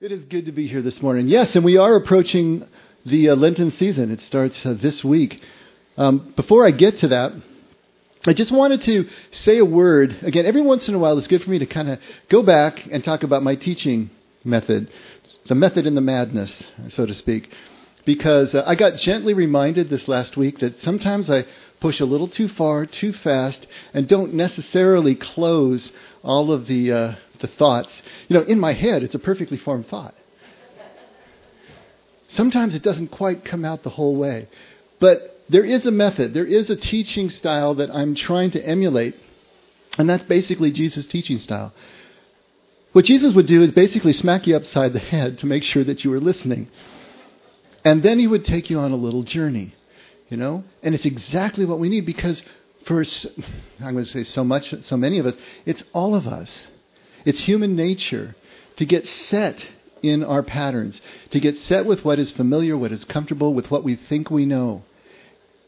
It 0.00 0.12
is 0.12 0.22
good 0.26 0.46
to 0.46 0.52
be 0.52 0.68
here 0.68 0.80
this 0.80 1.02
morning. 1.02 1.26
Yes, 1.26 1.56
and 1.56 1.64
we 1.64 1.76
are 1.76 1.96
approaching 1.96 2.64
the 3.04 3.30
uh, 3.30 3.34
Lenten 3.34 3.72
season. 3.72 4.12
It 4.12 4.20
starts 4.20 4.64
uh, 4.64 4.74
this 4.80 5.02
week. 5.02 5.42
Um, 5.96 6.34
before 6.36 6.64
I 6.64 6.70
get 6.70 7.00
to 7.00 7.08
that, 7.08 7.32
I 8.24 8.32
just 8.32 8.52
wanted 8.52 8.82
to 8.82 9.08
say 9.32 9.58
a 9.58 9.64
word. 9.64 10.16
Again, 10.22 10.46
every 10.46 10.60
once 10.60 10.88
in 10.88 10.94
a 10.94 11.00
while, 11.00 11.18
it's 11.18 11.26
good 11.26 11.42
for 11.42 11.50
me 11.50 11.58
to 11.58 11.66
kind 11.66 11.88
of 11.88 11.98
go 12.28 12.44
back 12.44 12.86
and 12.86 13.02
talk 13.02 13.24
about 13.24 13.42
my 13.42 13.56
teaching 13.56 14.10
method, 14.44 14.88
the 15.48 15.56
method 15.56 15.84
in 15.84 15.96
the 15.96 16.00
madness, 16.00 16.62
so 16.90 17.04
to 17.04 17.12
speak. 17.12 17.50
Because 18.06 18.54
uh, 18.54 18.62
I 18.64 18.76
got 18.76 18.98
gently 18.98 19.34
reminded 19.34 19.90
this 19.90 20.06
last 20.06 20.36
week 20.36 20.60
that 20.60 20.78
sometimes 20.78 21.28
I 21.28 21.44
push 21.80 22.00
a 22.00 22.04
little 22.04 22.28
too 22.28 22.48
far, 22.48 22.86
too 22.86 23.12
fast, 23.12 23.66
and 23.94 24.08
don't 24.08 24.34
necessarily 24.34 25.14
close 25.14 25.92
all 26.22 26.52
of 26.52 26.66
the 26.66 26.92
uh, 26.92 27.14
the 27.40 27.46
thoughts. 27.46 28.02
You 28.28 28.34
know, 28.34 28.42
in 28.42 28.58
my 28.58 28.72
head, 28.72 29.02
it's 29.02 29.14
a 29.14 29.18
perfectly 29.18 29.56
formed 29.56 29.86
thought. 29.86 30.14
Sometimes 32.28 32.74
it 32.74 32.82
doesn't 32.82 33.08
quite 33.08 33.44
come 33.44 33.64
out 33.64 33.82
the 33.82 33.90
whole 33.90 34.16
way. 34.16 34.48
But 35.00 35.42
there 35.48 35.64
is 35.64 35.86
a 35.86 35.90
method, 35.90 36.34
there 36.34 36.44
is 36.44 36.68
a 36.68 36.76
teaching 36.76 37.30
style 37.30 37.74
that 37.76 37.94
I'm 37.94 38.14
trying 38.14 38.50
to 38.52 38.64
emulate, 38.64 39.14
and 39.96 40.08
that's 40.08 40.24
basically 40.24 40.72
Jesus' 40.72 41.06
teaching 41.06 41.38
style. 41.38 41.72
What 42.92 43.04
Jesus 43.04 43.34
would 43.34 43.46
do 43.46 43.62
is 43.62 43.72
basically 43.72 44.12
smack 44.12 44.46
you 44.46 44.56
upside 44.56 44.92
the 44.92 44.98
head 44.98 45.38
to 45.38 45.46
make 45.46 45.62
sure 45.62 45.84
that 45.84 46.04
you 46.04 46.10
were 46.10 46.20
listening. 46.20 46.68
And 47.84 48.02
then 48.02 48.18
he 48.18 48.26
would 48.26 48.44
take 48.44 48.70
you 48.70 48.78
on 48.78 48.92
a 48.92 48.96
little 48.96 49.22
journey, 49.22 49.74
you 50.28 50.36
know? 50.36 50.64
And 50.82 50.94
it's 50.94 51.06
exactly 51.06 51.64
what 51.64 51.78
we 51.78 51.88
need 51.88 52.06
because 52.06 52.42
for, 52.86 53.04
I'm 53.80 53.94
going 53.94 54.04
to 54.04 54.10
say 54.10 54.24
so 54.24 54.44
much, 54.44 54.74
so 54.82 54.96
many 54.96 55.18
of 55.18 55.26
us, 55.26 55.34
it's 55.66 55.82
all 55.92 56.14
of 56.14 56.26
us. 56.26 56.66
It's 57.24 57.40
human 57.40 57.76
nature 57.76 58.34
to 58.76 58.86
get 58.86 59.08
set 59.08 59.62
in 60.02 60.22
our 60.22 60.42
patterns, 60.42 61.00
to 61.30 61.40
get 61.40 61.58
set 61.58 61.84
with 61.84 62.04
what 62.04 62.18
is 62.18 62.30
familiar, 62.30 62.76
what 62.76 62.92
is 62.92 63.04
comfortable, 63.04 63.52
with 63.52 63.70
what 63.70 63.84
we 63.84 63.96
think 63.96 64.30
we 64.30 64.46
know. 64.46 64.84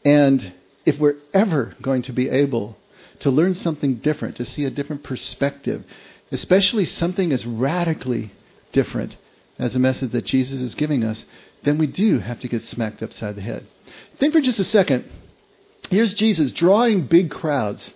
And 0.05 0.53
if 0.85 0.97
we're 0.97 1.17
ever 1.33 1.75
going 1.81 2.01
to 2.03 2.13
be 2.13 2.29
able 2.29 2.77
to 3.19 3.29
learn 3.29 3.53
something 3.53 3.95
different, 3.95 4.37
to 4.37 4.45
see 4.45 4.65
a 4.65 4.71
different 4.71 5.03
perspective, 5.03 5.83
especially 6.31 6.85
something 6.85 7.31
as 7.31 7.45
radically 7.45 8.31
different 8.71 9.15
as 9.61 9.75
a 9.75 9.79
message 9.79 10.11
that 10.11 10.25
Jesus 10.25 10.59
is 10.59 10.75
giving 10.75 11.03
us, 11.03 11.23
then 11.63 11.77
we 11.77 11.85
do 11.85 12.17
have 12.17 12.39
to 12.39 12.47
get 12.47 12.63
smacked 12.63 13.03
upside 13.03 13.35
the 13.35 13.41
head. 13.41 13.65
Think 14.19 14.33
for 14.33 14.41
just 14.41 14.59
a 14.59 14.63
second. 14.63 15.05
Here's 15.89 16.15
Jesus 16.15 16.51
drawing 16.51 17.05
big 17.05 17.29
crowds, 17.29 17.93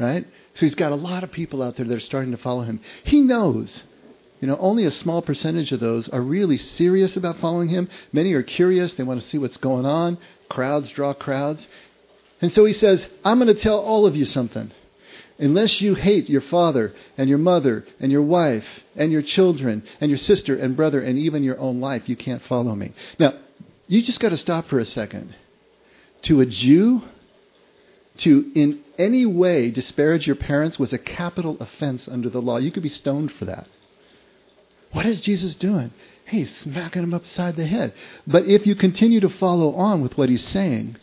right? 0.00 0.24
So 0.54 0.66
he's 0.66 0.74
got 0.74 0.92
a 0.92 0.96
lot 0.96 1.22
of 1.22 1.30
people 1.30 1.62
out 1.62 1.76
there 1.76 1.86
that 1.86 1.94
are 1.94 2.00
starting 2.00 2.30
to 2.30 2.38
follow 2.38 2.62
him. 2.62 2.80
He 3.04 3.20
knows, 3.20 3.82
you 4.40 4.48
know, 4.48 4.56
only 4.58 4.86
a 4.86 4.90
small 4.90 5.20
percentage 5.20 5.70
of 5.72 5.80
those 5.80 6.08
are 6.08 6.20
really 6.20 6.56
serious 6.56 7.16
about 7.16 7.38
following 7.38 7.68
him. 7.68 7.90
Many 8.12 8.32
are 8.32 8.42
curious. 8.42 8.94
They 8.94 9.04
want 9.04 9.20
to 9.20 9.28
see 9.28 9.38
what's 9.38 9.58
going 9.58 9.84
on. 9.84 10.18
Crowds 10.48 10.90
draw 10.90 11.12
crowds. 11.12 11.66
And 12.40 12.50
so 12.52 12.64
he 12.64 12.72
says, 12.72 13.06
I'm 13.22 13.38
going 13.38 13.54
to 13.54 13.60
tell 13.60 13.78
all 13.78 14.06
of 14.06 14.16
you 14.16 14.24
something. 14.24 14.72
Unless 15.42 15.80
you 15.80 15.94
hate 15.94 16.30
your 16.30 16.40
father 16.40 16.94
and 17.18 17.28
your 17.28 17.38
mother 17.38 17.84
and 18.00 18.10
your 18.10 18.22
wife 18.22 18.64
and 18.96 19.12
your 19.12 19.22
children 19.22 19.82
and 20.00 20.10
your 20.10 20.18
sister 20.18 20.56
and 20.56 20.76
brother 20.76 21.00
and 21.00 21.18
even 21.18 21.42
your 21.42 21.58
own 21.58 21.80
life, 21.80 22.08
you 22.08 22.16
can't 22.16 22.42
follow 22.42 22.74
me. 22.74 22.92
Now, 23.18 23.34
you 23.88 24.02
just 24.02 24.20
got 24.20 24.30
to 24.30 24.38
stop 24.38 24.68
for 24.68 24.78
a 24.78 24.86
second. 24.86 25.34
To 26.22 26.40
a 26.40 26.46
Jew, 26.46 27.02
to 28.18 28.52
in 28.54 28.84
any 28.96 29.26
way 29.26 29.70
disparage 29.70 30.26
your 30.26 30.36
parents 30.36 30.78
was 30.78 30.92
a 30.92 30.98
capital 30.98 31.56
offense 31.60 32.06
under 32.08 32.30
the 32.30 32.40
law. 32.40 32.58
You 32.58 32.70
could 32.70 32.82
be 32.82 32.88
stoned 32.88 33.32
for 33.32 33.44
that. 33.46 33.66
What 34.92 35.06
is 35.06 35.20
Jesus 35.20 35.54
doing? 35.54 35.92
he's 36.32 36.54
smacking 36.56 37.02
him 37.02 37.14
upside 37.14 37.56
the 37.56 37.66
head. 37.66 37.92
But 38.26 38.46
if 38.46 38.66
you 38.66 38.74
continue 38.74 39.20
to 39.20 39.28
follow 39.28 39.74
on 39.74 40.00
with 40.00 40.16
what 40.16 40.28
he's 40.28 40.44
saying, 40.44 40.96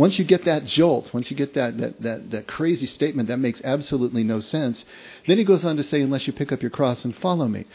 once 0.00 0.18
you 0.18 0.24
get 0.24 0.46
that 0.46 0.64
jolt, 0.64 1.12
once 1.12 1.30
you 1.30 1.36
get 1.36 1.52
that, 1.52 1.76
that, 1.76 2.00
that, 2.00 2.30
that 2.30 2.46
crazy 2.46 2.86
statement 2.86 3.28
that 3.28 3.36
makes 3.36 3.60
absolutely 3.62 4.24
no 4.24 4.40
sense, 4.40 4.86
then 5.26 5.36
he 5.36 5.44
goes 5.44 5.62
on 5.62 5.76
to 5.76 5.82
say, 5.82 6.00
unless 6.00 6.26
you 6.26 6.32
pick 6.32 6.52
up 6.52 6.62
your 6.62 6.70
cross 6.70 7.04
and 7.04 7.14
follow 7.16 7.46
me. 7.46 7.66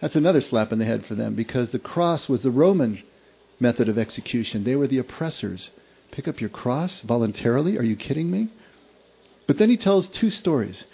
That's 0.00 0.16
another 0.16 0.40
slap 0.40 0.72
in 0.72 0.78
the 0.78 0.86
head 0.86 1.04
for 1.04 1.14
them 1.14 1.34
because 1.34 1.72
the 1.72 1.78
cross 1.78 2.26
was 2.26 2.42
the 2.42 2.50
Roman 2.50 3.02
method 3.60 3.90
of 3.90 3.98
execution. 3.98 4.64
They 4.64 4.76
were 4.76 4.86
the 4.86 4.96
oppressors. 4.96 5.68
Pick 6.10 6.26
up 6.26 6.40
your 6.40 6.48
cross 6.48 7.02
voluntarily? 7.02 7.76
Are 7.76 7.82
you 7.82 7.96
kidding 7.96 8.30
me? 8.30 8.48
But 9.46 9.58
then 9.58 9.68
he 9.68 9.76
tells 9.76 10.08
two 10.08 10.30
stories. 10.30 10.84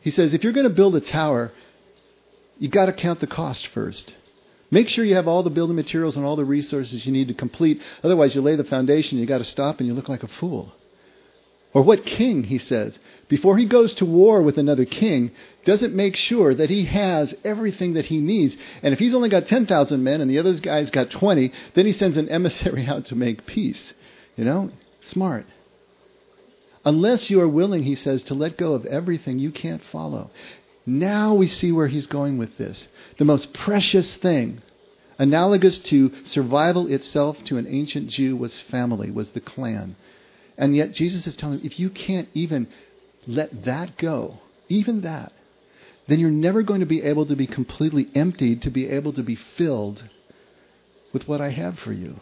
He 0.00 0.10
says, 0.10 0.32
if 0.32 0.42
you're 0.42 0.54
going 0.54 0.66
to 0.66 0.74
build 0.74 0.96
a 0.96 1.02
tower, 1.02 1.52
you've 2.58 2.72
got 2.72 2.86
to 2.86 2.94
count 2.94 3.20
the 3.20 3.26
cost 3.26 3.66
first. 3.66 4.14
Make 4.70 4.88
sure 4.88 5.04
you 5.04 5.16
have 5.16 5.28
all 5.28 5.42
the 5.42 5.50
building 5.50 5.76
materials 5.76 6.16
and 6.16 6.24
all 6.24 6.36
the 6.36 6.44
resources 6.44 7.04
you 7.04 7.12
need 7.12 7.28
to 7.28 7.34
complete. 7.34 7.82
Otherwise, 8.04 8.34
you 8.34 8.40
lay 8.40 8.54
the 8.54 8.64
foundation, 8.64 9.18
you've 9.18 9.28
got 9.28 9.38
to 9.38 9.44
stop, 9.44 9.78
and 9.78 9.88
you 9.88 9.94
look 9.94 10.08
like 10.08 10.22
a 10.22 10.28
fool. 10.28 10.72
Or 11.72 11.82
what 11.82 12.04
king, 12.04 12.44
he 12.44 12.58
says, 12.58 12.98
before 13.28 13.56
he 13.56 13.64
goes 13.64 13.94
to 13.94 14.04
war 14.04 14.42
with 14.42 14.58
another 14.58 14.84
king, 14.84 15.30
doesn't 15.64 15.94
make 15.94 16.16
sure 16.16 16.52
that 16.52 16.68
he 16.68 16.84
has 16.86 17.32
everything 17.44 17.94
that 17.94 18.06
he 18.06 18.18
needs. 18.18 18.56
And 18.82 18.92
if 18.92 18.98
he's 18.98 19.14
only 19.14 19.28
got 19.28 19.46
10,000 19.46 20.02
men 20.02 20.20
and 20.20 20.28
the 20.28 20.38
other 20.38 20.58
guy's 20.58 20.90
got 20.90 21.10
20, 21.10 21.52
then 21.74 21.86
he 21.86 21.92
sends 21.92 22.16
an 22.16 22.28
emissary 22.30 22.86
out 22.86 23.06
to 23.06 23.14
make 23.14 23.46
peace. 23.46 23.92
You 24.36 24.44
know, 24.44 24.70
smart. 25.06 25.46
Unless 26.84 27.30
you 27.30 27.40
are 27.40 27.48
willing, 27.48 27.82
he 27.82 27.94
says, 27.94 28.24
to 28.24 28.34
let 28.34 28.56
go 28.56 28.72
of 28.72 28.86
everything 28.86 29.38
you 29.38 29.52
can't 29.52 29.82
follow. 29.92 30.30
Now 30.86 31.34
we 31.34 31.48
see 31.48 31.72
where 31.72 31.88
he's 31.88 32.06
going 32.06 32.38
with 32.38 32.56
this. 32.58 32.88
The 33.18 33.24
most 33.24 33.52
precious 33.52 34.14
thing, 34.16 34.62
analogous 35.18 35.78
to 35.80 36.12
survival 36.24 36.86
itself 36.86 37.42
to 37.44 37.58
an 37.58 37.66
ancient 37.68 38.08
Jew, 38.08 38.36
was 38.36 38.58
family, 38.58 39.10
was 39.10 39.30
the 39.30 39.40
clan. 39.40 39.96
And 40.56 40.74
yet 40.74 40.92
Jesus 40.92 41.26
is 41.26 41.36
telling 41.36 41.60
him, 41.60 41.66
if 41.66 41.78
you 41.78 41.90
can't 41.90 42.28
even 42.34 42.68
let 43.26 43.64
that 43.64 43.96
go, 43.98 44.38
even 44.68 45.02
that, 45.02 45.32
then 46.08 46.18
you're 46.18 46.30
never 46.30 46.62
going 46.62 46.80
to 46.80 46.86
be 46.86 47.02
able 47.02 47.26
to 47.26 47.36
be 47.36 47.46
completely 47.46 48.08
emptied 48.14 48.62
to 48.62 48.70
be 48.70 48.88
able 48.88 49.12
to 49.12 49.22
be 49.22 49.36
filled 49.36 50.02
with 51.12 51.28
what 51.28 51.40
I 51.40 51.50
have 51.50 51.78
for 51.78 51.92
you. 51.92 52.20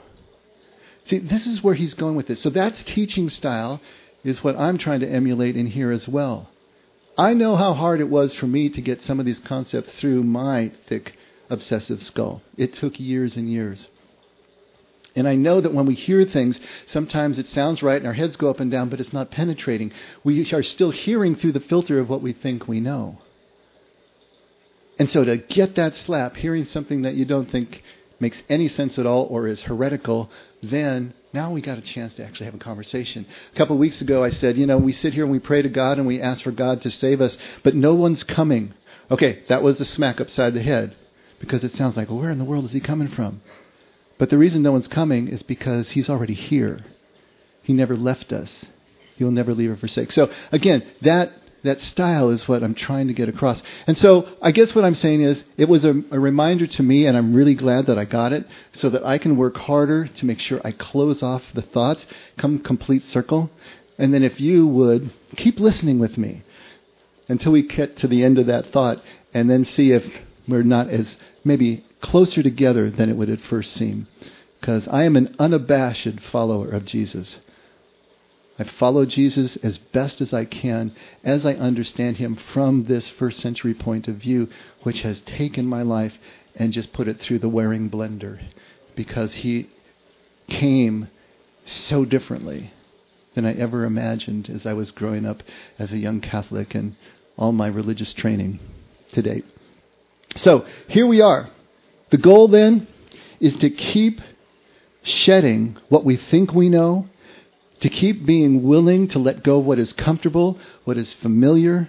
See, 1.07 1.19
this 1.19 1.47
is 1.47 1.63
where 1.63 1.75
he's 1.75 1.95
going 1.95 2.17
with 2.17 2.27
this. 2.27 2.43
So 2.43 2.51
that's 2.51 2.83
teaching 2.85 3.31
style, 3.31 3.81
is 4.25 4.45
what 4.45 4.57
I'm 4.57 4.79
trying 4.79 5.01
to 5.01 5.09
emulate 5.09 5.57
in 5.57 5.67
here 5.67 5.91
as 5.91 6.07
well. 6.07 6.51
I 7.19 7.35
know 7.35 7.57
how 7.57 7.75
hard 7.75 8.01
it 8.01 8.09
was 8.09 8.33
for 8.33 8.47
me 8.47 8.69
to 8.71 8.81
get 8.81 9.03
some 9.03 9.19
of 9.19 9.27
these 9.27 9.41
concepts 9.41 9.93
through 9.99 10.23
my 10.23 10.71
thick, 10.89 11.15
obsessive 11.51 12.01
skull. 12.01 12.43
It 12.57 12.75
took 12.75 13.01
years 13.01 13.37
and 13.37 13.51
years. 13.51 13.89
And 15.17 15.27
I 15.27 15.35
know 15.35 15.61
that 15.61 15.75
when 15.75 15.87
we 15.87 15.95
hear 15.95 16.25
things, 16.25 16.61
sometimes 16.87 17.41
it 17.41 17.47
sounds 17.47 17.83
right 17.83 17.97
and 17.97 18.07
our 18.07 18.13
heads 18.13 18.37
go 18.37 18.49
up 18.51 18.61
and 18.61 18.71
down, 18.71 18.89
but 18.89 19.01
it's 19.01 19.13
not 19.13 19.33
penetrating. 19.33 19.91
We 20.23 20.49
are 20.53 20.63
still 20.63 20.93
hearing 20.93 21.35
through 21.35 21.53
the 21.53 21.61
filter 21.61 21.99
of 21.99 22.09
what 22.09 22.23
we 22.23 22.33
think 22.33 22.69
we 22.69 22.79
know. 22.79 23.19
And 24.97 25.11
so 25.11 25.25
to 25.25 25.39
get 25.39 25.75
that 25.75 25.97
slap, 25.97 26.37
hearing 26.37 26.67
something 26.67 27.03
that 27.03 27.15
you 27.15 27.25
don't 27.25 27.51
think 27.51 27.83
makes 28.21 28.43
any 28.49 28.69
sense 28.69 28.99
at 28.99 29.07
all 29.07 29.27
or 29.31 29.47
is 29.47 29.63
heretical, 29.63 30.31
then 30.63 31.15
now 31.33 31.53
we 31.53 31.61
got 31.61 31.79
a 31.79 31.83
chance 31.83 32.15
to 32.15 32.25
actually 32.25 32.47
have 32.47 32.55
a 32.55 32.59
conversation. 32.59 33.27
A 33.55 33.57
couple 33.57 33.77
of 33.77 33.81
weeks 33.81 34.01
ago, 34.01 34.25
I 34.25 34.31
said, 34.31 34.57
you 34.57 34.67
know, 34.67 34.79
we 34.79 34.93
sit 34.93 35.15
here 35.15 35.25
and 35.25 35.33
we 35.33 35.39
pray 35.39 35.63
to 35.63 35.69
God 35.69 35.99
and 35.99 36.07
we 36.07 36.21
ask 36.21 36.43
for 36.43 36.51
God 36.51 36.83
to 36.83 36.91
save 36.91 37.21
us, 37.21 37.37
but 37.63 37.75
no 37.75 37.95
one's 37.95 38.25
coming. 38.25 38.75
Okay, 39.11 39.43
that 39.49 39.63
was 39.63 39.81
a 39.81 39.85
smack 39.85 40.21
upside 40.21 40.55
the 40.55 40.63
head 40.63 40.97
because 41.39 41.65
it 41.65 41.73
sounds 41.73 41.97
like, 41.97 42.09
well, 42.09 42.19
where 42.19 42.31
in 42.31 42.39
the 42.39 42.45
world 42.45 42.65
is 42.65 42.73
he 42.73 42.81
coming 42.81 43.09
from? 43.09 43.41
But 44.19 44.31
the 44.31 44.39
reason 44.39 44.63
no 44.63 44.73
one's 44.73 44.89
coming 44.89 45.29
is 45.29 45.43
because 45.43 45.91
he's 45.91 46.11
already 46.11 46.35
here. 46.35 46.85
He 47.63 47.73
never 47.73 47.97
left 47.97 48.33
us. 48.33 48.51
He 49.17 49.25
will 49.25 49.31
never 49.31 49.55
leave 49.55 49.71
or 49.71 49.77
forsake. 49.77 50.13
So 50.13 50.31
again, 50.53 50.85
that 51.03 51.33
that 51.65 51.81
style 51.81 52.31
is 52.31 52.47
what 52.47 52.63
I'm 52.63 52.75
trying 52.75 53.09
to 53.09 53.15
get 53.15 53.29
across. 53.29 53.63
And 53.87 53.99
so 53.99 54.29
I 54.41 54.53
guess 54.53 54.75
what 54.75 54.85
I'm 54.85 54.95
saying 54.95 55.23
is 55.23 55.43
it 55.57 55.69
was 55.69 55.85
a, 55.85 56.03
a, 56.11 56.21
reminder 56.21 56.67
to 56.67 56.83
me, 56.83 57.07
and 57.07 57.17
I'm 57.17 57.35
really 57.35 57.55
glad 57.55 57.87
that 57.87 57.99
I 57.99 58.05
got 58.05 58.33
it, 58.33 58.47
so 58.73 58.89
that 58.91 59.05
I 59.05 59.19
can 59.19 59.37
work 59.37 59.57
harder 59.57 60.07
to 60.07 60.27
make 60.27 60.41
sure 60.41 60.61
I 60.65 60.73
close 60.73 61.23
off 61.23 61.43
the 61.55 61.63
thoughts, 61.63 62.07
come 62.37 62.59
complete 62.59 63.05
circle. 63.05 63.51
And 63.99 64.15
then 64.15 64.23
if 64.23 64.41
you 64.41 64.67
would 64.67 65.11
keep 65.37 65.59
listening 65.59 65.99
with 65.99 66.17
me 66.17 66.43
until 67.29 67.53
we 67.53 67.63
get 67.63 67.97
to 67.99 68.09
the 68.09 68.25
end 68.25 68.39
of 68.39 68.47
that 68.47 68.67
thought, 68.67 69.03
and 69.35 69.51
then 69.51 69.65
see 69.65 69.93
if 69.93 70.05
we're 70.47 70.63
not 70.63 70.89
as 70.89 71.17
maybe 71.45 71.85
closer 72.01 72.43
together 72.43 72.91
than 72.91 73.11
it 73.11 73.17
would 73.17 73.29
at 73.29 73.41
first 73.41 73.73
seem. 73.73 74.07
Because 74.61 74.89
I 74.89 75.05
am 75.05 75.17
an 75.17 75.35
unabashed 75.39 76.21
follower 76.33 76.71
of 76.71 76.85
Jesus. 76.85 77.39
I 78.59 78.65
follow 78.65 79.05
Jesus 79.05 79.57
as 79.57 79.79
best 79.79 80.21
as 80.21 80.33
I 80.33 80.45
can 80.45 80.95
as 81.23 81.47
I 81.47 81.55
understand 81.55 82.17
him 82.17 82.37
from 82.37 82.85
this 82.85 83.09
first 83.09 83.39
century 83.41 83.75
point 83.75 84.09
of 84.09 84.17
view, 84.17 84.49
which 84.83 85.03
has 85.03 85.21
taken 85.21 85.67
my 85.67 85.83
life 85.83 86.15
and 86.57 86.73
just 86.73 86.93
put 86.93 87.07
it 87.09 87.21
through 87.21 87.39
the 87.39 87.49
wearing 87.49 87.89
blender 87.89 88.41
because 88.97 89.33
he 89.33 89.69
came 90.49 91.09
so 91.67 92.05
differently 92.05 92.73
than 93.35 93.47
I 93.47 93.53
ever 93.53 93.85
imagined 93.85 94.51
as 94.51 94.67
I 94.67 94.73
was 94.73 94.91
growing 94.91 95.25
up 95.25 95.43
as 95.79 95.93
a 95.93 95.99
young 95.99 96.21
Catholic 96.21 96.75
and 96.75 96.97
all 97.37 97.53
my 97.53 97.69
religious 97.69 98.13
training 98.13 98.59
to 99.13 99.23
date. 99.23 99.45
So 100.35 100.67
here 100.89 101.07
we 101.07 101.21
are. 101.21 101.49
The 102.11 102.19
goal 102.19 102.49
then 102.49 102.89
is 103.39 103.55
to 103.57 103.71
keep 103.71 104.21
shedding 105.03 105.77
what 105.89 106.05
we 106.05 106.17
think 106.17 106.53
we 106.53 106.69
know, 106.69 107.07
to 107.81 107.89
keep 107.89 108.27
being 108.27 108.63
willing 108.63 109.09
to 109.09 109.19
let 109.19 109.43
go 109.43 109.59
of 109.59 109.67
what 109.67 109.79
is 109.79 109.93
comfortable, 109.93 110.59
what 110.85 110.97
is 110.97 111.15
familiar, 111.15 111.89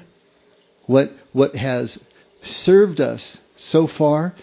what, 0.86 1.12
what 1.34 1.56
has 1.56 1.98
served 2.44 3.02
us 3.02 3.38
so 3.58 3.88
far 3.88 4.36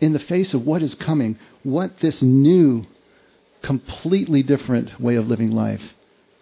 in 0.00 0.12
the 0.12 0.18
face 0.18 0.54
of 0.54 0.66
what 0.66 0.82
is 0.82 0.94
coming, 0.94 1.38
what 1.62 1.90
this 2.00 2.22
new, 2.22 2.84
completely 3.62 4.42
different 4.42 5.00
way 5.00 5.16
of 5.16 5.26
living 5.26 5.50
life 5.50 5.82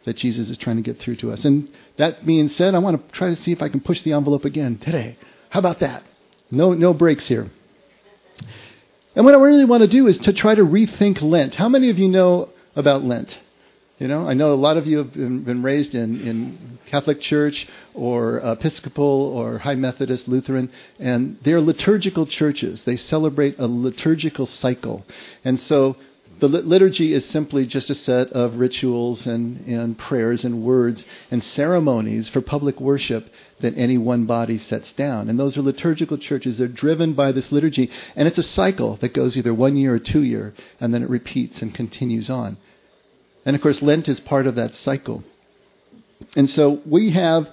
that 0.05 0.17
Jesus 0.17 0.51
is 0.51 0.59
trying 0.59 0.77
to 0.77 0.83
get 0.83 0.99
through 0.99 1.17
to 1.17 1.33
us. 1.33 1.45
And 1.45 1.69
that 1.97 2.27
being 2.27 2.49
said, 2.49 2.75
I 2.75 2.79
want 2.79 3.07
to 3.07 3.15
try 3.15 3.35
to 3.35 3.43
see 3.43 3.53
if 3.53 3.63
I 3.63 3.69
can 3.69 3.81
push 3.81 4.03
the 4.03 4.13
envelope 4.13 4.45
again 4.45 4.79
today. 4.79 5.17
How 5.51 5.61
about 5.61 5.81
that? 5.81 6.03
No, 6.51 6.75
no 6.75 6.93
breaks 6.93 7.27
here. 7.27 7.49
And 9.17 9.25
what 9.25 9.35
I 9.35 9.39
really 9.39 9.65
want 9.65 9.83
to 9.83 9.89
do 9.89 10.07
is 10.09 10.19
to 10.21 10.33
try 10.33 10.55
to 10.55 10.63
rethink 10.63 11.23
Lent. 11.23 11.55
How 11.55 11.69
many 11.69 11.91
of 11.91 11.99
you 11.99 12.09
know 12.09 12.51
about 12.77 13.03
Lent? 13.03 13.39
You 13.99 14.09
know, 14.09 14.27
I 14.27 14.35
know 14.35 14.53
a 14.53 14.57
lot 14.57 14.77
of 14.77 14.89
you 14.89 14.99
have 14.99 15.13
been, 15.13 15.45
been 15.45 15.63
raised 15.63 15.95
in, 15.95 16.21
in 16.21 16.79
Catholic 16.87 17.21
Church 17.21 17.69
or 17.95 18.39
Episcopal 18.39 19.05
or 19.05 19.59
High 19.59 19.77
Methodist, 19.77 20.27
Lutheran, 20.27 20.73
and 20.99 21.39
they're 21.45 21.61
liturgical 21.61 22.27
churches. 22.27 22.83
They 22.83 22.97
celebrate 22.97 23.57
a 23.61 23.69
liturgical 23.69 24.47
cycle. 24.47 25.07
And 25.45 25.61
so 25.61 25.95
the 26.41 26.49
liturgy 26.49 27.13
is 27.13 27.25
simply 27.25 27.67
just 27.67 27.89
a 27.89 27.95
set 27.95 28.31
of 28.33 28.57
rituals 28.57 29.29
and, 29.29 29.65
and 29.69 29.97
prayers 29.97 30.45
and 30.45 30.65
words 30.65 31.05
and 31.31 31.45
ceremonies 31.45 32.29
for 32.29 32.41
public 32.41 32.81
worship 32.81 33.31
that 33.61 33.79
any 33.79 33.97
one 33.97 34.25
body 34.27 34.59
sets 34.59 34.93
down. 34.93 35.29
And 35.29 35.39
those 35.39 35.57
are 35.57 35.63
liturgical 35.63 36.19
churches. 36.19 36.59
They're 36.59 36.67
driven 36.67 37.13
by 37.13 37.31
this 37.31 37.53
liturgy. 37.53 37.93
And 38.17 38.27
it's 38.27 38.39
a 38.39 38.43
cycle 38.43 38.97
that 38.97 39.15
goes 39.15 39.37
either 39.37 39.55
one 39.55 39.77
year 39.77 39.95
or 39.95 40.01
two 40.01 40.23
year, 40.25 40.53
and 40.81 40.93
then 40.93 41.05
it 41.05 41.09
repeats 41.09 41.63
and 41.63 41.73
continues 41.73 42.29
on. 42.29 42.57
And 43.45 43.55
of 43.55 43.63
course, 43.63 43.83
Lent 43.83 44.09
is 44.09 44.21
part 44.21 44.47
of 44.47 44.55
that 44.55 44.75
cycle. 44.75 45.23
And 46.37 46.49
so 46.49 46.81
we 46.87 47.11
have 47.11 47.49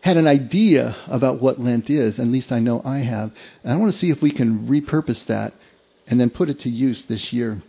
had 0.00 0.16
an 0.16 0.26
idea 0.26 0.96
about 1.06 1.40
what 1.40 1.60
Lent 1.60 1.88
is, 1.88 2.18
at 2.18 2.26
least 2.26 2.52
I 2.52 2.58
know 2.58 2.82
I 2.84 2.98
have. 2.98 3.32
And 3.62 3.72
I 3.72 3.76
want 3.76 3.92
to 3.92 3.98
see 3.98 4.10
if 4.10 4.20
we 4.20 4.32
can 4.32 4.66
repurpose 4.66 5.24
that 5.26 5.54
and 6.06 6.20
then 6.20 6.30
put 6.30 6.50
it 6.50 6.60
to 6.60 6.68
use 6.68 7.04
this 7.06 7.32
year. 7.32 7.62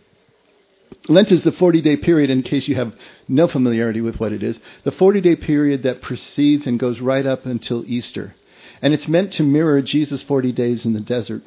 Lent 1.08 1.30
is 1.30 1.44
the 1.44 1.52
40 1.52 1.80
day 1.80 1.96
period, 1.96 2.30
in 2.30 2.42
case 2.42 2.66
you 2.66 2.74
have 2.74 2.94
no 3.28 3.46
familiarity 3.46 4.00
with 4.00 4.18
what 4.18 4.32
it 4.32 4.42
is, 4.42 4.58
the 4.84 4.92
40 4.92 5.20
day 5.20 5.36
period 5.36 5.84
that 5.84 6.02
precedes 6.02 6.66
and 6.66 6.78
goes 6.78 7.00
right 7.00 7.24
up 7.24 7.46
until 7.46 7.84
Easter. 7.86 8.34
And 8.82 8.92
it's 8.92 9.08
meant 9.08 9.32
to 9.34 9.42
mirror 9.42 9.80
Jesus' 9.82 10.22
40 10.22 10.52
days 10.52 10.84
in 10.84 10.92
the 10.92 11.00
desert. 11.00 11.42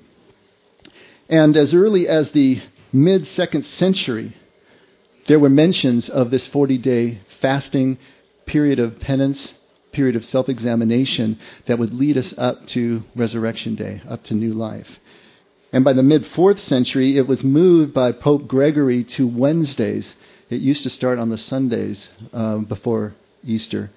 And 1.29 1.57
as 1.57 1.73
early 1.73 2.07
as 2.07 2.31
the 2.31 2.61
mid 2.93 3.27
second 3.27 3.65
century, 3.65 4.35
there 5.27 5.39
were 5.39 5.49
mentions 5.49 6.09
of 6.09 6.31
this 6.31 6.47
40 6.47 6.77
day 6.77 7.19
fasting, 7.41 7.97
period 8.45 8.79
of 8.79 8.99
penance, 8.99 9.53
period 9.91 10.15
of 10.15 10.25
self 10.25 10.49
examination 10.49 11.39
that 11.67 11.79
would 11.79 11.93
lead 11.93 12.17
us 12.17 12.33
up 12.37 12.67
to 12.67 13.03
Resurrection 13.15 13.75
Day, 13.75 14.01
up 14.07 14.23
to 14.25 14.33
new 14.33 14.53
life. 14.53 14.87
And 15.73 15.83
by 15.83 15.93
the 15.93 16.03
mid 16.03 16.25
fourth 16.27 16.59
century, 16.59 17.17
it 17.17 17.27
was 17.27 17.43
moved 17.43 17.93
by 17.93 18.11
Pope 18.13 18.47
Gregory 18.47 19.03
to 19.15 19.27
Wednesdays. 19.27 20.13
It 20.49 20.61
used 20.61 20.83
to 20.83 20.89
start 20.89 21.19
on 21.19 21.29
the 21.29 21.37
Sundays 21.37 22.09
um, 22.31 22.63
before 22.65 23.13
Easter. 23.43 23.89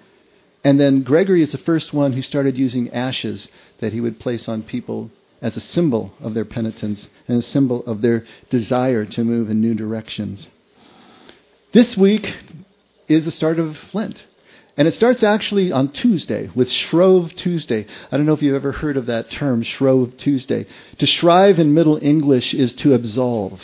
And 0.65 0.79
then 0.81 1.03
Gregory 1.03 1.43
is 1.43 1.53
the 1.53 1.59
first 1.59 1.95
one 1.95 2.13
who 2.13 2.23
started 2.23 2.59
using 2.59 2.91
ashes 2.91 3.49
that 3.79 3.93
he 3.93 4.01
would 4.01 4.19
place 4.19 4.49
on 4.49 4.63
people 4.63 5.11
as 5.41 5.57
a 5.57 5.61
symbol 5.61 6.13
of 6.21 6.35
their 6.35 6.45
penitence 6.45 7.09
and 7.29 7.39
a 7.39 7.43
symbol 7.43 7.85
of 7.87 8.03
their 8.03 8.25
desire 8.51 9.07
to 9.07 9.25
move 9.25 9.49
in 9.49 9.61
new 9.61 9.75
directions. 9.75 10.47
This 11.73 11.97
week 11.97 12.35
is 13.07 13.25
the 13.25 13.31
start 13.31 13.61
of 13.61 13.79
Lent. 13.95 14.25
And 14.77 14.89
it 14.89 14.95
starts 14.95 15.23
actually 15.23 15.71
on 15.71 15.93
Tuesday 15.93 16.51
with 16.53 16.69
Shrove 16.69 17.33
Tuesday. 17.37 17.87
I 18.11 18.17
don't 18.17 18.27
know 18.27 18.33
if 18.33 18.43
you've 18.43 18.57
ever 18.57 18.73
heard 18.73 18.97
of 18.97 19.07
that 19.07 19.31
term, 19.31 19.63
Shrove 19.63 20.17
Tuesday. 20.17 20.67
To 20.99 21.07
shrive 21.07 21.61
in 21.61 21.73
Middle 21.73 21.97
English 22.03 22.55
is 22.55 22.75
to 22.77 22.93
absolve. 22.93 23.61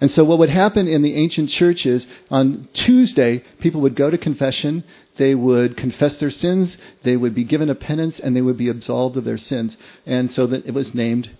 And 0.00 0.10
so 0.10 0.24
what 0.24 0.40
would 0.40 0.50
happen 0.50 0.88
in 0.88 1.02
the 1.02 1.14
ancient 1.14 1.50
churches 1.50 2.08
on 2.28 2.68
Tuesday, 2.72 3.44
people 3.60 3.82
would 3.82 3.94
go 3.94 4.10
to 4.10 4.18
confession, 4.18 4.82
they 5.16 5.36
would 5.36 5.76
confess 5.76 6.16
their 6.16 6.32
sins, 6.32 6.76
they 7.04 7.16
would 7.16 7.36
be 7.36 7.44
given 7.44 7.70
a 7.70 7.76
penance, 7.76 8.18
and 8.18 8.34
they 8.34 8.42
would 8.42 8.58
be 8.58 8.68
absolved 8.68 9.16
of 9.16 9.24
their 9.24 9.38
sins. 9.38 9.76
And 10.06 10.32
so 10.32 10.48
that 10.48 10.66
it 10.66 10.74
was 10.74 10.92
named 10.92 11.30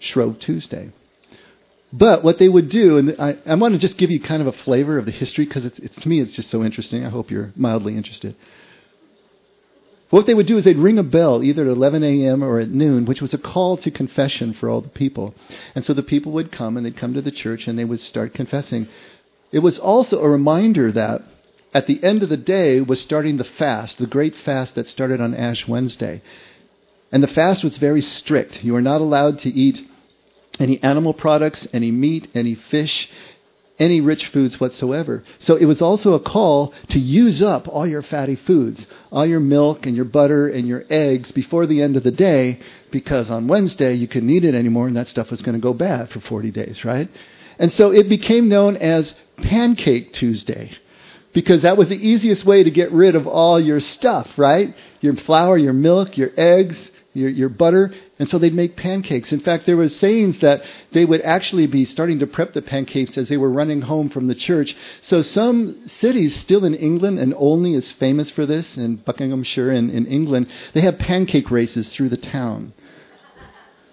Shrove 0.00 0.40
Tuesday. 0.40 0.90
But 1.92 2.22
what 2.22 2.38
they 2.38 2.48
would 2.48 2.68
do, 2.68 2.98
and 2.98 3.16
I, 3.18 3.38
I 3.46 3.54
want 3.54 3.72
to 3.72 3.78
just 3.78 3.96
give 3.96 4.10
you 4.10 4.20
kind 4.20 4.42
of 4.42 4.48
a 4.48 4.52
flavor 4.52 4.98
of 4.98 5.06
the 5.06 5.10
history 5.10 5.46
because 5.46 5.64
it's, 5.64 5.78
it's, 5.78 5.96
to 5.96 6.08
me 6.08 6.20
it's 6.20 6.34
just 6.34 6.50
so 6.50 6.62
interesting. 6.62 7.04
I 7.04 7.08
hope 7.08 7.30
you're 7.30 7.52
mildly 7.56 7.96
interested. 7.96 8.36
What 10.10 10.26
they 10.26 10.34
would 10.34 10.46
do 10.46 10.56
is 10.56 10.64
they'd 10.64 10.76
ring 10.76 10.98
a 10.98 11.02
bell 11.02 11.42
either 11.42 11.62
at 11.62 11.68
11 11.68 12.02
a.m. 12.02 12.42
or 12.42 12.60
at 12.60 12.70
noon, 12.70 13.04
which 13.04 13.20
was 13.20 13.34
a 13.34 13.38
call 13.38 13.76
to 13.78 13.90
confession 13.90 14.54
for 14.54 14.68
all 14.68 14.80
the 14.80 14.88
people. 14.88 15.34
And 15.74 15.84
so 15.84 15.92
the 15.92 16.02
people 16.02 16.32
would 16.32 16.50
come 16.50 16.76
and 16.76 16.84
they'd 16.84 16.96
come 16.96 17.14
to 17.14 17.22
the 17.22 17.30
church 17.30 17.66
and 17.66 17.78
they 17.78 17.84
would 17.84 18.00
start 18.00 18.32
confessing. 18.32 18.88
It 19.52 19.58
was 19.58 19.78
also 19.78 20.22
a 20.22 20.28
reminder 20.28 20.92
that 20.92 21.22
at 21.74 21.86
the 21.86 22.02
end 22.02 22.22
of 22.22 22.30
the 22.30 22.38
day 22.38 22.80
was 22.80 23.00
starting 23.00 23.36
the 23.36 23.44
fast, 23.44 23.98
the 23.98 24.06
great 24.06 24.34
fast 24.34 24.74
that 24.74 24.88
started 24.88 25.20
on 25.20 25.34
Ash 25.34 25.68
Wednesday. 25.68 26.22
And 27.12 27.22
the 27.22 27.28
fast 27.28 27.64
was 27.64 27.76
very 27.76 28.02
strict. 28.02 28.64
You 28.64 28.74
were 28.74 28.82
not 28.82 29.00
allowed 29.00 29.40
to 29.40 29.50
eat 29.50 29.86
any 30.58 30.82
animal 30.82 31.14
products, 31.14 31.66
any 31.72 31.90
meat, 31.90 32.28
any 32.34 32.54
fish, 32.54 33.08
any 33.78 34.00
rich 34.00 34.26
foods 34.26 34.58
whatsoever. 34.58 35.22
So 35.40 35.56
it 35.56 35.64
was 35.64 35.80
also 35.80 36.14
a 36.14 36.20
call 36.20 36.74
to 36.88 36.98
use 36.98 37.40
up 37.40 37.68
all 37.68 37.86
your 37.86 38.02
fatty 38.02 38.36
foods, 38.36 38.84
all 39.12 39.24
your 39.24 39.40
milk 39.40 39.86
and 39.86 39.94
your 39.94 40.04
butter 40.04 40.48
and 40.48 40.66
your 40.66 40.84
eggs 40.90 41.30
before 41.32 41.66
the 41.66 41.82
end 41.82 41.96
of 41.96 42.02
the 42.02 42.10
day, 42.10 42.60
because 42.90 43.30
on 43.30 43.48
Wednesday 43.48 43.94
you 43.94 44.08
couldn't 44.08 44.30
eat 44.30 44.44
it 44.44 44.54
anymore 44.54 44.88
and 44.88 44.96
that 44.96 45.08
stuff 45.08 45.30
was 45.30 45.42
going 45.42 45.54
to 45.54 45.62
go 45.62 45.72
bad 45.72 46.10
for 46.10 46.20
40 46.20 46.50
days, 46.50 46.84
right? 46.84 47.08
And 47.58 47.72
so 47.72 47.92
it 47.92 48.08
became 48.08 48.48
known 48.48 48.76
as 48.76 49.14
Pancake 49.36 50.12
Tuesday. 50.12 50.76
Because 51.34 51.62
that 51.62 51.76
was 51.76 51.88
the 51.88 52.08
easiest 52.08 52.44
way 52.44 52.64
to 52.64 52.70
get 52.70 52.90
rid 52.90 53.14
of 53.14 53.26
all 53.26 53.60
your 53.60 53.80
stuff, 53.80 54.28
right? 54.36 54.74
Your 55.00 55.14
flour, 55.14 55.58
your 55.58 55.74
milk, 55.74 56.16
your 56.16 56.30
eggs, 56.36 56.76
your, 57.12 57.30
your 57.30 57.48
butter, 57.48 57.92
and 58.18 58.28
so 58.28 58.38
they'd 58.38 58.54
make 58.54 58.76
pancakes. 58.76 59.32
In 59.32 59.40
fact, 59.40 59.66
there 59.66 59.76
were 59.76 59.88
sayings 59.88 60.40
that 60.40 60.62
they 60.92 61.04
would 61.04 61.22
actually 61.22 61.66
be 61.66 61.84
starting 61.84 62.18
to 62.20 62.26
prep 62.26 62.52
the 62.52 62.62
pancakes 62.62 63.16
as 63.16 63.28
they 63.28 63.36
were 63.36 63.50
running 63.50 63.80
home 63.80 64.08
from 64.08 64.26
the 64.26 64.34
church. 64.34 64.76
So 65.02 65.22
some 65.22 65.88
cities 65.88 66.36
still 66.36 66.64
in 66.64 66.74
England, 66.74 67.18
and 67.18 67.34
Olney 67.34 67.74
is 67.74 67.90
famous 67.92 68.30
for 68.30 68.46
this, 68.46 68.76
in 68.76 68.96
Buckinghamshire 68.96 69.72
in, 69.72 70.06
England, 70.06 70.48
they 70.74 70.82
have 70.82 70.98
pancake 70.98 71.50
races 71.50 71.88
through 71.92 72.10
the 72.10 72.16
town. 72.16 72.72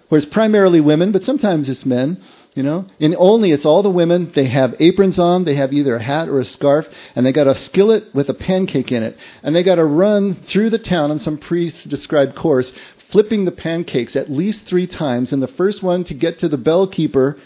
Where 0.08 0.20
it's 0.20 0.28
primarily 0.28 0.80
women, 0.80 1.10
but 1.10 1.24
sometimes 1.24 1.68
it's 1.68 1.84
men. 1.84 2.22
You 2.54 2.62
know, 2.62 2.86
in 2.98 3.14
Olney, 3.14 3.52
it's 3.52 3.66
all 3.66 3.82
the 3.82 3.90
women. 3.90 4.32
They 4.34 4.46
have 4.46 4.76
aprons 4.80 5.18
on. 5.18 5.44
They 5.44 5.56
have 5.56 5.74
either 5.74 5.96
a 5.96 6.02
hat 6.02 6.30
or 6.30 6.40
a 6.40 6.44
scarf, 6.46 6.86
and 7.14 7.26
they 7.26 7.32
got 7.32 7.46
a 7.46 7.54
skillet 7.54 8.14
with 8.14 8.30
a 8.30 8.34
pancake 8.34 8.90
in 8.90 9.02
it, 9.02 9.18
and 9.42 9.54
they 9.54 9.62
got 9.62 9.74
to 9.74 9.84
run 9.84 10.36
through 10.46 10.70
the 10.70 10.78
town 10.78 11.10
on 11.10 11.20
some 11.20 11.36
pre-described 11.36 12.34
course, 12.34 12.72
flipping 13.10 13.44
the 13.44 13.52
pancakes 13.52 14.16
at 14.16 14.30
least 14.30 14.64
three 14.64 14.86
times, 14.86 15.32
and 15.32 15.42
the 15.42 15.48
first 15.48 15.82
one 15.82 16.04
to 16.04 16.14
get 16.14 16.38
to 16.40 16.48
the 16.48 16.58
bell 16.58 16.86
keeper, 16.86 17.36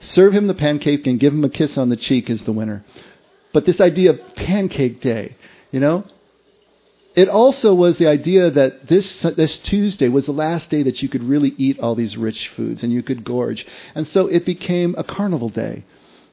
serve 0.00 0.32
him 0.32 0.46
the 0.46 0.54
pancake, 0.54 1.06
and 1.06 1.20
give 1.20 1.32
him 1.32 1.44
a 1.44 1.50
kiss 1.50 1.76
on 1.76 1.88
the 1.88 1.96
cheek 1.96 2.30
is 2.30 2.42
the 2.44 2.52
winner. 2.52 2.84
But 3.52 3.66
this 3.66 3.80
idea 3.80 4.10
of 4.10 4.34
pancake 4.36 5.00
day, 5.00 5.36
you 5.70 5.80
know, 5.80 6.04
it 7.16 7.28
also 7.28 7.74
was 7.74 7.98
the 7.98 8.06
idea 8.06 8.50
that 8.50 8.88
this 8.88 9.22
this 9.22 9.58
Tuesday 9.58 10.08
was 10.08 10.26
the 10.26 10.32
last 10.32 10.70
day 10.70 10.84
that 10.84 11.02
you 11.02 11.08
could 11.08 11.24
really 11.24 11.52
eat 11.56 11.80
all 11.80 11.96
these 11.96 12.16
rich 12.16 12.48
foods 12.48 12.84
and 12.84 12.92
you 12.92 13.02
could 13.02 13.24
gorge, 13.24 13.66
and 13.94 14.06
so 14.06 14.28
it 14.28 14.46
became 14.46 14.94
a 14.96 15.04
carnival 15.04 15.48
day. 15.48 15.84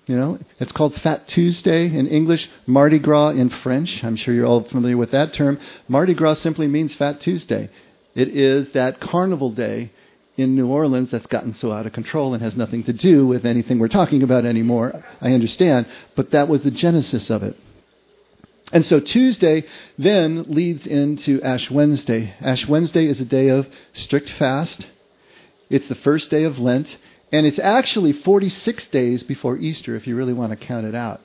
You 0.05 0.15
know, 0.15 0.39
it's 0.59 0.71
called 0.71 0.95
Fat 0.95 1.27
Tuesday 1.27 1.85
in 1.87 2.07
English, 2.07 2.49
Mardi 2.65 2.99
Gras 2.99 3.31
in 3.31 3.49
French. 3.49 4.01
I'm 4.05 4.15
sure 4.15 4.33
you're 4.33 4.45
all 4.45 4.63
familiar 4.63 4.95
with 4.95 5.11
that 5.11 5.33
term. 5.33 5.59
Mardi 5.89 6.13
Gras 6.13 6.35
simply 6.35 6.67
means 6.67 6.95
Fat 6.95 7.19
Tuesday. 7.19 7.69
It 8.17 8.29
is 8.29 8.71
that 8.71 8.99
carnival 8.99 9.51
day 9.51 9.91
in 10.37 10.55
New 10.55 10.69
Orleans 10.69 11.11
that's 11.11 11.27
gotten 11.27 11.53
so 11.53 11.71
out 11.71 11.85
of 11.85 11.93
control 11.93 12.33
and 12.33 12.41
has 12.41 12.57
nothing 12.57 12.83
to 12.85 12.93
do 12.93 13.27
with 13.27 13.45
anything 13.45 13.77
we're 13.77 13.89
talking 13.89 14.23
about 14.23 14.43
anymore. 14.43 15.03
I 15.21 15.33
understand. 15.33 15.85
But 16.15 16.31
that 16.31 16.47
was 16.47 16.63
the 16.63 16.71
genesis 16.71 17.29
of 17.29 17.43
it. 17.43 17.55
And 18.73 18.83
so 18.83 18.99
Tuesday 18.99 19.65
then 19.99 20.45
leads 20.47 20.87
into 20.87 21.43
Ash 21.43 21.69
Wednesday. 21.69 22.33
Ash 22.41 22.67
Wednesday 22.67 23.05
is 23.05 23.21
a 23.21 23.25
day 23.25 23.49
of 23.49 23.67
strict 23.93 24.31
fast. 24.31 24.87
It's 25.69 25.87
the 25.87 25.93
first 25.93 26.31
day 26.31 26.45
of 26.45 26.57
Lent. 26.57 26.97
And 27.31 27.45
it's 27.45 27.59
actually 27.59 28.13
46 28.13 28.87
days 28.87 29.21
before 29.21 29.57
Easter 29.57 29.95
if 29.95 30.07
you 30.07 30.15
really 30.15 30.33
want 30.33 30.59
to 30.59 30.65
count 30.65 30.87
it 30.87 30.95
out. 30.95 31.21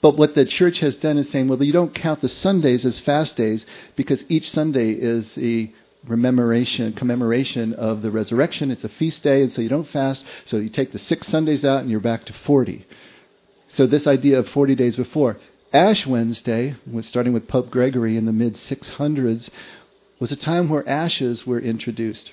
But 0.00 0.16
what 0.16 0.34
the 0.34 0.44
church 0.44 0.80
has 0.80 0.96
done 0.96 1.18
is 1.18 1.30
saying, 1.30 1.48
well, 1.48 1.62
you 1.62 1.72
don't 1.72 1.94
count 1.94 2.20
the 2.20 2.28
Sundays 2.28 2.84
as 2.84 3.00
fast 3.00 3.36
days 3.36 3.64
because 3.96 4.22
each 4.28 4.50
Sunday 4.50 4.90
is 4.90 5.36
a 5.38 5.72
commemoration, 6.06 6.92
commemoration 6.92 7.72
of 7.74 8.02
the 8.02 8.10
resurrection. 8.10 8.70
It's 8.70 8.84
a 8.84 8.88
feast 8.88 9.22
day, 9.22 9.42
and 9.42 9.52
so 9.52 9.60
you 9.62 9.68
don't 9.68 9.88
fast. 9.88 10.22
So 10.44 10.58
you 10.58 10.68
take 10.68 10.92
the 10.92 10.98
six 10.98 11.26
Sundays 11.28 11.64
out, 11.64 11.80
and 11.80 11.90
you're 11.90 12.00
back 12.00 12.24
to 12.26 12.32
40. 12.32 12.86
So 13.70 13.86
this 13.86 14.06
idea 14.06 14.38
of 14.38 14.48
40 14.48 14.74
days 14.74 14.96
before. 14.96 15.38
Ash 15.72 16.06
Wednesday, 16.06 16.76
starting 17.02 17.32
with 17.32 17.48
Pope 17.48 17.70
Gregory 17.70 18.16
in 18.16 18.24
the 18.26 18.32
mid 18.32 18.54
600s, 18.54 19.50
was 20.20 20.32
a 20.32 20.36
time 20.36 20.68
where 20.68 20.88
ashes 20.88 21.46
were 21.46 21.60
introduced. 21.60 22.32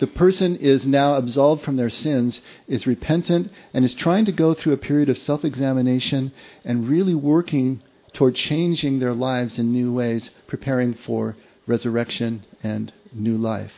The 0.00 0.06
person 0.06 0.56
is 0.56 0.86
now 0.86 1.14
absolved 1.14 1.62
from 1.62 1.76
their 1.76 1.90
sins, 1.90 2.40
is 2.66 2.86
repentant, 2.86 3.52
and 3.74 3.84
is 3.84 3.94
trying 3.94 4.24
to 4.24 4.32
go 4.32 4.54
through 4.54 4.72
a 4.72 4.78
period 4.78 5.10
of 5.10 5.18
self 5.18 5.44
examination 5.44 6.32
and 6.64 6.88
really 6.88 7.14
working 7.14 7.82
toward 8.14 8.34
changing 8.34 8.98
their 8.98 9.12
lives 9.12 9.58
in 9.58 9.72
new 9.72 9.92
ways, 9.92 10.30
preparing 10.46 10.94
for 10.94 11.36
resurrection 11.66 12.44
and 12.62 12.92
new 13.12 13.36
life. 13.36 13.72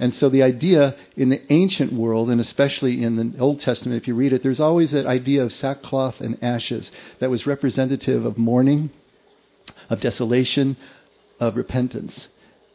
And 0.00 0.14
so 0.14 0.28
the 0.28 0.42
idea 0.42 0.96
in 1.16 1.28
the 1.28 1.42
ancient 1.52 1.92
world, 1.92 2.30
and 2.30 2.40
especially 2.40 3.04
in 3.04 3.16
the 3.16 3.38
Old 3.38 3.60
Testament, 3.60 4.00
if 4.00 4.08
you 4.08 4.14
read 4.14 4.32
it, 4.32 4.42
there's 4.42 4.58
always 4.58 4.90
that 4.90 5.06
idea 5.06 5.44
of 5.44 5.52
sackcloth 5.52 6.20
and 6.20 6.42
ashes 6.42 6.90
that 7.20 7.30
was 7.30 7.46
representative 7.46 8.24
of 8.24 8.38
mourning, 8.38 8.90
of 9.88 10.00
desolation, 10.00 10.76
of 11.38 11.56
repentance. 11.56 12.26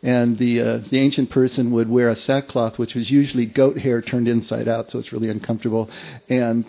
And 0.06 0.38
the, 0.38 0.62
uh, 0.62 0.78
the 0.92 1.00
ancient 1.00 1.32
person 1.32 1.72
would 1.72 1.90
wear 1.90 2.10
a 2.10 2.16
sackcloth, 2.16 2.78
which 2.78 2.94
was 2.94 3.10
usually 3.10 3.48
goat 3.48 3.80
hair 3.80 4.04
turned 4.04 4.28
inside 4.28 4.68
out, 4.68 4.92
so 4.92 5.00
it's 5.00 5.12
really 5.12 5.32
uncomfortable, 5.32 5.90
and 6.30 6.64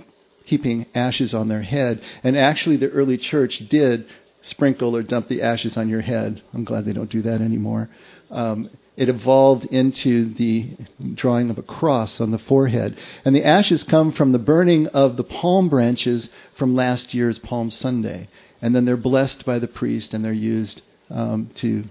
heaping 0.47 0.87
ashes 0.95 1.35
on 1.35 1.49
their 1.49 1.61
head. 1.61 2.01
And 2.25 2.35
actually, 2.35 2.79
the 2.79 2.89
early 2.89 3.19
church 3.19 3.59
did 3.69 4.07
sprinkle 4.41 4.97
or 4.97 5.03
dump 5.03 5.29
the 5.29 5.43
ashes 5.43 5.77
on 5.77 5.91
your 5.91 6.01
head. 6.01 6.43
I'm 6.55 6.65
glad 6.65 6.87
they 6.87 6.95
don't 6.95 7.11
do 7.11 7.21
that 7.23 7.43
anymore. 7.43 7.91
Um, 8.31 8.71
it 8.97 9.11
evolved 9.11 9.67
into 9.67 10.33
the 10.33 10.71
drawing 11.15 11.51
of 11.51 11.59
a 11.59 11.63
cross 11.63 12.23
on 12.23 12.31
the 12.31 12.39
forehead. 12.39 12.97
And 13.27 13.37
the 13.37 13.45
ashes 13.45 13.85
come 13.85 14.13
from 14.13 14.33
the 14.33 14.39
burning 14.39 14.87
of 14.87 15.19
the 15.19 15.25
palm 15.25 15.69
branches 15.69 16.31
from 16.57 16.75
last 16.75 17.13
year's 17.13 17.39
Palm 17.39 17.71
Sunday. 17.71 18.29
And 18.63 18.75
then 18.75 18.87
they're 18.87 18.97
blessed 18.97 19.45
by 19.45 19.59
the 19.59 19.69
priest 19.69 20.15
and 20.15 20.25
they're 20.25 20.33
used 20.33 20.81
um, 21.11 21.51
to 21.57 21.85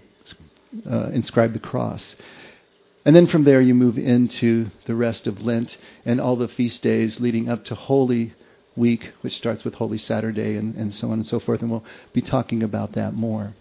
uh, 0.89 1.09
inscribe 1.13 1.53
the 1.53 1.59
cross. 1.59 2.15
And 3.05 3.15
then 3.15 3.27
from 3.27 3.43
there 3.43 3.61
you 3.61 3.75
move 3.75 3.97
into 3.97 4.71
the 4.85 4.95
rest 4.95 5.27
of 5.27 5.41
Lent 5.41 5.77
and 6.05 6.19
all 6.19 6.35
the 6.35 6.47
feast 6.47 6.81
days 6.81 7.19
leading 7.19 7.49
up 7.49 7.65
to 7.65 7.75
Holy 7.75 8.33
Week, 8.75 9.11
which 9.21 9.35
starts 9.35 9.63
with 9.63 9.75
Holy 9.75 9.99
Saturday 9.99 10.57
and, 10.57 10.75
and 10.75 10.93
so 10.93 11.07
on 11.07 11.13
and 11.13 11.25
so 11.25 11.39
forth. 11.39 11.61
And 11.61 11.69
we'll 11.69 11.85
be 12.13 12.21
talking 12.21 12.63
about 12.63 12.93
that 12.93 13.13
more. 13.13 13.53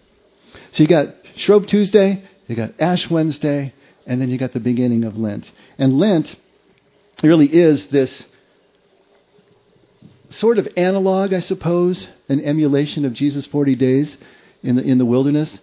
So 0.71 0.83
you 0.83 0.89
got 0.89 1.15
Shrove 1.35 1.67
Tuesday, 1.67 2.23
you 2.47 2.55
got 2.55 2.73
Ash 2.79 3.09
Wednesday, 3.09 3.73
and 4.05 4.19
then 4.19 4.29
you 4.29 4.37
got 4.37 4.53
the 4.53 4.59
beginning 4.59 5.03
of 5.03 5.15
Lent. 5.15 5.49
And 5.77 5.99
Lent 5.99 6.35
really 7.23 7.47
is 7.47 7.87
this 7.89 8.23
sort 10.31 10.57
of 10.57 10.67
analog, 10.75 11.33
I 11.33 11.39
suppose, 11.39 12.07
an 12.27 12.41
emulation 12.41 13.05
of 13.05 13.13
Jesus' 13.13 13.45
40 13.45 13.75
days 13.75 14.17
in 14.63 14.75
the, 14.75 14.83
in 14.83 14.97
the 14.97 15.05
wilderness. 15.05 15.59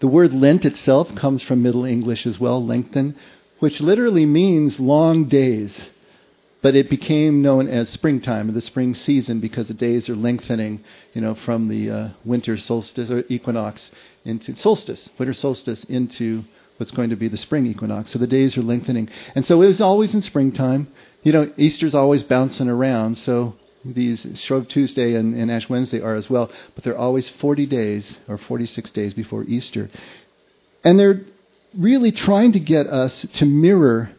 The 0.00 0.08
word 0.08 0.32
Lent 0.32 0.64
itself 0.64 1.14
comes 1.14 1.42
from 1.42 1.62
Middle 1.62 1.84
English 1.84 2.26
as 2.26 2.40
well, 2.40 2.64
lengthen, 2.64 3.16
which 3.58 3.82
literally 3.82 4.24
means 4.24 4.80
long 4.80 5.26
days. 5.26 5.78
But 6.62 6.74
it 6.74 6.88
became 6.88 7.42
known 7.42 7.68
as 7.68 7.90
springtime, 7.90 8.48
or 8.48 8.52
the 8.52 8.62
spring 8.62 8.94
season, 8.94 9.40
because 9.40 9.68
the 9.68 9.74
days 9.74 10.08
are 10.08 10.16
lengthening, 10.16 10.82
you 11.12 11.20
know, 11.20 11.34
from 11.34 11.68
the 11.68 11.90
uh, 11.90 12.08
winter 12.24 12.56
solstice 12.56 13.10
or 13.10 13.24
equinox 13.28 13.90
into 14.24 14.56
solstice, 14.56 15.08
winter 15.18 15.34
solstice 15.34 15.84
into 15.84 16.44
what's 16.78 16.92
going 16.92 17.10
to 17.10 17.16
be 17.16 17.28
the 17.28 17.36
spring 17.36 17.66
equinox. 17.66 18.10
So 18.10 18.18
the 18.18 18.26
days 18.26 18.56
are 18.56 18.62
lengthening. 18.62 19.10
And 19.34 19.44
so 19.44 19.60
it 19.60 19.66
was 19.66 19.82
always 19.82 20.14
in 20.14 20.22
springtime. 20.22 20.88
You 21.22 21.32
know, 21.32 21.52
Easter's 21.58 21.94
always 21.94 22.22
bouncing 22.22 22.68
around, 22.68 23.18
so 23.18 23.54
these 23.84 24.26
Shrove 24.34 24.68
Tuesday 24.68 25.14
and, 25.14 25.34
and 25.34 25.50
Ash 25.50 25.68
Wednesday 25.68 26.00
are 26.00 26.14
as 26.14 26.28
well, 26.28 26.50
but 26.74 26.84
they're 26.84 26.98
always 26.98 27.28
40 27.28 27.66
days 27.66 28.16
or 28.28 28.38
46 28.38 28.90
days 28.90 29.14
before 29.14 29.44
Easter. 29.44 29.90
And 30.84 30.98
they're 30.98 31.22
really 31.76 32.12
trying 32.12 32.52
to 32.52 32.60
get 32.60 32.86
us 32.86 33.26
to 33.34 33.44
mirror 33.44 34.10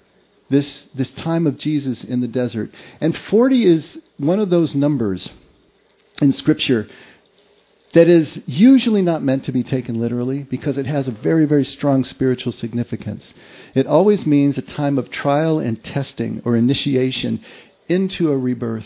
this, 0.49 0.85
this 0.95 1.13
time 1.13 1.47
of 1.47 1.57
Jesus 1.57 2.03
in 2.03 2.21
the 2.21 2.27
desert. 2.27 2.71
And 2.99 3.17
40 3.17 3.65
is 3.65 3.97
one 4.17 4.39
of 4.39 4.49
those 4.49 4.75
numbers 4.75 5.29
in 6.21 6.31
Scripture 6.31 6.87
that 7.93 8.07
is 8.07 8.39
usually 8.45 9.01
not 9.01 9.21
meant 9.21 9.45
to 9.45 9.51
be 9.51 9.63
taken 9.63 9.99
literally 9.99 10.43
because 10.43 10.77
it 10.77 10.85
has 10.85 11.07
a 11.07 11.11
very, 11.11 11.45
very 11.45 11.65
strong 11.65 12.03
spiritual 12.03 12.53
significance. 12.53 13.33
It 13.75 13.85
always 13.85 14.25
means 14.25 14.57
a 14.57 14.61
time 14.61 14.97
of 14.97 15.09
trial 15.09 15.59
and 15.59 15.83
testing 15.83 16.41
or 16.45 16.55
initiation 16.55 17.43
into 17.89 18.31
a 18.31 18.37
rebirth. 18.37 18.85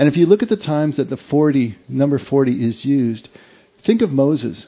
And 0.00 0.08
if 0.08 0.16
you 0.16 0.24
look 0.24 0.42
at 0.42 0.48
the 0.48 0.56
times 0.56 0.96
that 0.96 1.10
the 1.10 1.18
40, 1.18 1.76
number 1.86 2.18
40 2.18 2.64
is 2.64 2.86
used, 2.86 3.28
think 3.84 4.00
of 4.00 4.10
Moses. 4.10 4.66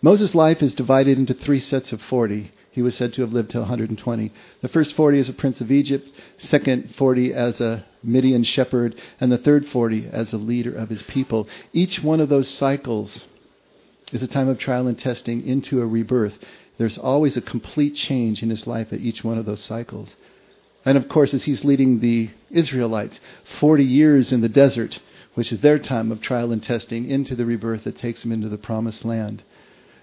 Moses' 0.00 0.34
life 0.34 0.62
is 0.62 0.74
divided 0.74 1.18
into 1.18 1.34
three 1.34 1.60
sets 1.60 1.92
of 1.92 2.00
40. 2.00 2.50
He 2.70 2.80
was 2.80 2.96
said 2.96 3.12
to 3.12 3.20
have 3.20 3.34
lived 3.34 3.50
to 3.50 3.58
120. 3.58 4.32
The 4.62 4.68
first 4.68 4.94
40 4.94 5.18
as 5.18 5.28
a 5.28 5.34
prince 5.34 5.60
of 5.60 5.70
Egypt, 5.70 6.08
second 6.38 6.94
40 6.94 7.34
as 7.34 7.60
a 7.60 7.84
Midian 8.02 8.42
shepherd, 8.44 8.94
and 9.20 9.30
the 9.30 9.36
third 9.36 9.66
40 9.66 10.06
as 10.10 10.32
a 10.32 10.38
leader 10.38 10.74
of 10.74 10.88
his 10.88 11.02
people. 11.02 11.46
Each 11.74 12.02
one 12.02 12.20
of 12.20 12.30
those 12.30 12.48
cycles 12.48 13.24
is 14.10 14.22
a 14.22 14.26
time 14.26 14.48
of 14.48 14.56
trial 14.56 14.86
and 14.86 14.98
testing 14.98 15.46
into 15.46 15.82
a 15.82 15.86
rebirth. 15.86 16.38
There's 16.78 16.96
always 16.96 17.36
a 17.36 17.42
complete 17.42 17.94
change 17.94 18.42
in 18.42 18.48
his 18.48 18.66
life 18.66 18.90
at 18.90 19.00
each 19.00 19.22
one 19.22 19.36
of 19.36 19.44
those 19.44 19.60
cycles. 19.60 20.16
And 20.84 20.96
of 20.96 21.08
course, 21.08 21.34
as 21.34 21.44
he's 21.44 21.64
leading 21.64 22.00
the 22.00 22.30
Israelites 22.50 23.20
40 23.58 23.84
years 23.84 24.32
in 24.32 24.40
the 24.40 24.48
desert, 24.48 24.98
which 25.34 25.52
is 25.52 25.60
their 25.60 25.78
time 25.78 26.10
of 26.10 26.20
trial 26.20 26.52
and 26.52 26.62
testing, 26.62 27.08
into 27.08 27.34
the 27.34 27.46
rebirth 27.46 27.84
that 27.84 27.98
takes 27.98 28.22
them 28.22 28.32
into 28.32 28.48
the 28.48 28.58
promised 28.58 29.04
land. 29.04 29.42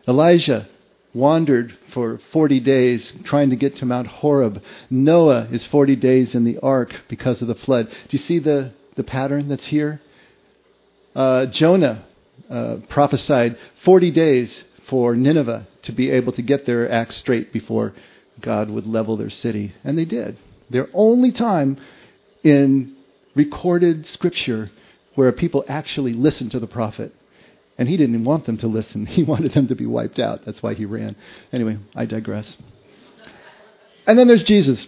Elijah 0.07 0.67
wandered 1.13 1.75
for 1.93 2.19
40 2.31 2.59
days 2.59 3.11
trying 3.23 3.49
to 3.49 3.55
get 3.55 3.75
to 3.77 3.85
Mount 3.85 4.07
Horeb. 4.07 4.61
Noah 4.89 5.47
is 5.51 5.65
40 5.65 5.95
days 5.95 6.35
in 6.35 6.43
the 6.43 6.59
ark 6.59 6.93
because 7.07 7.41
of 7.41 7.47
the 7.47 7.55
flood. 7.55 7.89
Do 7.89 8.17
you 8.17 8.19
see 8.19 8.39
the, 8.39 8.71
the 8.95 9.03
pattern 9.03 9.49
that's 9.49 9.65
here? 9.65 9.99
Uh, 11.15 11.47
Jonah 11.47 12.05
uh, 12.49 12.77
prophesied 12.89 13.57
40 13.83 14.11
days 14.11 14.63
for 14.89 15.15
Nineveh 15.15 15.67
to 15.83 15.91
be 15.91 16.11
able 16.11 16.33
to 16.33 16.41
get 16.41 16.65
their 16.65 16.89
act 16.89 17.13
straight 17.13 17.51
before 17.51 17.93
God 18.39 18.69
would 18.69 18.85
level 18.85 19.17
their 19.17 19.31
city. 19.31 19.73
And 19.83 19.97
they 19.97 20.05
did. 20.05 20.37
Their 20.69 20.89
only 20.93 21.31
time 21.31 21.77
in 22.43 22.95
recorded 23.35 24.05
scripture 24.07 24.69
where 25.15 25.31
people 25.31 25.63
actually 25.67 26.13
listened 26.13 26.51
to 26.51 26.59
the 26.59 26.67
prophet. 26.67 27.13
And 27.77 27.87
he 27.87 27.97
didn't 27.97 28.23
want 28.23 28.45
them 28.45 28.57
to 28.57 28.67
listen. 28.67 29.05
He 29.17 29.23
wanted 29.23 29.53
them 29.53 29.67
to 29.67 29.75
be 29.75 29.85
wiped 29.85 30.19
out. 30.19 30.45
That's 30.45 30.61
why 30.61 30.73
he 30.73 30.85
ran. 30.85 31.15
Anyway, 31.51 31.77
I 31.95 32.05
digress. 32.05 32.57
And 34.05 34.17
then 34.17 34.27
there's 34.27 34.43
Jesus. 34.43 34.87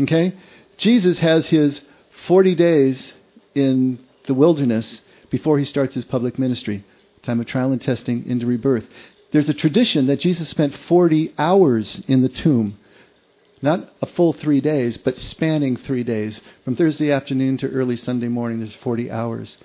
Okay? 0.00 0.34
Jesus 0.76 1.18
has 1.18 1.48
his 1.48 1.80
40 2.26 2.54
days 2.54 3.12
in 3.54 3.98
the 4.26 4.34
wilderness 4.34 5.00
before 5.30 5.58
he 5.58 5.64
starts 5.64 5.94
his 5.94 6.04
public 6.04 6.38
ministry. 6.38 6.84
Time 7.22 7.40
of 7.40 7.46
trial 7.46 7.72
and 7.72 7.80
testing 7.80 8.26
into 8.26 8.46
rebirth. 8.46 8.84
There's 9.32 9.48
a 9.48 9.54
tradition 9.54 10.06
that 10.06 10.20
Jesus 10.20 10.48
spent 10.48 10.74
40 10.74 11.34
hours 11.36 12.02
in 12.06 12.22
the 12.22 12.28
tomb 12.28 12.78
not 13.62 13.92
a 14.00 14.06
full 14.06 14.32
three 14.32 14.60
days, 14.60 14.96
but 14.96 15.16
spanning 15.16 15.76
three 15.76 16.04
days. 16.04 16.40
From 16.64 16.76
Thursday 16.76 17.10
afternoon 17.10 17.58
to 17.58 17.68
early 17.70 17.96
Sunday 17.96 18.28
morning, 18.28 18.58
there's 18.58 18.74
40 18.74 19.10
hours. 19.10 19.56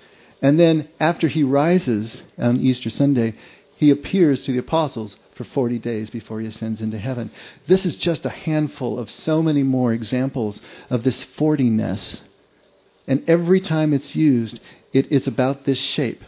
And 0.42 0.58
then 0.58 0.88
after 1.00 1.28
he 1.28 1.42
rises 1.42 2.20
on 2.38 2.58
Easter 2.58 2.90
Sunday, 2.90 3.34
he 3.76 3.90
appears 3.90 4.42
to 4.42 4.52
the 4.52 4.58
apostles 4.58 5.16
for 5.34 5.44
40 5.44 5.78
days 5.78 6.10
before 6.10 6.40
he 6.40 6.46
ascends 6.46 6.80
into 6.80 6.98
heaven. 6.98 7.30
This 7.66 7.84
is 7.84 7.96
just 7.96 8.24
a 8.24 8.30
handful 8.30 8.98
of 8.98 9.10
so 9.10 9.42
many 9.42 9.62
more 9.62 9.92
examples 9.92 10.60
of 10.90 11.02
this 11.02 11.24
40ness. 11.36 12.20
And 13.06 13.28
every 13.28 13.60
time 13.60 13.92
it's 13.92 14.14
used, 14.14 14.60
it 14.92 15.10
is 15.10 15.26
about 15.26 15.64
this 15.64 15.78
shape. 15.78 16.22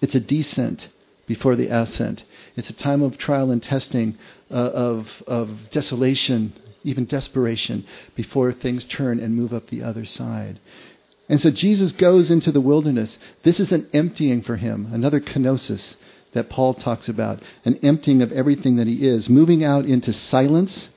It's 0.00 0.14
a 0.14 0.20
descent 0.20 0.88
before 1.26 1.56
the 1.56 1.68
ascent. 1.68 2.22
It's 2.56 2.70
a 2.70 2.74
time 2.74 3.02
of 3.02 3.16
trial 3.16 3.50
and 3.50 3.62
testing, 3.62 4.18
uh, 4.50 4.54
of, 4.54 5.08
of 5.26 5.70
desolation, 5.70 6.52
even 6.84 7.04
desperation, 7.04 7.86
before 8.14 8.52
things 8.52 8.84
turn 8.84 9.20
and 9.20 9.34
move 9.34 9.52
up 9.52 9.68
the 9.68 9.82
other 9.82 10.04
side. 10.04 10.58
And 11.28 11.40
so 11.40 11.50
Jesus 11.50 11.92
goes 11.92 12.30
into 12.30 12.50
the 12.50 12.60
wilderness. 12.60 13.16
This 13.44 13.60
is 13.60 13.70
an 13.70 13.88
emptying 13.92 14.42
for 14.42 14.56
him, 14.56 14.88
another 14.92 15.20
kenosis 15.20 15.94
that 16.32 16.50
Paul 16.50 16.74
talks 16.74 17.08
about, 17.08 17.42
an 17.64 17.78
emptying 17.82 18.22
of 18.22 18.32
everything 18.32 18.76
that 18.76 18.86
he 18.86 19.06
is, 19.06 19.28
moving 19.28 19.64
out 19.64 19.84
into 19.84 20.12
silence, 20.12 20.88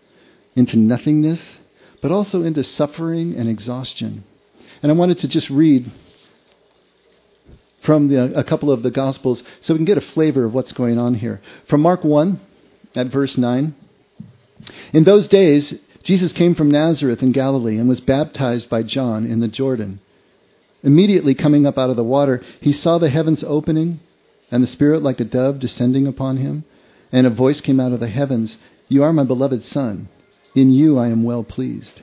into 0.56 0.78
nothingness, 0.78 1.42
but 2.02 2.12
also 2.12 2.44
into 2.44 2.64
suffering 2.64 3.36
and 3.36 3.50
exhaustion. 3.50 4.24
And 4.82 4.92
I 4.92 4.96
wanted 4.96 5.20
to 5.20 5.28
just 5.28 5.50
read 5.50 5.92
from 7.84 8.08
the, 8.08 8.38
a 8.38 8.44
couple 8.44 8.72
of 8.72 8.84
the 8.84 8.92
Gospels 8.92 9.44
so 9.62 9.74
we 9.74 9.78
can 9.78 9.86
get 9.86 9.98
a 9.98 10.02
flavor 10.02 10.46
of 10.46 10.54
what's 10.54 10.72
going 10.72 10.98
on 10.98 11.16
here. 11.16 11.42
From 11.70 11.82
Mark 11.82 12.04
1 12.04 12.40
at 12.96 13.08
verse 13.08 13.38
9. 13.38 13.76
In 14.94 15.04
those 15.04 15.28
days, 15.28 15.74
Jesus 16.04 16.34
came 16.34 16.56
from 16.56 16.72
Nazareth 16.72 17.22
in 17.22 17.32
Galilee 17.32 17.78
and 17.78 17.88
was 17.88 18.02
baptized 18.02 18.70
by 18.70 18.84
John 18.84 19.26
in 19.26 19.40
the 19.40 19.48
Jordan. 19.48 20.00
Immediately 20.84 21.36
coming 21.36 21.66
up 21.66 21.78
out 21.78 21.90
of 21.90 21.96
the 21.96 22.04
water, 22.04 22.42
he 22.60 22.74
saw 22.74 22.98
the 22.98 23.10
heavens 23.10 23.44
opening 23.44 24.02
and 24.52 24.62
the 24.62 24.68
Spirit 24.68 25.02
like 25.02 25.20
a 25.20 25.26
dove 25.26 25.60
descending 25.60 26.06
upon 26.08 26.38
him. 26.38 26.66
And 27.12 27.26
a 27.26 27.32
voice 27.32 27.62
came 27.62 27.80
out 27.80 27.94
of 27.94 28.00
the 28.00 28.08
heavens 28.08 28.58
You 28.90 29.04
are 29.04 29.14
my 29.14 29.24
beloved 29.24 29.64
Son. 29.64 30.10
In 30.56 30.72
you 30.72 30.98
I 31.00 31.08
am 31.08 31.24
well 31.24 31.44
pleased. 31.44 32.02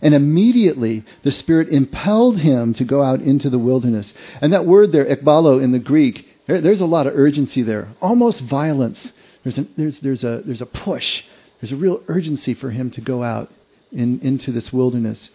And 0.00 0.14
immediately 0.14 1.04
the 1.24 1.32
Spirit 1.32 1.68
impelled 1.68 2.38
him 2.38 2.72
to 2.74 2.84
go 2.84 3.02
out 3.02 3.20
into 3.20 3.50
the 3.50 3.58
wilderness. 3.58 4.14
And 4.40 4.52
that 4.52 4.64
word 4.64 4.92
there, 4.92 5.04
ekbalo 5.04 5.60
in 5.62 5.72
the 5.72 5.78
Greek, 5.78 6.26
there's 6.46 6.80
a 6.80 6.86
lot 6.86 7.06
of 7.06 7.16
urgency 7.16 7.62
there, 7.62 7.88
almost 8.00 8.40
violence. 8.40 9.12
There's 9.42 9.58
a, 9.58 9.66
there's, 9.76 10.00
there's, 10.00 10.24
a, 10.24 10.42
there's 10.44 10.62
a 10.62 10.66
push, 10.66 11.22
there's 11.60 11.72
a 11.72 11.76
real 11.76 12.02
urgency 12.08 12.54
for 12.54 12.70
him 12.70 12.90
to 12.92 13.00
go 13.00 13.22
out 13.22 13.50
in, 13.92 14.20
into 14.20 14.52
this 14.52 14.72
wilderness. 14.72 15.30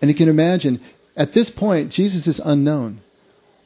And 0.00 0.10
you 0.10 0.14
can 0.14 0.28
imagine, 0.28 0.80
at 1.16 1.32
this 1.32 1.50
point, 1.50 1.90
Jesus 1.90 2.26
is 2.26 2.40
unknown. 2.44 3.00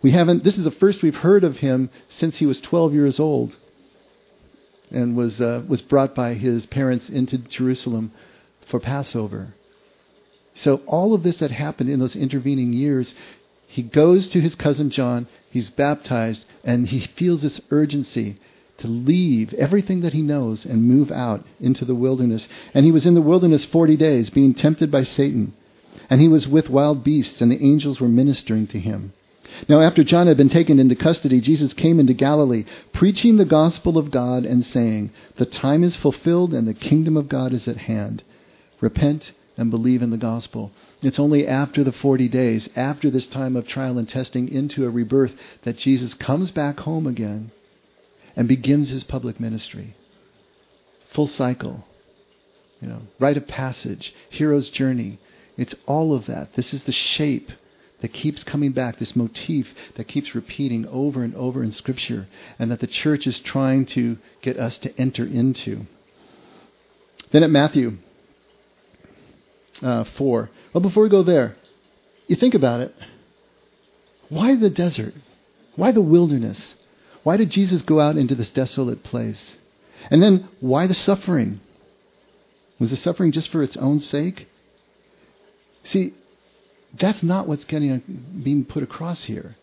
We 0.03 0.11
haven't, 0.11 0.45
this 0.45 0.59
is 0.59 0.65
the 0.65 0.71
first 0.71 1.03
we've 1.03 1.15
heard 1.15 1.45
of 1.45 1.59
him 1.59 1.91
since 2.11 2.37
he 2.37 2.47
was 2.47 2.61
12 2.61 2.93
years 2.93 3.19
old 3.19 3.57
and 4.91 5.17
was, 5.17 5.41
uh, 5.41 5.63
was 5.67 5.81
brought 5.81 6.15
by 6.15 6.35
his 6.35 6.67
parents 6.67 7.09
into 7.09 7.39
Jerusalem 7.39 8.13
for 8.67 8.79
Passover. 8.81 9.55
So 10.57 10.83
all 10.87 11.15
of 11.15 11.23
this 11.23 11.39
that 11.39 11.51
happened 11.51 11.91
in 11.91 11.99
those 12.01 12.15
intervening 12.15 12.73
years, 12.73 13.15
he 13.67 13.83
goes 13.83 14.29
to 14.29 14.41
his 14.41 14.55
cousin 14.55 14.91
John, 14.91 15.27
he's 15.51 15.71
baptized, 15.71 16.45
and 16.63 16.87
he 16.87 17.01
feels 17.01 17.43
this 17.43 17.61
urgency 17.71 18.39
to 18.79 18.89
leave 18.89 19.55
everything 19.55 20.01
that 20.01 20.13
he 20.13 20.23
knows 20.23 20.65
and 20.65 20.83
move 20.83 21.13
out 21.13 21.45
into 21.61 21.85
the 21.85 21.95
wilderness. 21.95 22.49
And 22.73 22.85
he 22.85 22.93
was 22.93 23.07
in 23.07 23.15
the 23.15 23.23
wilderness 23.23 23.65
40 23.65 23.97
days, 23.97 24.31
being 24.31 24.53
tempted 24.53 24.91
by 24.91 25.05
Satan. 25.05 25.55
And 26.11 26.21
he 26.21 26.29
was 26.29 26.49
with 26.49 26.69
wild 26.69 27.05
beasts, 27.05 27.41
and 27.41 27.51
the 27.51 27.63
angels 27.65 28.01
were 28.01 28.09
ministering 28.09 28.67
to 28.69 28.79
him. 28.79 29.13
Now, 29.69 29.81
after 29.81 30.03
John 30.03 30.27
had 30.27 30.37
been 30.37 30.49
taken 30.49 30.81
into 30.81 30.97
custody, 30.97 31.41
Jesus 31.41 31.73
came 31.73 32.01
into 32.01 32.15
Galilee, 32.15 32.65
preaching 32.93 33.37
the 33.37 33.45
gospel 33.45 33.97
of 33.97 34.11
God 34.11 34.45
and 34.45 34.67
saying, 34.67 35.11
The 35.37 35.47
time 35.47 35.85
is 35.85 35.95
fulfilled 35.95 36.53
and 36.53 36.67
the 36.67 36.75
kingdom 36.75 37.17
of 37.17 37.29
God 37.29 37.53
is 37.53 37.69
at 37.69 37.77
hand. 37.77 38.25
Repent 38.81 39.31
and 39.57 39.71
believe 39.71 40.03
in 40.03 40.11
the 40.11 40.17
gospel. 40.17 40.73
It's 41.01 41.21
only 41.21 41.47
after 41.47 41.85
the 41.85 41.93
40 41.93 42.29
days, 42.29 42.69
after 42.75 43.09
this 43.09 43.29
time 43.29 43.55
of 43.55 43.69
trial 43.69 43.99
and 43.99 44.09
testing 44.09 44.49
into 44.49 44.85
a 44.85 44.91
rebirth, 44.91 45.35
that 45.63 45.77
Jesus 45.77 46.15
comes 46.15 46.51
back 46.51 46.81
home 46.81 47.07
again 47.07 47.53
and 48.37 48.49
begins 48.49 48.91
his 48.91 49.05
public 49.05 49.39
ministry. 49.41 49.97
Full 51.13 51.29
cycle. 51.29 51.85
You 52.81 52.89
know, 52.89 53.03
rite 53.19 53.37
of 53.37 53.47
passage, 53.47 54.15
hero's 54.31 54.69
journey. 54.69 55.19
It's 55.57 55.75
all 55.87 56.13
of 56.13 56.27
that. 56.27 56.55
This 56.55 56.75
is 56.75 56.85
the 56.85 56.93
shape 56.93 57.51
that 58.01 58.13
keeps 58.13 58.45
coming 58.45 58.73
back, 58.73 58.99
this 58.99 59.17
motif 59.17 59.73
that 59.95 60.09
keeps 60.09 60.35
repeating 60.35 60.87
over 60.89 61.23
and 61.23 61.35
over 61.35 61.63
in 61.63 61.73
Scripture, 61.73 62.27
and 62.59 62.71
that 62.71 62.81
the 62.81 62.87
church 62.87 63.27
is 63.27 63.41
trying 63.41 63.87
to 63.87 64.19
get 64.43 64.59
us 64.59 64.77
to 64.79 65.01
enter 65.01 65.25
into. 65.25 65.87
Then 67.31 67.43
at 67.43 67.51
Matthew 67.51 67.99
uh, 69.83 70.05
4. 70.05 70.51
Well, 70.73 70.83
before 70.83 71.03
we 71.03 71.09
go 71.09 71.23
there, 71.23 71.57
you 72.27 72.37
think 72.37 72.55
about 72.55 72.81
it. 72.81 72.95
Why 74.29 74.57
the 74.57 74.71
desert? 74.71 75.15
Why 75.77 75.93
the 75.93 76.01
wilderness? 76.01 76.75
Why 77.25 77.37
did 77.37 77.51
Jesus 77.51 77.83
go 77.83 78.01
out 78.01 78.17
into 78.17 78.35
this 78.35 78.51
desolate 78.51 79.03
place? 79.03 79.55
And 80.11 80.23
then, 80.23 80.49
why 80.61 80.87
the 80.87 80.95
suffering? 80.95 81.61
Was 82.79 82.91
the 82.91 82.97
suffering 82.97 83.33
just 83.33 83.49
for 83.49 83.63
its 83.63 83.77
own 83.77 83.99
sake? 83.99 84.47
See, 85.85 86.15
that's 86.99 87.23
not 87.23 87.49
what's 87.49 87.65
getting 87.65 88.01
being 88.43 88.65
put 88.65 88.83
across 88.83 89.25
here. 89.25 89.57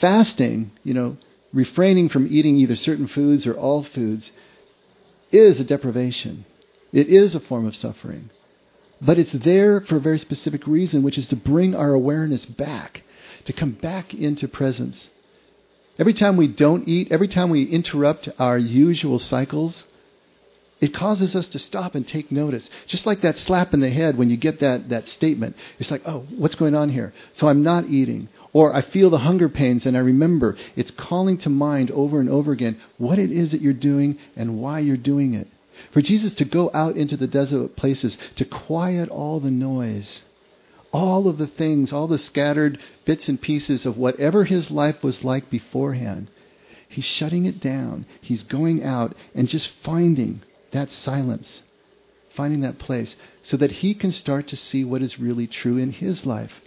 Fasting, 0.00 0.70
you 0.84 0.94
know, 0.94 1.16
refraining 1.52 2.08
from 2.08 2.26
eating 2.30 2.56
either 2.56 2.76
certain 2.76 3.08
foods 3.08 3.46
or 3.46 3.54
all 3.54 3.82
foods, 3.82 4.30
is 5.30 5.58
a 5.58 5.64
deprivation. 5.64 6.44
It 6.92 7.08
is 7.08 7.34
a 7.34 7.40
form 7.40 7.66
of 7.66 7.74
suffering. 7.74 8.30
But 9.00 9.18
it's 9.18 9.32
there 9.32 9.80
for 9.80 9.96
a 9.96 10.00
very 10.00 10.18
specific 10.18 10.66
reason, 10.66 11.02
which 11.02 11.18
is 11.18 11.26
to 11.28 11.36
bring 11.36 11.74
our 11.74 11.92
awareness 11.92 12.46
back, 12.46 13.02
to 13.44 13.52
come 13.52 13.72
back 13.72 14.14
into 14.14 14.46
presence. 14.46 15.08
Every 16.02 16.14
time 16.14 16.36
we 16.36 16.48
don't 16.48 16.88
eat, 16.88 17.12
every 17.12 17.28
time 17.28 17.48
we 17.48 17.62
interrupt 17.62 18.28
our 18.36 18.58
usual 18.58 19.20
cycles, 19.20 19.84
it 20.80 20.92
causes 20.92 21.36
us 21.36 21.46
to 21.50 21.60
stop 21.60 21.94
and 21.94 22.04
take 22.04 22.32
notice. 22.32 22.68
Just 22.88 23.06
like 23.06 23.20
that 23.20 23.38
slap 23.38 23.72
in 23.72 23.78
the 23.78 23.88
head 23.88 24.18
when 24.18 24.28
you 24.28 24.36
get 24.36 24.58
that, 24.58 24.88
that 24.88 25.08
statement. 25.08 25.54
It's 25.78 25.92
like, 25.92 26.02
oh, 26.04 26.26
what's 26.36 26.56
going 26.56 26.74
on 26.74 26.88
here? 26.88 27.12
So 27.34 27.46
I'm 27.46 27.62
not 27.62 27.84
eating. 27.84 28.28
Or 28.52 28.74
I 28.74 28.82
feel 28.82 29.10
the 29.10 29.18
hunger 29.18 29.48
pains 29.48 29.86
and 29.86 29.96
I 29.96 30.00
remember. 30.00 30.56
It's 30.74 30.90
calling 30.90 31.38
to 31.38 31.48
mind 31.48 31.92
over 31.92 32.18
and 32.18 32.28
over 32.28 32.50
again 32.50 32.80
what 32.98 33.20
it 33.20 33.30
is 33.30 33.52
that 33.52 33.60
you're 33.60 33.72
doing 33.72 34.18
and 34.34 34.60
why 34.60 34.80
you're 34.80 34.96
doing 34.96 35.34
it. 35.34 35.46
For 35.92 36.02
Jesus 36.02 36.34
to 36.34 36.44
go 36.44 36.68
out 36.74 36.96
into 36.96 37.16
the 37.16 37.28
desolate 37.28 37.76
places, 37.76 38.18
to 38.34 38.44
quiet 38.44 39.08
all 39.08 39.38
the 39.38 39.52
noise, 39.52 40.22
all 40.92 41.26
of 41.26 41.38
the 41.38 41.46
things, 41.46 41.92
all 41.92 42.06
the 42.06 42.18
scattered 42.18 42.78
bits 43.04 43.28
and 43.28 43.40
pieces 43.40 43.86
of 43.86 43.96
whatever 43.96 44.44
his 44.44 44.70
life 44.70 45.02
was 45.02 45.24
like 45.24 45.50
beforehand, 45.50 46.28
he's 46.88 47.04
shutting 47.04 47.46
it 47.46 47.60
down. 47.60 48.06
He's 48.20 48.42
going 48.42 48.84
out 48.84 49.14
and 49.34 49.48
just 49.48 49.72
finding 49.82 50.42
that 50.72 50.90
silence, 50.90 51.62
finding 52.36 52.60
that 52.60 52.78
place, 52.78 53.16
so 53.42 53.56
that 53.56 53.70
he 53.70 53.94
can 53.94 54.12
start 54.12 54.48
to 54.48 54.56
see 54.56 54.84
what 54.84 55.02
is 55.02 55.18
really 55.18 55.46
true 55.46 55.78
in 55.78 55.92
his 55.92 56.26
life. 56.26 56.60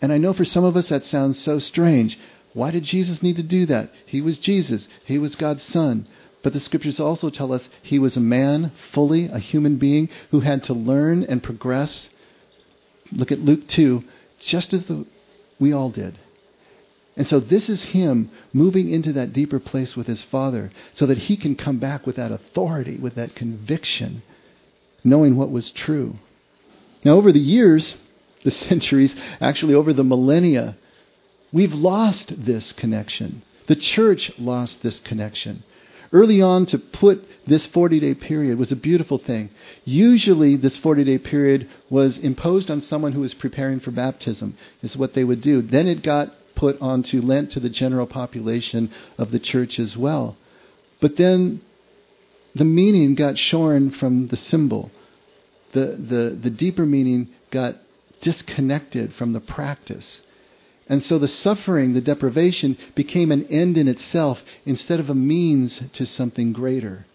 And 0.00 0.12
I 0.12 0.18
know 0.18 0.32
for 0.32 0.44
some 0.44 0.64
of 0.64 0.76
us 0.76 0.88
that 0.90 1.04
sounds 1.04 1.38
so 1.38 1.58
strange. 1.58 2.18
Why 2.52 2.70
did 2.70 2.84
Jesus 2.84 3.22
need 3.22 3.36
to 3.36 3.42
do 3.42 3.66
that? 3.66 3.90
He 4.06 4.20
was 4.20 4.38
Jesus, 4.38 4.86
he 5.04 5.18
was 5.18 5.34
God's 5.34 5.64
Son. 5.64 6.06
But 6.42 6.52
the 6.52 6.60
scriptures 6.60 7.00
also 7.00 7.30
tell 7.30 7.52
us 7.52 7.68
he 7.82 7.98
was 7.98 8.16
a 8.16 8.20
man, 8.20 8.70
fully 8.92 9.26
a 9.26 9.40
human 9.40 9.76
being, 9.76 10.08
who 10.30 10.40
had 10.40 10.62
to 10.64 10.72
learn 10.72 11.24
and 11.24 11.42
progress. 11.42 12.08
Look 13.12 13.32
at 13.32 13.40
Luke 13.40 13.68
2, 13.68 14.02
just 14.38 14.72
as 14.74 14.84
the, 14.86 15.06
we 15.58 15.72
all 15.72 15.90
did. 15.90 16.18
And 17.16 17.26
so 17.26 17.40
this 17.40 17.68
is 17.68 17.82
him 17.82 18.30
moving 18.52 18.90
into 18.90 19.12
that 19.14 19.32
deeper 19.32 19.58
place 19.58 19.96
with 19.96 20.06
his 20.06 20.22
Father 20.22 20.70
so 20.92 21.04
that 21.06 21.18
he 21.18 21.36
can 21.36 21.56
come 21.56 21.78
back 21.78 22.06
with 22.06 22.16
that 22.16 22.30
authority, 22.30 22.96
with 22.96 23.16
that 23.16 23.34
conviction, 23.34 24.22
knowing 25.02 25.36
what 25.36 25.50
was 25.50 25.72
true. 25.72 26.14
Now, 27.04 27.12
over 27.12 27.32
the 27.32 27.40
years, 27.40 27.96
the 28.44 28.52
centuries, 28.52 29.16
actually 29.40 29.74
over 29.74 29.92
the 29.92 30.04
millennia, 30.04 30.76
we've 31.52 31.74
lost 31.74 32.32
this 32.44 32.72
connection. 32.72 33.42
The 33.66 33.76
church 33.76 34.30
lost 34.38 34.82
this 34.82 35.00
connection. 35.00 35.64
Early 36.12 36.40
on, 36.40 36.66
to 36.66 36.78
put 36.78 37.24
this 37.46 37.66
40 37.66 38.00
day 38.00 38.14
period 38.14 38.58
was 38.58 38.72
a 38.72 38.76
beautiful 38.76 39.18
thing. 39.18 39.50
Usually, 39.84 40.56
this 40.56 40.76
40 40.76 41.04
day 41.04 41.18
period 41.18 41.68
was 41.90 42.18
imposed 42.18 42.70
on 42.70 42.80
someone 42.80 43.12
who 43.12 43.20
was 43.20 43.34
preparing 43.34 43.80
for 43.80 43.90
baptism, 43.90 44.56
is 44.82 44.96
what 44.96 45.14
they 45.14 45.24
would 45.24 45.40
do. 45.40 45.62
Then 45.62 45.86
it 45.86 46.02
got 46.02 46.32
put 46.54 46.80
onto 46.80 47.20
Lent 47.20 47.52
to 47.52 47.60
the 47.60 47.70
general 47.70 48.06
population 48.06 48.90
of 49.16 49.30
the 49.30 49.38
church 49.38 49.78
as 49.78 49.96
well. 49.96 50.36
But 51.00 51.16
then 51.16 51.60
the 52.54 52.64
meaning 52.64 53.14
got 53.14 53.38
shorn 53.38 53.90
from 53.90 54.28
the 54.28 54.36
symbol. 54.36 54.90
The, 55.72 55.96
the, 55.98 56.38
the 56.42 56.50
deeper 56.50 56.84
meaning 56.86 57.28
got 57.50 57.76
disconnected 58.20 59.14
from 59.14 59.32
the 59.32 59.40
practice. 59.40 60.20
And 60.88 61.02
so 61.02 61.18
the 61.18 61.28
suffering, 61.28 61.92
the 61.92 62.00
deprivation, 62.00 62.78
became 62.94 63.30
an 63.30 63.46
end 63.46 63.76
in 63.76 63.88
itself 63.88 64.40
instead 64.64 65.00
of 65.00 65.10
a 65.10 65.14
means 65.14 65.82
to 65.92 66.06
something 66.06 66.52
greater. 66.52 67.06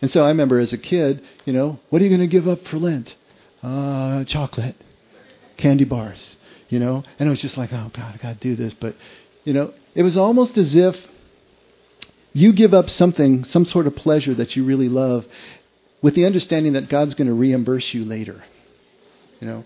And 0.00 0.10
so 0.10 0.24
I 0.24 0.28
remember 0.28 0.58
as 0.58 0.72
a 0.72 0.78
kid, 0.78 1.22
you 1.44 1.52
know, 1.52 1.78
what 1.90 2.00
are 2.00 2.04
you 2.04 2.10
going 2.10 2.20
to 2.20 2.26
give 2.26 2.48
up 2.48 2.66
for 2.66 2.78
Lent? 2.78 3.14
Uh, 3.62 4.24
chocolate, 4.24 4.74
candy 5.56 5.84
bars, 5.84 6.36
you 6.68 6.80
know. 6.80 7.04
And 7.18 7.28
it 7.28 7.30
was 7.30 7.40
just 7.40 7.56
like, 7.56 7.72
oh 7.72 7.90
God, 7.94 8.14
I 8.14 8.16
got 8.20 8.40
to 8.40 8.48
do 8.48 8.56
this. 8.56 8.74
But, 8.74 8.96
you 9.44 9.52
know, 9.52 9.72
it 9.94 10.02
was 10.02 10.16
almost 10.16 10.58
as 10.58 10.74
if 10.74 10.96
you 12.32 12.52
give 12.52 12.72
up 12.74 12.88
something, 12.88 13.44
some 13.44 13.64
sort 13.64 13.86
of 13.86 13.94
pleasure 13.94 14.34
that 14.34 14.56
you 14.56 14.64
really 14.64 14.88
love, 14.88 15.26
with 16.00 16.14
the 16.14 16.24
understanding 16.24 16.72
that 16.72 16.88
God's 16.88 17.14
going 17.14 17.28
to 17.28 17.34
reimburse 17.34 17.94
you 17.94 18.04
later. 18.04 18.42
You 19.40 19.46
know, 19.46 19.64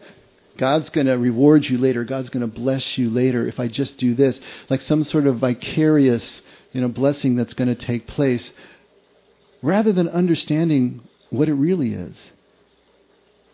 God's 0.57 0.91
going 0.91 1.07
to 1.07 1.15
reward 1.15 1.65
you 1.65 1.79
later. 1.79 2.05
God's 2.05 2.31
going 2.31 2.49
to 2.49 2.61
bless 2.61 2.99
you 2.99 3.11
later 3.11 3.47
if 3.47 3.61
I 3.61 3.69
just 3.69 3.99
do 3.99 4.15
this. 4.15 4.39
Like 4.69 4.81
some 4.81 5.05
sort 5.05 5.27
of 5.27 5.39
vicarious, 5.39 6.41
you 6.73 6.81
know, 6.81 6.89
blessing 6.89 7.37
that's 7.37 7.55
going 7.55 7.75
to 7.75 7.87
take 7.87 8.07
place 8.07 8.51
rather 9.63 9.93
than 9.93 10.09
understanding 10.09 11.01
what 11.31 11.49
it 11.49 11.55
really 11.55 11.93
is. 11.93 12.17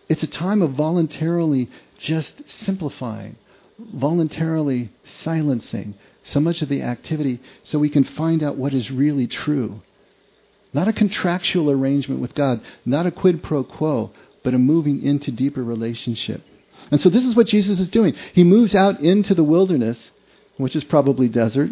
It's 0.08 0.22
a 0.22 0.26
time 0.26 0.62
of 0.62 0.72
voluntarily 0.72 1.70
just 1.96 2.34
simplifying, 2.48 3.36
voluntarily 3.78 4.90
silencing 5.04 5.94
so 6.24 6.40
much 6.40 6.62
of 6.62 6.68
the 6.68 6.82
activity 6.82 7.40
so 7.64 7.78
we 7.78 7.88
can 7.88 8.04
find 8.04 8.42
out 8.42 8.56
what 8.56 8.74
is 8.74 8.90
really 8.90 9.26
true. 9.26 9.80
Not 10.72 10.88
a 10.88 10.92
contractual 10.92 11.70
arrangement 11.70 12.20
with 12.20 12.34
God, 12.34 12.60
not 12.84 13.06
a 13.06 13.10
quid 13.10 13.42
pro 13.42 13.64
quo, 13.64 14.10
but 14.42 14.54
a 14.54 14.58
moving 14.58 15.02
into 15.02 15.30
deeper 15.30 15.62
relationship. 15.62 16.42
And 16.90 17.00
so 17.00 17.08
this 17.08 17.24
is 17.24 17.36
what 17.36 17.46
Jesus 17.46 17.80
is 17.80 17.88
doing. 17.88 18.14
He 18.34 18.44
moves 18.44 18.74
out 18.74 19.00
into 19.00 19.34
the 19.34 19.44
wilderness, 19.44 20.10
which 20.56 20.76
is 20.76 20.84
probably 20.84 21.28
desert, 21.28 21.70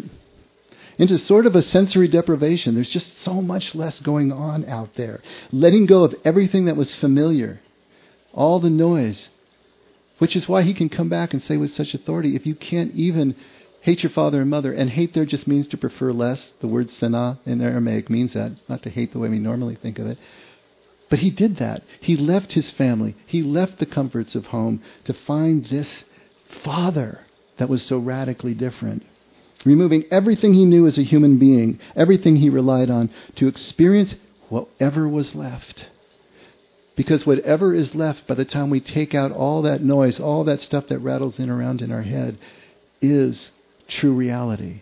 into 0.97 1.17
sort 1.17 1.45
of 1.45 1.55
a 1.55 1.61
sensory 1.61 2.07
deprivation. 2.07 2.75
There's 2.75 2.89
just 2.89 3.17
so 3.19 3.41
much 3.41 3.75
less 3.75 3.99
going 3.99 4.31
on 4.31 4.65
out 4.65 4.95
there. 4.95 5.21
Letting 5.51 5.85
go 5.85 6.03
of 6.03 6.15
everything 6.25 6.65
that 6.65 6.77
was 6.77 6.93
familiar, 6.95 7.61
all 8.33 8.59
the 8.59 8.69
noise, 8.69 9.29
which 10.17 10.35
is 10.35 10.47
why 10.47 10.61
he 10.61 10.73
can 10.73 10.89
come 10.89 11.09
back 11.09 11.33
and 11.33 11.41
say 11.41 11.57
with 11.57 11.73
such 11.73 11.93
authority, 11.93 12.35
if 12.35 12.45
you 12.45 12.55
can't 12.55 12.93
even 12.93 13.35
hate 13.81 14.03
your 14.03 14.11
father 14.11 14.41
and 14.41 14.49
mother, 14.49 14.71
and 14.71 14.91
hate 14.91 15.13
there 15.13 15.25
just 15.25 15.47
means 15.47 15.67
to 15.67 15.77
prefer 15.77 16.11
less. 16.11 16.51
The 16.59 16.67
word 16.67 16.91
sana 16.91 17.39
in 17.45 17.61
Aramaic 17.61 18.09
means 18.09 18.33
that, 18.33 18.51
not 18.69 18.83
to 18.83 18.91
hate 18.91 19.11
the 19.11 19.19
way 19.19 19.29
we 19.29 19.39
normally 19.39 19.75
think 19.75 19.97
of 19.97 20.05
it. 20.05 20.19
But 21.11 21.19
he 21.19 21.29
did 21.29 21.57
that. 21.57 21.83
He 21.99 22.15
left 22.15 22.53
his 22.53 22.71
family. 22.71 23.17
He 23.27 23.43
left 23.43 23.79
the 23.79 23.85
comforts 23.85 24.33
of 24.33 24.47
home 24.47 24.81
to 25.03 25.13
find 25.13 25.65
this 25.65 26.05
father 26.63 27.19
that 27.57 27.67
was 27.69 27.83
so 27.83 27.97
radically 27.97 28.53
different. 28.53 29.03
Removing 29.65 30.05
everything 30.09 30.53
he 30.53 30.65
knew 30.65 30.87
as 30.87 30.97
a 30.97 31.03
human 31.03 31.37
being, 31.37 31.79
everything 31.97 32.37
he 32.37 32.49
relied 32.49 32.89
on, 32.89 33.09
to 33.35 33.49
experience 33.49 34.15
whatever 34.47 35.07
was 35.07 35.35
left. 35.35 35.85
Because 36.95 37.25
whatever 37.25 37.73
is 37.73 37.93
left 37.93 38.25
by 38.25 38.35
the 38.35 38.45
time 38.45 38.69
we 38.69 38.79
take 38.79 39.13
out 39.13 39.33
all 39.33 39.61
that 39.63 39.83
noise, 39.83 40.17
all 40.17 40.45
that 40.45 40.61
stuff 40.61 40.87
that 40.87 40.99
rattles 40.99 41.39
in 41.39 41.49
around 41.49 41.81
in 41.81 41.91
our 41.91 42.03
head, 42.03 42.37
is 43.01 43.51
true 43.89 44.13
reality, 44.13 44.81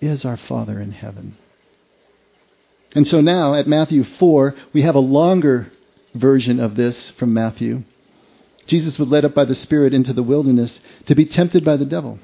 is 0.00 0.24
our 0.24 0.38
Father 0.38 0.80
in 0.80 0.92
heaven. 0.92 1.36
And 2.96 3.06
so 3.06 3.20
now 3.20 3.52
at 3.52 3.68
Matthew 3.68 4.04
4, 4.04 4.54
we 4.72 4.80
have 4.80 4.94
a 4.94 5.00
longer 5.00 5.70
version 6.14 6.58
of 6.58 6.76
this 6.76 7.10
from 7.18 7.34
Matthew. 7.34 7.82
Jesus 8.66 8.98
was 8.98 9.06
led 9.06 9.26
up 9.26 9.34
by 9.34 9.44
the 9.44 9.54
Spirit 9.54 9.92
into 9.92 10.14
the 10.14 10.22
wilderness 10.22 10.80
to 11.04 11.14
be 11.14 11.26
tempted 11.26 11.62
by 11.62 11.76
the 11.76 11.84
devil. 11.84 12.18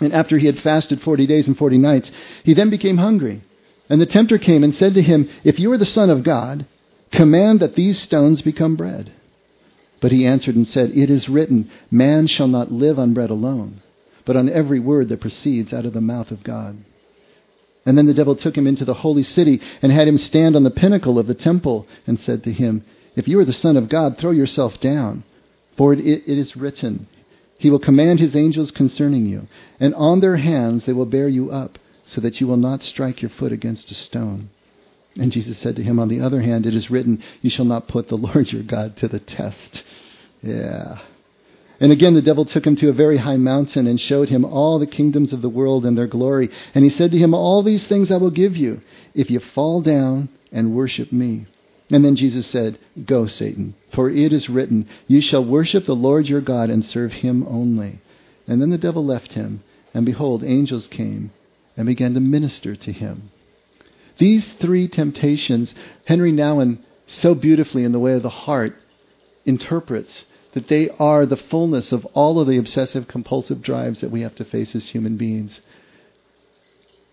And 0.00 0.14
after 0.14 0.38
he 0.38 0.46
had 0.46 0.60
fasted 0.60 1.02
40 1.02 1.26
days 1.26 1.46
and 1.46 1.58
40 1.58 1.76
nights, 1.76 2.10
he 2.42 2.54
then 2.54 2.70
became 2.70 2.96
hungry. 2.96 3.42
And 3.90 4.00
the 4.00 4.06
tempter 4.06 4.38
came 4.38 4.64
and 4.64 4.74
said 4.74 4.94
to 4.94 5.02
him, 5.02 5.28
If 5.44 5.60
you 5.60 5.70
are 5.72 5.78
the 5.78 5.84
Son 5.84 6.08
of 6.08 6.24
God, 6.24 6.64
command 7.10 7.60
that 7.60 7.74
these 7.74 8.00
stones 8.00 8.40
become 8.40 8.76
bread. 8.76 9.12
But 10.00 10.10
he 10.10 10.26
answered 10.26 10.56
and 10.56 10.66
said, 10.66 10.92
It 10.92 11.10
is 11.10 11.28
written, 11.28 11.70
Man 11.90 12.28
shall 12.28 12.48
not 12.48 12.72
live 12.72 12.98
on 12.98 13.12
bread 13.12 13.28
alone, 13.28 13.82
but 14.24 14.36
on 14.36 14.48
every 14.48 14.80
word 14.80 15.10
that 15.10 15.20
proceeds 15.20 15.70
out 15.74 15.84
of 15.84 15.92
the 15.92 16.00
mouth 16.00 16.30
of 16.30 16.42
God. 16.42 16.78
And 17.84 17.98
then 17.98 18.06
the 18.06 18.14
devil 18.14 18.36
took 18.36 18.56
him 18.56 18.66
into 18.66 18.84
the 18.84 18.94
holy 18.94 19.24
city 19.24 19.60
and 19.80 19.90
had 19.90 20.06
him 20.06 20.18
stand 20.18 20.54
on 20.54 20.62
the 20.62 20.70
pinnacle 20.70 21.18
of 21.18 21.26
the 21.26 21.34
temple 21.34 21.86
and 22.06 22.18
said 22.18 22.44
to 22.44 22.52
him, 22.52 22.84
If 23.16 23.26
you 23.26 23.40
are 23.40 23.44
the 23.44 23.52
Son 23.52 23.76
of 23.76 23.88
God, 23.88 24.18
throw 24.18 24.30
yourself 24.30 24.80
down. 24.80 25.24
For 25.76 25.92
it, 25.92 26.00
it 26.00 26.38
is 26.38 26.56
written, 26.56 27.08
He 27.58 27.70
will 27.70 27.78
command 27.78 28.20
His 28.20 28.36
angels 28.36 28.70
concerning 28.70 29.26
you, 29.26 29.48
and 29.80 29.94
on 29.94 30.20
their 30.20 30.36
hands 30.36 30.84
they 30.84 30.92
will 30.92 31.06
bear 31.06 31.28
you 31.28 31.50
up, 31.50 31.78
so 32.06 32.20
that 32.20 32.40
you 32.40 32.46
will 32.46 32.56
not 32.56 32.82
strike 32.82 33.22
your 33.22 33.30
foot 33.30 33.52
against 33.52 33.90
a 33.90 33.94
stone. 33.94 34.50
And 35.16 35.32
Jesus 35.32 35.58
said 35.58 35.76
to 35.76 35.82
him, 35.82 35.98
On 35.98 36.08
the 36.08 36.20
other 36.20 36.40
hand, 36.40 36.66
it 36.66 36.74
is 36.74 36.90
written, 36.90 37.22
You 37.40 37.50
shall 37.50 37.64
not 37.64 37.88
put 37.88 38.08
the 38.08 38.16
Lord 38.18 38.52
your 38.52 38.62
God 38.62 38.96
to 38.98 39.08
the 39.08 39.20
test. 39.20 39.82
Yeah. 40.42 40.98
And 41.82 41.90
again, 41.90 42.14
the 42.14 42.22
devil 42.22 42.44
took 42.44 42.64
him 42.64 42.76
to 42.76 42.90
a 42.90 42.92
very 42.92 43.16
high 43.16 43.38
mountain 43.38 43.88
and 43.88 44.00
showed 44.00 44.28
him 44.28 44.44
all 44.44 44.78
the 44.78 44.86
kingdoms 44.86 45.32
of 45.32 45.42
the 45.42 45.48
world 45.48 45.84
and 45.84 45.98
their 45.98 46.06
glory. 46.06 46.48
And 46.76 46.84
he 46.84 46.90
said 46.90 47.10
to 47.10 47.18
him, 47.18 47.34
All 47.34 47.64
these 47.64 47.84
things 47.88 48.12
I 48.12 48.18
will 48.18 48.30
give 48.30 48.56
you 48.56 48.80
if 49.14 49.32
you 49.32 49.40
fall 49.40 49.82
down 49.82 50.28
and 50.52 50.76
worship 50.76 51.10
me. 51.10 51.46
And 51.90 52.04
then 52.04 52.14
Jesus 52.14 52.46
said, 52.46 52.78
Go, 53.04 53.26
Satan, 53.26 53.74
for 53.92 54.08
it 54.08 54.32
is 54.32 54.48
written, 54.48 54.86
You 55.08 55.20
shall 55.20 55.44
worship 55.44 55.86
the 55.86 55.96
Lord 55.96 56.28
your 56.28 56.40
God 56.40 56.70
and 56.70 56.84
serve 56.84 57.14
him 57.14 57.44
only. 57.48 57.98
And 58.46 58.62
then 58.62 58.70
the 58.70 58.78
devil 58.78 59.04
left 59.04 59.32
him, 59.32 59.64
and 59.92 60.06
behold, 60.06 60.44
angels 60.44 60.86
came 60.86 61.32
and 61.76 61.88
began 61.88 62.14
to 62.14 62.20
minister 62.20 62.76
to 62.76 62.92
him. 62.92 63.32
These 64.18 64.52
three 64.52 64.86
temptations, 64.86 65.74
Henry 66.04 66.30
Nouwen 66.30 66.78
so 67.08 67.34
beautifully 67.34 67.82
in 67.82 67.90
the 67.90 67.98
way 67.98 68.12
of 68.12 68.22
the 68.22 68.28
heart 68.28 68.76
interprets 69.44 70.26
that 70.52 70.68
they 70.68 70.90
are 70.98 71.26
the 71.26 71.36
fullness 71.36 71.92
of 71.92 72.04
all 72.06 72.38
of 72.38 72.46
the 72.46 72.58
obsessive 72.58 73.08
compulsive 73.08 73.62
drives 73.62 74.00
that 74.00 74.10
we 74.10 74.20
have 74.20 74.34
to 74.36 74.44
face 74.44 74.74
as 74.74 74.88
human 74.88 75.16
beings. 75.16 75.60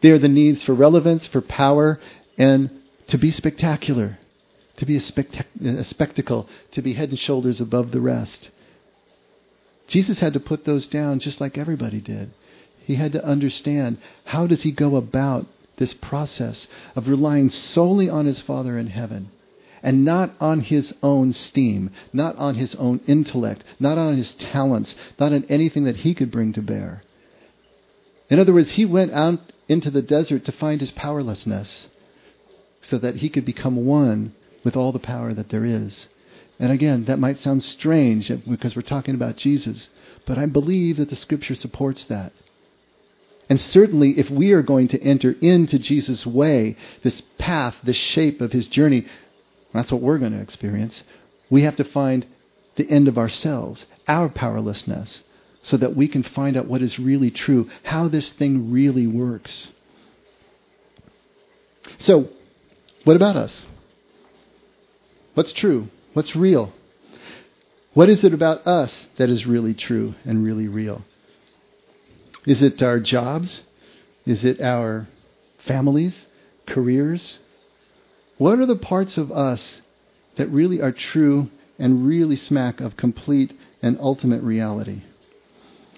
They 0.02 0.12
are 0.12 0.19
the 0.19 0.30
needs 0.30 0.63
for 0.63 0.73
relevance, 0.73 1.28
for 1.28 1.41
power, 1.41 1.99
and 2.38 2.69
to 3.08 3.17
be 3.17 3.32
spectacular, 3.32 4.17
to 4.78 4.86
be 4.86 4.95
a, 4.95 4.99
spectac- 4.99 5.65
a 5.65 5.84
spectacle, 5.86 6.47
to 6.71 6.82
be 6.82 6.93
head 6.93 7.10
and 7.10 7.19
shoulders 7.19 7.60
above 7.60 7.91
the 7.91 8.02
rest. 8.02 8.49
Jesus 9.88 10.19
had 10.19 10.34
to 10.34 10.39
put 10.39 10.65
those 10.65 10.88
down 10.88 11.19
just 11.19 11.41
like 11.41 11.58
everybody 11.58 11.99
did. 11.99 12.32
He 12.86 12.95
had 12.95 13.12
to 13.13 13.25
understand 13.25 13.97
how 14.25 14.47
does 14.47 14.63
he 14.63 14.71
go 14.71 14.95
about 14.95 15.47
this 15.78 15.93
process 15.93 16.67
of 16.95 17.08
relying 17.08 17.49
solely 17.49 18.10
on 18.10 18.25
his 18.25 18.41
Father 18.41 18.78
in 18.78 18.88
heaven 18.88 19.32
and 19.83 20.05
not 20.05 20.31
on 20.39 20.61
his 20.61 20.93
own 21.01 21.33
steam, 21.33 21.91
not 22.13 22.35
on 22.37 22.55
his 22.55 22.75
own 22.75 22.99
intellect, 23.07 23.63
not 23.79 23.97
on 23.97 24.17
his 24.17 24.33
talents, 24.35 24.95
not 25.19 25.33
on 25.33 25.45
anything 25.49 25.83
that 25.83 25.97
he 25.97 26.13
could 26.13 26.31
bring 26.31 26.53
to 26.53 26.61
bear. 26.61 27.03
In 28.29 28.39
other 28.39 28.53
words, 28.53 28.71
he 28.71 28.85
went 28.85 29.11
out 29.11 29.39
into 29.67 29.89
the 29.91 30.01
desert 30.01 30.45
to 30.45 30.51
find 30.51 30.81
his 30.81 30.91
powerlessness 30.91 31.87
so 32.81 32.97
that 32.97 33.17
he 33.17 33.29
could 33.29 33.45
become 33.45 33.85
one 33.85 34.33
with 34.63 34.75
all 34.75 34.91
the 34.91 34.99
power 34.99 35.33
that 35.33 35.49
there 35.49 35.65
is. 35.65 36.07
And 36.59 36.71
again, 36.71 37.05
that 37.05 37.19
might 37.19 37.39
sound 37.39 37.63
strange 37.63 38.31
because 38.47 38.75
we're 38.75 38.81
talking 38.81 39.15
about 39.15 39.37
Jesus, 39.37 39.89
but 40.25 40.37
I 40.37 40.45
believe 40.45 40.97
that 40.97 41.09
the 41.09 41.15
scripture 41.15 41.55
supports 41.55 42.03
that. 42.05 42.33
And 43.49 43.59
certainly, 43.59 44.19
if 44.19 44.29
we 44.29 44.51
are 44.51 44.61
going 44.61 44.89
to 44.89 45.01
enter 45.01 45.31
into 45.41 45.79
Jesus' 45.79 46.25
way, 46.25 46.75
this 47.01 47.21
path, 47.39 47.75
this 47.83 47.95
shape 47.95 48.41
of 48.41 48.51
his 48.51 48.67
journey, 48.67 49.07
that's 49.73 49.91
what 49.91 50.01
we're 50.01 50.17
going 50.17 50.32
to 50.32 50.41
experience. 50.41 51.03
We 51.49 51.63
have 51.63 51.75
to 51.77 51.84
find 51.84 52.25
the 52.75 52.89
end 52.89 53.08
of 53.08 53.17
ourselves, 53.17 53.86
our 54.08 54.29
powerlessness, 54.29 55.21
so 55.62 55.77
that 55.77 55.95
we 55.95 56.08
can 56.08 56.23
find 56.23 56.55
out 56.55 56.67
what 56.67 56.82
is 56.82 56.97
really 56.97 57.32
true, 57.32 57.69
how 57.84 58.08
this 58.08 58.29
thing 58.29 58.71
really 58.71 59.05
works. 59.05 59.67
So, 61.99 62.29
what 63.03 63.15
about 63.15 63.36
us? 63.36 63.65
What's 65.34 65.51
true? 65.51 65.88
What's 66.13 66.36
real? 66.36 66.73
What 67.93 68.10
is 68.10 68.23
it 68.23 68.34
about 68.34 68.65
us 68.65 69.08
that 69.17 69.29
is 69.29 69.45
really 69.45 69.73
true 69.73 70.15
and 70.23 70.43
really 70.43 70.67
real? 70.67 71.03
Is 72.45 72.62
it 72.62 72.82
our 72.82 72.99
jobs? 72.99 73.63
Is 74.25 74.45
it 74.45 74.62
our 74.62 75.08
families, 75.65 76.25
careers, 76.65 77.38
what 78.39 78.58
are 78.58 78.65
the 78.65 78.75
parts 78.75 79.17
of 79.17 79.32
us 79.32 79.82
that 80.38 80.47
really 80.47 80.82
are 80.82 80.93
true 80.93 81.49
and 81.78 82.08
really 82.08 82.38
smack 82.38 82.80
of 82.80 82.97
complete 82.97 83.54
and 83.82 83.99
ultimate 83.99 84.41
reality? 84.41 85.04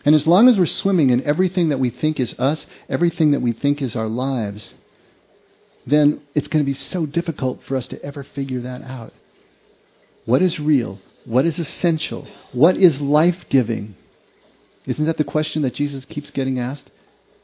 And 0.03 0.15
as 0.15 0.25
long 0.25 0.49
as 0.49 0.57
we're 0.57 0.65
swimming 0.65 1.11
in 1.11 1.23
everything 1.23 1.69
that 1.69 1.79
we 1.79 1.91
think 1.91 2.19
is 2.19 2.37
us, 2.39 2.65
everything 2.89 3.31
that 3.31 3.41
we 3.41 3.53
think 3.53 3.79
is 3.79 3.95
our 3.95 4.07
lives, 4.07 4.73
then 5.85 6.19
it's 6.33 6.47
going 6.47 6.65
to 6.65 6.69
be 6.69 6.77
so 6.77 7.05
difficult 7.05 7.61
for 7.67 7.77
us 7.77 7.87
to 7.89 8.03
ever 8.03 8.23
figure 8.23 8.61
that 8.61 8.81
out. 8.81 9.13
What 10.25 10.41
is 10.41 10.59
real? 10.59 10.99
What 11.25 11.45
is 11.45 11.59
essential? 11.59 12.27
What 12.53 12.75
is 12.75 12.99
life 12.99 13.45
giving? 13.49 13.95
Isn't 14.87 15.05
that 15.05 15.17
the 15.17 15.23
question 15.23 15.61
that 15.61 15.75
Jesus 15.75 16.05
keeps 16.05 16.31
getting 16.31 16.57
asked? 16.57 16.89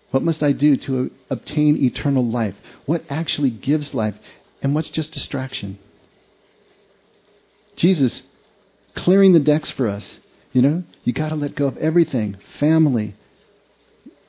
What 0.10 0.24
must 0.24 0.42
I 0.42 0.54
do 0.54 0.76
to 0.78 1.12
obtain 1.30 1.78
eternal 1.78 2.26
life? 2.26 2.56
What 2.88 3.04
actually 3.10 3.52
gives 3.52 3.94
life? 3.94 4.16
And 4.62 4.74
what's 4.74 4.90
just 4.90 5.14
distraction? 5.14 5.80
Jesus 7.76 8.24
clearing 8.96 9.34
the 9.34 9.40
decks 9.40 9.70
for 9.70 9.88
us. 9.88 10.18
You 10.52 10.62
know, 10.62 10.84
you 11.04 11.14
got 11.14 11.30
to 11.30 11.36
let 11.36 11.56
go 11.56 11.68
of 11.68 11.78
everything 11.78 12.38
family, 12.60 13.16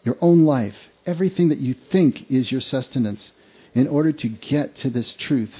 your 0.04 0.16
own 0.20 0.44
life, 0.44 0.76
everything 1.06 1.48
that 1.48 1.58
you 1.58 1.74
think 1.90 2.30
is 2.30 2.52
your 2.52 2.60
sustenance 2.60 3.32
in 3.74 3.88
order 3.88 4.12
to 4.12 4.28
get 4.28 4.76
to 4.76 4.90
this 4.90 5.14
truth. 5.14 5.54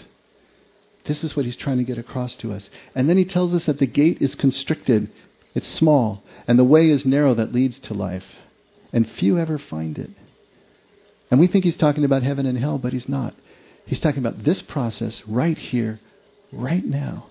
This 1.06 1.24
is 1.24 1.34
what 1.34 1.46
he's 1.46 1.56
trying 1.56 1.78
to 1.78 1.84
get 1.84 1.96
across 1.96 2.36
to 2.36 2.52
us. 2.52 2.68
And 2.94 3.08
then 3.08 3.16
he 3.16 3.24
tells 3.24 3.54
us 3.54 3.64
that 3.66 3.78
the 3.78 3.86
gate 3.86 4.20
is 4.20 4.34
constricted, 4.34 5.10
it's 5.54 5.66
small, 5.66 6.22
and 6.46 6.58
the 6.58 6.64
way 6.64 6.90
is 6.90 7.06
narrow 7.06 7.34
that 7.34 7.54
leads 7.54 7.78
to 7.80 7.94
life. 7.94 8.26
And 8.92 9.08
few 9.08 9.38
ever 9.38 9.58
find 9.58 9.98
it. 9.98 10.10
And 11.30 11.40
we 11.40 11.46
think 11.46 11.64
he's 11.64 11.76
talking 11.76 12.04
about 12.04 12.22
heaven 12.22 12.44
and 12.44 12.58
hell, 12.58 12.78
but 12.78 12.92
he's 12.92 13.08
not. 13.08 13.34
He's 13.88 14.00
talking 14.00 14.18
about 14.18 14.44
this 14.44 14.60
process 14.60 15.26
right 15.26 15.56
here, 15.56 15.98
right 16.52 16.84
now. 16.84 17.28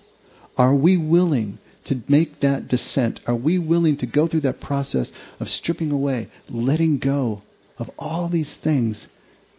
Are 0.56 0.74
we 0.74 0.96
willing 0.96 1.58
to 1.84 2.02
make 2.08 2.40
that 2.40 2.66
descent? 2.66 3.20
Are 3.28 3.36
we 3.36 3.60
willing 3.60 3.96
to 3.98 4.06
go 4.06 4.26
through 4.26 4.40
that 4.40 4.60
process 4.60 5.12
of 5.38 5.48
stripping 5.48 5.92
away, 5.92 6.28
letting 6.48 6.98
go 6.98 7.42
of 7.78 7.88
all 7.96 8.28
these 8.28 8.52
things 8.56 9.06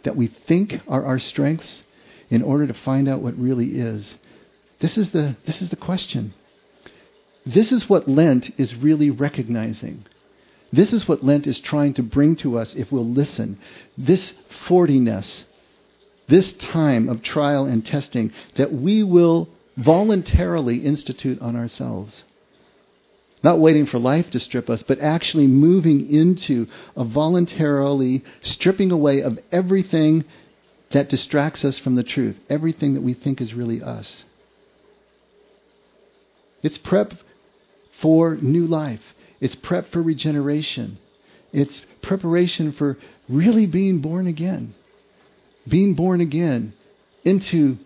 that 0.04 0.18
we 0.18 0.28
think 0.28 0.82
are 0.90 1.06
our 1.06 1.20
strengths 1.20 1.84
in 2.30 2.42
order 2.42 2.68
to 2.68 2.74
find 2.74 3.08
out 3.08 3.22
what 3.22 3.38
really 3.38 3.78
is? 3.78 4.16
This 4.82 4.98
is 4.98 5.12
the, 5.12 5.38
this 5.46 5.62
is 5.62 5.70
the 5.70 5.78
question. 5.78 6.34
This 7.46 7.72
is 7.72 7.90
what 7.90 8.10
Lent 8.10 8.52
is 8.60 8.76
really 8.76 9.10
recognizing. 9.10 10.06
This 10.74 10.92
is 10.92 11.08
what 11.08 11.24
Lent 11.24 11.48
is 11.48 11.62
trying 11.62 11.94
to 11.94 12.04
bring 12.04 12.36
to 12.38 12.60
us 12.60 12.76
if 12.76 12.92
we'll 12.92 13.10
listen. 13.10 13.58
This 13.98 14.34
fortiness, 14.68 15.46
this 16.30 16.54
time 16.54 17.10
of 17.10 17.22
trial 17.22 17.66
and 17.66 17.86
testing 17.86 18.32
that 18.56 18.72
we 18.72 19.04
will 19.04 19.50
voluntarily 19.76 20.86
institute 20.86 21.42
on 21.42 21.56
ourselves. 21.56 22.24
Not 23.42 23.60
waiting 23.60 23.86
for 23.86 24.00
life 24.00 24.30
to 24.32 24.40
strip 24.40 24.70
us, 24.70 24.84
but 24.84 25.00
actually 25.00 25.48
moving 25.48 26.10
into 26.14 26.68
a 26.96 27.06
voluntarily 27.06 28.24
stripping 28.42 28.92
away 28.92 29.22
of 29.22 29.40
everything 29.52 30.26
that 30.92 31.10
distracts 31.10 31.64
us 31.64 31.80
from 31.80 31.96
the 31.96 32.04
truth, 32.04 32.36
everything 32.50 32.96
that 32.96 33.02
we 33.02 33.14
think 33.14 33.40
is 33.40 33.54
really 33.54 33.82
us. 33.82 34.26
It's 36.62 36.78
prep 36.78 37.14
for 38.02 38.36
new 38.36 38.68
life. 38.68 39.02
It's 39.40 39.56
prep 39.56 39.92
for 39.92 40.02
regeneration. 40.02 40.98
It's 41.54 41.82
preparation 42.02 42.74
for 42.74 42.98
really 43.30 43.66
being 43.66 44.00
born 44.00 44.28
again. 44.28 44.76
Being 45.70 45.94
born 45.94 46.22
again 46.22 46.74
into 47.24 47.78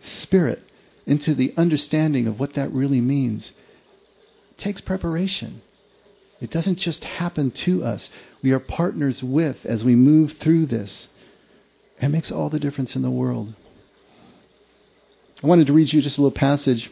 spirit, 0.00 0.62
into 1.06 1.34
the 1.34 1.52
understanding 1.56 2.26
of 2.26 2.40
what 2.40 2.54
that 2.54 2.72
really 2.72 3.00
means. 3.00 3.50
Takes 4.58 4.80
preparation. 4.80 5.62
It 6.40 6.50
doesn't 6.50 6.76
just 6.76 7.04
happen 7.04 7.50
to 7.50 7.84
us. 7.84 8.08
We 8.42 8.52
are 8.52 8.58
partners 8.58 9.22
with 9.22 9.64
as 9.64 9.84
we 9.84 9.94
move 9.94 10.36
through 10.40 10.66
this. 10.66 11.08
It 12.00 12.08
makes 12.08 12.30
all 12.30 12.50
the 12.50 12.60
difference 12.60 12.94
in 12.94 13.02
the 13.02 13.10
world. 13.10 13.54
I 15.42 15.46
wanted 15.46 15.66
to 15.66 15.72
read 15.72 15.92
you 15.92 16.02
just 16.02 16.18
a 16.18 16.22
little 16.22 16.36
passage 16.36 16.90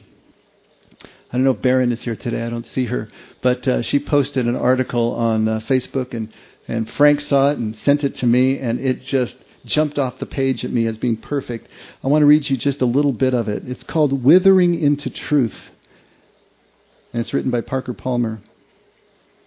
I 1.34 1.36
don't 1.36 1.46
know 1.46 1.50
if 1.50 1.62
Baron 1.62 1.90
is 1.90 2.04
here 2.04 2.14
today. 2.14 2.44
I 2.44 2.48
don't 2.48 2.64
see 2.64 2.84
her, 2.84 3.08
but 3.42 3.66
uh, 3.66 3.82
she 3.82 3.98
posted 3.98 4.46
an 4.46 4.54
article 4.54 5.14
on 5.14 5.48
uh, 5.48 5.58
Facebook, 5.68 6.14
and 6.14 6.32
and 6.68 6.88
Frank 6.88 7.20
saw 7.20 7.50
it 7.50 7.58
and 7.58 7.76
sent 7.78 8.04
it 8.04 8.14
to 8.18 8.26
me, 8.26 8.60
and 8.60 8.78
it 8.78 9.02
just 9.02 9.34
jumped 9.64 9.98
off 9.98 10.18
the 10.18 10.26
page 10.26 10.64
at 10.64 10.72
me 10.72 10.86
as 10.86 10.98
being 10.98 11.16
perfect. 11.16 11.68
I 12.02 12.08
want 12.08 12.22
to 12.22 12.26
read 12.26 12.48
you 12.48 12.56
just 12.56 12.82
a 12.82 12.86
little 12.86 13.12
bit 13.12 13.34
of 13.34 13.48
it. 13.48 13.62
It's 13.66 13.84
called 13.84 14.24
"Withering 14.24 14.74
into 14.74 15.10
Truth," 15.10 15.70
and 17.12 17.20
it's 17.20 17.32
written 17.32 17.50
by 17.50 17.60
Parker 17.60 17.94
Palmer. 17.94 18.40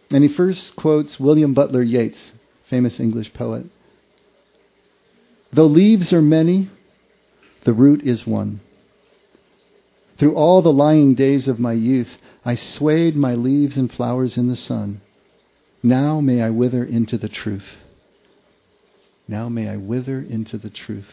And 0.10 0.24
he 0.24 0.30
first 0.30 0.76
quotes 0.76 1.20
William 1.20 1.54
Butler 1.54 1.84
Yeats, 1.84 2.32
famous 2.70 3.00
English 3.00 3.34
poet. 3.34 3.66
Though 5.52 5.66
leaves 5.66 6.14
are 6.14 6.22
many, 6.22 6.70
the 7.64 7.74
root 7.74 8.04
is 8.04 8.26
one. 8.26 8.62
Through 10.18 10.36
all 10.36 10.62
the 10.62 10.74
lying 10.74 11.14
days 11.14 11.48
of 11.48 11.60
my 11.60 11.74
youth, 11.74 12.18
I 12.44 12.56
swayed 12.56 13.16
my 13.16 13.36
leaves 13.36 13.78
and 13.78 13.92
flowers 13.92 14.38
in 14.38 14.48
the 14.48 14.56
sun. 14.56 15.02
Now 15.84 16.22
may 16.22 16.42
I 16.42 16.50
wither 16.50 16.84
into 16.84 17.18
the 17.18 17.30
truth. 17.30 17.68
Now 19.28 19.50
may 19.50 19.68
I 19.68 19.78
wither 19.78 20.20
into 20.20 20.58
the 20.58 20.70
truth. 20.70 21.10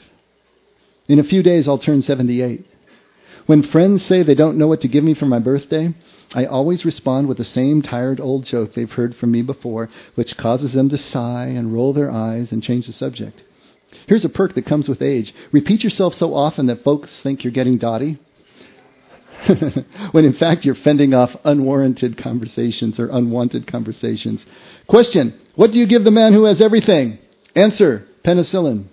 In 1.09 1.19
a 1.19 1.25
few 1.25 1.43
days, 1.43 1.67
I'll 1.67 1.79
turn 1.79 2.03
78. 2.03 2.65
When 3.47 3.63
friends 3.63 4.05
say 4.05 4.23
they 4.23 4.35
don't 4.35 4.57
know 4.57 4.69
what 4.69 4.81
to 4.83 4.89
give 4.89 5.05
me 5.05 5.15
for 5.15 5.27
my 5.27 5.39
birthday, 5.39 5.95
I 6.33 6.47
always 6.47 6.85
respond 6.85 7.29
with 7.29 7.37
the 7.37 7.45
same 7.45 7.83
tired 7.83 8.21
old 8.21 8.45
joke 8.45 8.73
they've 8.73 8.91
heard 8.91 9.15
from 9.17 9.33
me 9.33 9.43
before, 9.43 9.91
which 10.15 10.37
causes 10.37 10.73
them 10.73 10.89
to 10.91 10.97
sigh 10.97 11.47
and 11.47 11.75
roll 11.75 11.93
their 11.93 12.11
eyes 12.11 12.53
and 12.53 12.63
change 12.63 12.87
the 12.87 12.93
subject. 12.93 13.43
Here's 14.07 14.25
a 14.25 14.31
perk 14.31 14.55
that 14.55 14.67
comes 14.67 14.89
with 14.89 15.03
age. 15.03 15.35
Repeat 15.53 15.85
yourself 15.85 16.15
so 16.15 16.35
often 16.35 16.67
that 16.67 16.85
folks 16.85 17.21
think 17.21 17.45
you're 17.45 17.53
getting 17.53 17.79
dotty. 17.79 18.19
when 20.13 20.25
in 20.25 20.33
fact 20.33 20.65
you're 20.65 20.75
fending 20.75 21.13
off 21.13 21.37
unwarranted 21.45 22.17
conversations 22.17 22.99
or 22.99 23.09
unwanted 23.09 23.67
conversations. 23.67 24.43
Question 24.87 25.39
What 25.55 25.73
do 25.73 25.79
you 25.79 25.87
give 25.87 26.05
the 26.05 26.11
man 26.11 26.33
who 26.33 26.45
has 26.45 26.63
everything? 26.63 27.19
Answer 27.55 28.07
Penicillin. 28.25 28.87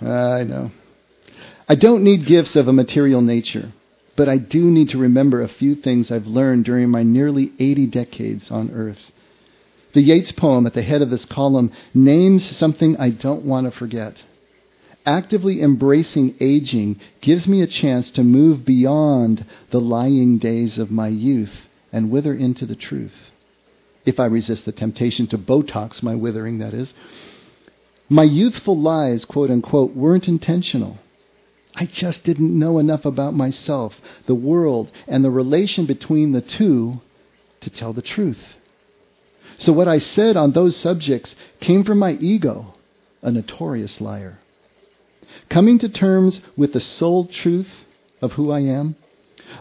I 0.00 0.42
know. 0.44 0.70
I 1.68 1.74
don't 1.76 2.02
need 2.02 2.26
gifts 2.26 2.56
of 2.56 2.66
a 2.66 2.72
material 2.72 3.20
nature, 3.20 3.72
but 4.16 4.28
I 4.28 4.38
do 4.38 4.64
need 4.64 4.90
to 4.90 4.98
remember 4.98 5.40
a 5.40 5.48
few 5.48 5.76
things 5.76 6.10
I've 6.10 6.26
learned 6.26 6.64
during 6.64 6.90
my 6.90 7.02
nearly 7.02 7.52
80 7.58 7.86
decades 7.86 8.50
on 8.50 8.70
earth. 8.72 8.98
The 9.94 10.02
Yeats 10.02 10.32
poem 10.32 10.66
at 10.66 10.74
the 10.74 10.82
head 10.82 11.02
of 11.02 11.10
this 11.10 11.24
column 11.24 11.70
names 11.94 12.44
something 12.56 12.96
I 12.96 13.10
don't 13.10 13.44
want 13.44 13.70
to 13.70 13.78
forget 13.78 14.22
actively 15.06 15.60
embracing 15.60 16.34
aging 16.40 17.00
gives 17.20 17.48
me 17.48 17.62
a 17.62 17.66
chance 17.66 18.10
to 18.12 18.22
move 18.22 18.64
beyond 18.64 19.44
the 19.70 19.80
lying 19.80 20.38
days 20.38 20.78
of 20.78 20.90
my 20.90 21.08
youth 21.08 21.54
and 21.92 22.10
wither 22.10 22.34
into 22.34 22.66
the 22.66 22.76
truth. 22.76 23.31
If 24.04 24.18
I 24.18 24.26
resist 24.26 24.64
the 24.64 24.72
temptation 24.72 25.26
to 25.28 25.38
Botox 25.38 26.02
my 26.02 26.14
withering, 26.14 26.58
that 26.58 26.74
is. 26.74 26.92
My 28.08 28.24
youthful 28.24 28.78
lies, 28.78 29.24
quote 29.24 29.50
unquote, 29.50 29.94
weren't 29.94 30.28
intentional. 30.28 30.98
I 31.74 31.86
just 31.86 32.24
didn't 32.24 32.58
know 32.58 32.78
enough 32.78 33.04
about 33.04 33.34
myself, 33.34 33.94
the 34.26 34.34
world, 34.34 34.90
and 35.06 35.24
the 35.24 35.30
relation 35.30 35.86
between 35.86 36.32
the 36.32 36.42
two 36.42 37.00
to 37.60 37.70
tell 37.70 37.92
the 37.92 38.02
truth. 38.02 38.42
So 39.56 39.72
what 39.72 39.88
I 39.88 39.98
said 39.98 40.36
on 40.36 40.52
those 40.52 40.76
subjects 40.76 41.34
came 41.60 41.84
from 41.84 41.98
my 41.98 42.12
ego, 42.14 42.74
a 43.22 43.30
notorious 43.30 44.00
liar. 44.00 44.38
Coming 45.48 45.78
to 45.78 45.88
terms 45.88 46.40
with 46.56 46.72
the 46.72 46.80
sole 46.80 47.26
truth 47.26 47.70
of 48.20 48.32
who 48.32 48.50
I 48.50 48.60
am, 48.60 48.96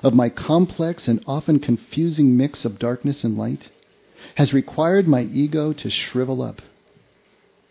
of 0.03 0.13
my 0.13 0.29
complex 0.29 1.07
and 1.07 1.23
often 1.27 1.59
confusing 1.59 2.35
mix 2.35 2.65
of 2.65 2.79
darkness 2.79 3.23
and 3.23 3.37
light, 3.37 3.69
has 4.35 4.53
required 4.53 5.07
my 5.07 5.21
ego 5.21 5.73
to 5.73 5.89
shrivel 5.89 6.41
up. 6.41 6.61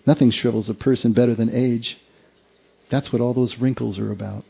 Nothing 0.07 0.31
shrivels 0.31 0.69
a 0.69 0.75
person 0.75 1.13
better 1.13 1.35
than 1.35 1.51
age. 1.51 1.99
That's 2.91 3.13
what 3.13 3.23
all 3.23 3.35
those 3.35 3.59
wrinkles 3.59 3.99
are 3.99 4.11
about. 4.11 4.45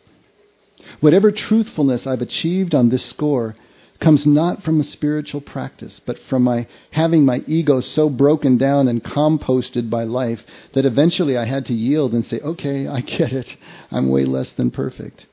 Whatever 1.00 1.30
truthfulness 1.30 2.06
I've 2.06 2.22
achieved 2.22 2.74
on 2.74 2.88
this 2.88 3.04
score 3.04 3.54
comes 4.00 4.26
not 4.26 4.62
from 4.62 4.80
a 4.80 4.84
spiritual 4.84 5.42
practice, 5.42 6.00
but 6.06 6.18
from 6.18 6.42
my 6.42 6.66
having 6.90 7.24
my 7.24 7.42
ego 7.46 7.80
so 7.80 8.08
broken 8.08 8.56
down 8.56 8.88
and 8.88 9.04
composted 9.04 9.90
by 9.90 10.04
life 10.04 10.40
that 10.72 10.86
eventually 10.86 11.36
I 11.36 11.44
had 11.44 11.66
to 11.66 11.74
yield 11.74 12.14
and 12.14 12.24
say, 12.24 12.40
okay, 12.40 12.86
I 12.86 13.00
get 13.00 13.32
it. 13.32 13.54
I'm 13.90 14.08
way 14.08 14.24
less 14.24 14.52
than 14.52 14.70
perfect. 14.70 15.26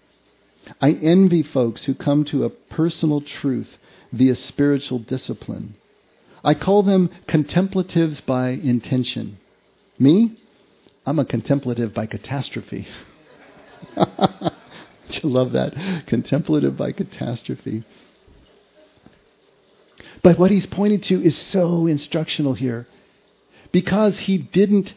I 0.82 0.92
envy 0.92 1.44
folks 1.44 1.86
who 1.86 1.96
come 1.96 2.26
to 2.26 2.44
a 2.44 2.50
personal 2.50 3.22
truth 3.22 3.78
via 4.12 4.36
spiritual 4.36 5.00
discipline. 5.00 5.76
I 6.48 6.54
call 6.54 6.82
them 6.82 7.10
contemplatives 7.28 8.22
by 8.22 8.52
intention. 8.52 9.38
Me? 10.00 10.40
I'm 11.06 11.20
a 11.20 11.26
contemplative 11.26 11.94
by 11.94 12.06
catastrophe. 12.06 12.88
you 13.98 15.30
love 15.30 15.52
that? 15.52 16.06
Contemplative 16.08 16.78
by 16.78 16.94
catastrophe. 16.94 17.84
But 20.24 20.40
what 20.40 20.50
he's 20.50 20.66
pointing 20.66 21.02
to 21.02 21.22
is 21.22 21.38
so 21.38 21.86
instructional 21.86 22.54
here. 22.54 22.88
Because 23.74 24.18
he 24.18 24.38
didn't 24.38 24.94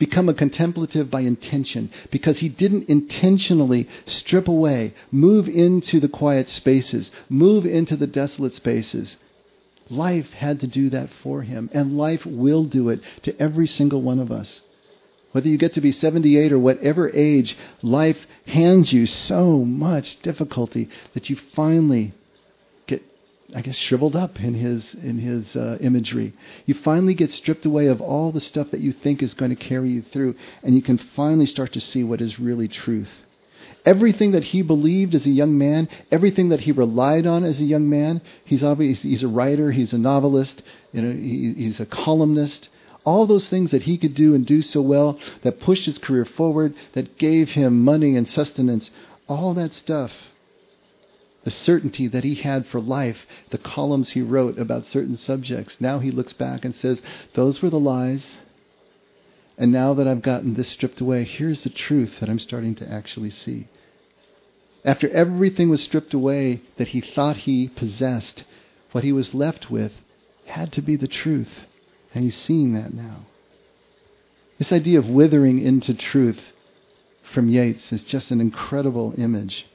become 0.00 0.28
a 0.28 0.34
contemplative 0.34 1.08
by 1.08 1.20
intention, 1.20 1.92
because 2.10 2.40
he 2.40 2.48
didn't 2.48 2.88
intentionally 2.88 3.88
strip 4.06 4.48
away, 4.48 4.92
move 5.12 5.46
into 5.46 6.00
the 6.00 6.08
quiet 6.08 6.48
spaces, 6.48 7.12
move 7.28 7.64
into 7.64 7.96
the 7.96 8.08
desolate 8.08 8.56
spaces. 8.56 9.14
Life 9.90 10.30
had 10.30 10.60
to 10.60 10.66
do 10.66 10.90
that 10.90 11.10
for 11.22 11.42
him, 11.42 11.70
and 11.72 11.96
life 11.96 12.26
will 12.26 12.64
do 12.64 12.88
it 12.88 13.00
to 13.22 13.40
every 13.40 13.66
single 13.66 14.02
one 14.02 14.18
of 14.18 14.30
us. 14.30 14.60
Whether 15.32 15.48
you 15.48 15.58
get 15.58 15.74
to 15.74 15.80
be 15.80 15.92
78 15.92 16.52
or 16.52 16.58
whatever 16.58 17.10
age, 17.14 17.56
life 17.82 18.26
hands 18.46 18.92
you 18.92 19.06
so 19.06 19.58
much 19.64 20.20
difficulty 20.22 20.88
that 21.12 21.28
you 21.28 21.36
finally 21.54 22.14
get, 22.86 23.02
I 23.54 23.60
guess, 23.60 23.76
shriveled 23.76 24.16
up 24.16 24.40
in 24.40 24.54
his 24.54 24.94
in 24.94 25.18
his 25.18 25.54
uh, 25.54 25.78
imagery. 25.80 26.34
You 26.64 26.74
finally 26.74 27.14
get 27.14 27.30
stripped 27.30 27.66
away 27.66 27.86
of 27.86 28.00
all 28.00 28.32
the 28.32 28.40
stuff 28.40 28.70
that 28.70 28.80
you 28.80 28.92
think 28.92 29.22
is 29.22 29.34
going 29.34 29.54
to 29.54 29.68
carry 29.68 29.90
you 29.90 30.02
through, 30.02 30.34
and 30.62 30.74
you 30.74 30.82
can 30.82 30.96
finally 30.96 31.46
start 31.46 31.74
to 31.74 31.80
see 31.80 32.02
what 32.02 32.22
is 32.22 32.38
really 32.38 32.68
truth. 32.68 33.10
Everything 33.88 34.32
that 34.32 34.44
he 34.44 34.60
believed 34.60 35.14
as 35.14 35.24
a 35.24 35.30
young 35.30 35.56
man, 35.56 35.88
everything 36.12 36.50
that 36.50 36.60
he 36.60 36.72
relied 36.72 37.26
on 37.26 37.42
as 37.42 37.58
a 37.58 37.64
young 37.64 37.88
man, 37.88 38.20
he's 38.44 38.62
obviously 38.62 39.08
he's 39.08 39.22
a 39.22 39.28
writer, 39.28 39.72
he's 39.72 39.94
a 39.94 39.98
novelist, 39.98 40.60
you 40.92 41.00
know, 41.00 41.10
he, 41.10 41.54
he's 41.56 41.80
a 41.80 41.86
columnist. 41.86 42.68
All 43.04 43.26
those 43.26 43.48
things 43.48 43.70
that 43.70 43.84
he 43.84 43.96
could 43.96 44.14
do 44.14 44.34
and 44.34 44.44
do 44.44 44.60
so 44.60 44.82
well, 44.82 45.18
that 45.42 45.60
pushed 45.60 45.86
his 45.86 45.96
career 45.96 46.26
forward, 46.26 46.74
that 46.92 47.16
gave 47.16 47.48
him 47.48 47.82
money 47.82 48.14
and 48.14 48.28
sustenance, 48.28 48.90
all 49.26 49.54
that 49.54 49.72
stuff 49.72 50.12
the 51.44 51.50
certainty 51.50 52.06
that 52.08 52.24
he 52.24 52.34
had 52.34 52.66
for 52.66 52.78
life, 52.78 53.26
the 53.48 53.56
columns 53.56 54.10
he 54.10 54.20
wrote 54.20 54.58
about 54.58 54.84
certain 54.84 55.16
subjects. 55.16 55.78
Now 55.80 55.98
he 55.98 56.10
looks 56.10 56.34
back 56.34 56.62
and 56.62 56.74
says, 56.74 57.00
Those 57.32 57.62
were 57.62 57.70
the 57.70 57.80
lies. 57.80 58.34
And 59.56 59.72
now 59.72 59.94
that 59.94 60.06
I've 60.06 60.20
gotten 60.20 60.52
this 60.52 60.68
stripped 60.68 61.00
away, 61.00 61.24
here's 61.24 61.62
the 61.62 61.70
truth 61.70 62.20
that 62.20 62.28
I'm 62.28 62.38
starting 62.38 62.74
to 62.74 62.92
actually 62.92 63.30
see. 63.30 63.68
After 64.84 65.08
everything 65.10 65.68
was 65.68 65.82
stripped 65.82 66.14
away 66.14 66.62
that 66.76 66.88
he 66.88 67.00
thought 67.00 67.38
he 67.38 67.68
possessed, 67.68 68.44
what 68.92 69.04
he 69.04 69.12
was 69.12 69.34
left 69.34 69.70
with 69.70 69.92
had 70.46 70.72
to 70.72 70.82
be 70.82 70.96
the 70.96 71.08
truth. 71.08 71.66
And 72.14 72.24
he's 72.24 72.36
seeing 72.36 72.74
that 72.74 72.94
now. 72.94 73.26
This 74.58 74.72
idea 74.72 74.98
of 74.98 75.08
withering 75.08 75.60
into 75.60 75.94
truth 75.94 76.40
from 77.32 77.48
Yeats 77.48 77.92
is 77.92 78.02
just 78.02 78.30
an 78.30 78.40
incredible 78.40 79.14
image. 79.18 79.66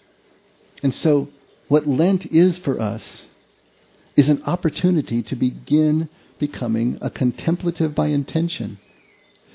And 0.81 0.93
so, 0.93 1.29
what 1.67 1.87
Lent 1.87 2.25
is 2.25 2.57
for 2.57 2.81
us 2.81 3.23
is 4.15 4.29
an 4.29 4.43
opportunity 4.45 5.21
to 5.23 5.35
begin 5.35 6.09
becoming 6.39 6.97
a 7.01 7.09
contemplative 7.09 7.95
by 7.95 8.07
intention. 8.07 8.79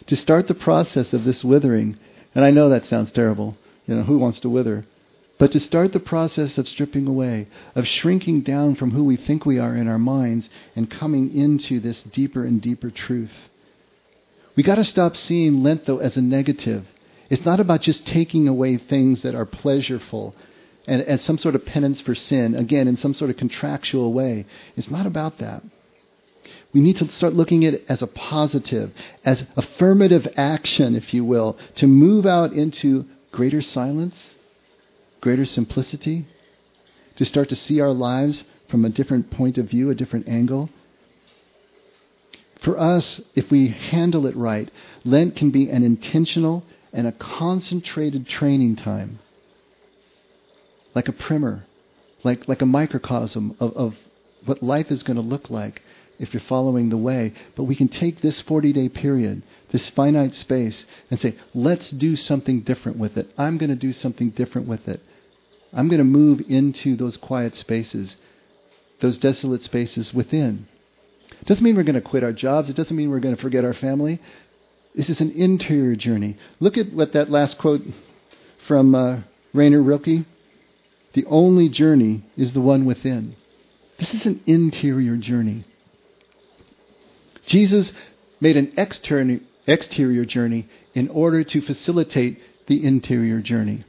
To 0.06 0.16
start 0.16 0.48
the 0.48 0.54
process 0.54 1.12
of 1.12 1.24
this 1.24 1.44
withering, 1.44 1.98
and 2.34 2.44
I 2.44 2.50
know 2.50 2.70
that 2.70 2.86
sounds 2.86 3.12
terrible. 3.12 3.56
You 3.86 3.96
know, 3.96 4.02
who 4.02 4.18
wants 4.18 4.40
to 4.40 4.48
wither? 4.48 4.86
But 5.38 5.52
to 5.52 5.60
start 5.60 5.92
the 5.92 6.00
process 6.00 6.58
of 6.58 6.68
stripping 6.68 7.06
away, 7.06 7.46
of 7.76 7.86
shrinking 7.86 8.40
down 8.40 8.74
from 8.74 8.90
who 8.90 9.04
we 9.04 9.16
think 9.16 9.46
we 9.46 9.58
are 9.58 9.76
in 9.76 9.86
our 9.86 9.98
minds 9.98 10.48
and 10.74 10.90
coming 10.90 11.32
into 11.34 11.78
this 11.78 12.02
deeper 12.02 12.44
and 12.44 12.60
deeper 12.60 12.90
truth. 12.90 13.48
We 14.56 14.64
got 14.64 14.74
to 14.74 14.84
stop 14.84 15.14
seeing 15.14 15.62
Lent, 15.62 15.86
though, 15.86 15.98
as 15.98 16.16
a 16.16 16.22
negative. 16.22 16.84
It's 17.30 17.44
not 17.44 17.60
about 17.60 17.82
just 17.82 18.06
taking 18.06 18.48
away 18.48 18.76
things 18.76 19.22
that 19.22 19.36
are 19.36 19.46
pleasureful 19.46 20.34
and 20.88 21.02
as 21.02 21.22
some 21.22 21.38
sort 21.38 21.54
of 21.54 21.66
penance 21.66 22.00
for 22.00 22.14
sin, 22.14 22.54
again, 22.54 22.88
in 22.88 22.96
some 22.96 23.14
sort 23.14 23.30
of 23.30 23.36
contractual 23.36 24.12
way. 24.12 24.46
It's 24.74 24.90
not 24.90 25.06
about 25.06 25.38
that. 25.38 25.62
We 26.72 26.80
need 26.80 26.96
to 26.96 27.08
start 27.12 27.34
looking 27.34 27.64
at 27.64 27.74
it 27.74 27.84
as 27.88 28.02
a 28.02 28.06
positive, 28.06 28.92
as 29.24 29.44
affirmative 29.56 30.26
action, 30.36 30.94
if 30.94 31.12
you 31.12 31.24
will, 31.24 31.58
to 31.76 31.86
move 31.86 32.26
out 32.26 32.52
into 32.52 33.04
greater 33.30 33.62
silence, 33.62 34.16
greater 35.20 35.44
simplicity, 35.44 36.26
to 37.16 37.24
start 37.24 37.48
to 37.48 37.56
see 37.56 37.80
our 37.80 37.92
lives 37.92 38.44
from 38.68 38.84
a 38.84 38.90
different 38.90 39.30
point 39.30 39.58
of 39.58 39.68
view, 39.68 39.90
a 39.90 39.94
different 39.94 40.28
angle. 40.28 40.70
For 42.62 42.78
us, 42.78 43.20
if 43.34 43.50
we 43.50 43.68
handle 43.68 44.26
it 44.26 44.36
right, 44.36 44.70
Lent 45.04 45.36
can 45.36 45.50
be 45.50 45.70
an 45.70 45.82
intentional 45.82 46.64
and 46.92 47.06
a 47.06 47.12
concentrated 47.12 48.26
training 48.26 48.76
time, 48.76 49.18
like 50.94 51.08
a 51.08 51.12
primer, 51.12 51.64
like, 52.24 52.48
like 52.48 52.62
a 52.62 52.66
microcosm 52.66 53.56
of, 53.60 53.72
of 53.74 53.94
what 54.44 54.62
life 54.62 54.90
is 54.90 55.02
going 55.02 55.16
to 55.16 55.22
look 55.22 55.50
like 55.50 55.82
if 56.18 56.32
you're 56.32 56.40
following 56.40 56.88
the 56.88 56.96
way. 56.96 57.32
But 57.54 57.64
we 57.64 57.76
can 57.76 57.88
take 57.88 58.20
this 58.20 58.40
40 58.40 58.72
day 58.72 58.88
period, 58.88 59.42
this 59.70 59.88
finite 59.90 60.34
space, 60.34 60.84
and 61.10 61.20
say, 61.20 61.36
let's 61.54 61.90
do 61.90 62.16
something 62.16 62.60
different 62.60 62.98
with 62.98 63.16
it. 63.16 63.30
I'm 63.38 63.58
going 63.58 63.70
to 63.70 63.76
do 63.76 63.92
something 63.92 64.30
different 64.30 64.66
with 64.66 64.88
it. 64.88 65.00
I'm 65.72 65.88
going 65.88 65.98
to 65.98 66.04
move 66.04 66.42
into 66.48 66.96
those 66.96 67.16
quiet 67.16 67.54
spaces, 67.54 68.16
those 69.00 69.18
desolate 69.18 69.62
spaces 69.62 70.14
within. 70.14 70.66
It 71.40 71.46
doesn't 71.46 71.62
mean 71.62 71.76
we're 71.76 71.82
going 71.82 71.94
to 71.94 72.00
quit 72.00 72.24
our 72.24 72.32
jobs. 72.32 72.68
It 72.68 72.76
doesn't 72.76 72.96
mean 72.96 73.10
we're 73.10 73.20
going 73.20 73.36
to 73.36 73.42
forget 73.42 73.64
our 73.64 73.74
family. 73.74 74.20
This 74.94 75.10
is 75.10 75.20
an 75.20 75.30
interior 75.30 75.94
journey. 75.94 76.36
Look 76.58 76.76
at 76.78 76.92
what 76.92 77.12
that 77.12 77.30
last 77.30 77.58
quote 77.58 77.82
from 78.66 78.94
uh, 78.94 79.20
Rainer 79.52 79.82
Rilke. 79.82 80.26
The 81.12 81.26
only 81.26 81.68
journey 81.68 82.24
is 82.36 82.52
the 82.52 82.60
one 82.60 82.84
within. 82.84 83.36
This 83.98 84.14
is 84.14 84.26
an 84.26 84.42
interior 84.46 85.16
journey. 85.16 85.64
Jesus 87.46 87.92
made 88.40 88.56
an 88.56 88.72
exterior 88.76 90.24
journey 90.24 90.68
in 90.94 91.08
order 91.08 91.42
to 91.44 91.60
facilitate 91.60 92.38
the 92.66 92.84
interior 92.84 93.40
journey. 93.40 93.84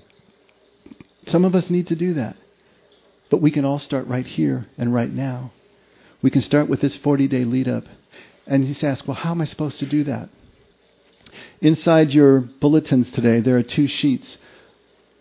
Some 1.30 1.46
of 1.46 1.54
us 1.54 1.70
need 1.70 1.88
to 1.88 1.96
do 1.96 2.14
that. 2.16 2.36
But 3.30 3.42
we 3.42 3.52
can 3.52 3.66
all 3.66 3.80
start 3.80 4.08
right 4.08 4.26
here 4.26 4.66
and 4.78 4.94
right 4.94 5.12
now. 5.12 5.52
We 6.22 6.32
can 6.32 6.42
start 6.42 6.68
with 6.68 6.82
this 6.82 6.98
40 6.98 7.28
day 7.28 7.46
lead 7.46 7.68
up. 7.68 7.84
And 8.48 8.66
he's 8.66 8.84
asked, 8.84 9.08
well, 9.08 9.16
how 9.16 9.32
am 9.32 9.42
I 9.42 9.46
supposed 9.46 9.80
to 9.80 9.86
do 9.86 10.04
that? 10.06 10.30
Inside 11.62 12.12
your 12.12 12.40
bulletins 12.40 13.12
today, 13.12 13.40
there 13.42 13.58
are 13.58 13.64
two 13.64 13.88
sheets. 13.88 14.38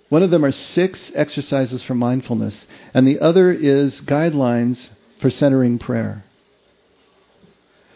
One 0.09 0.23
of 0.23 0.31
them 0.31 0.45
are 0.45 0.53
six 0.53 1.13
exercises 1.15 1.85
for 1.85 1.95
mindfulness, 1.95 2.65
and 2.95 3.07
the 3.07 3.21
other 3.21 3.53
is 3.53 4.01
guidelines 4.01 4.89
for 5.21 5.29
centering 5.29 5.79
prayer. 5.79 6.25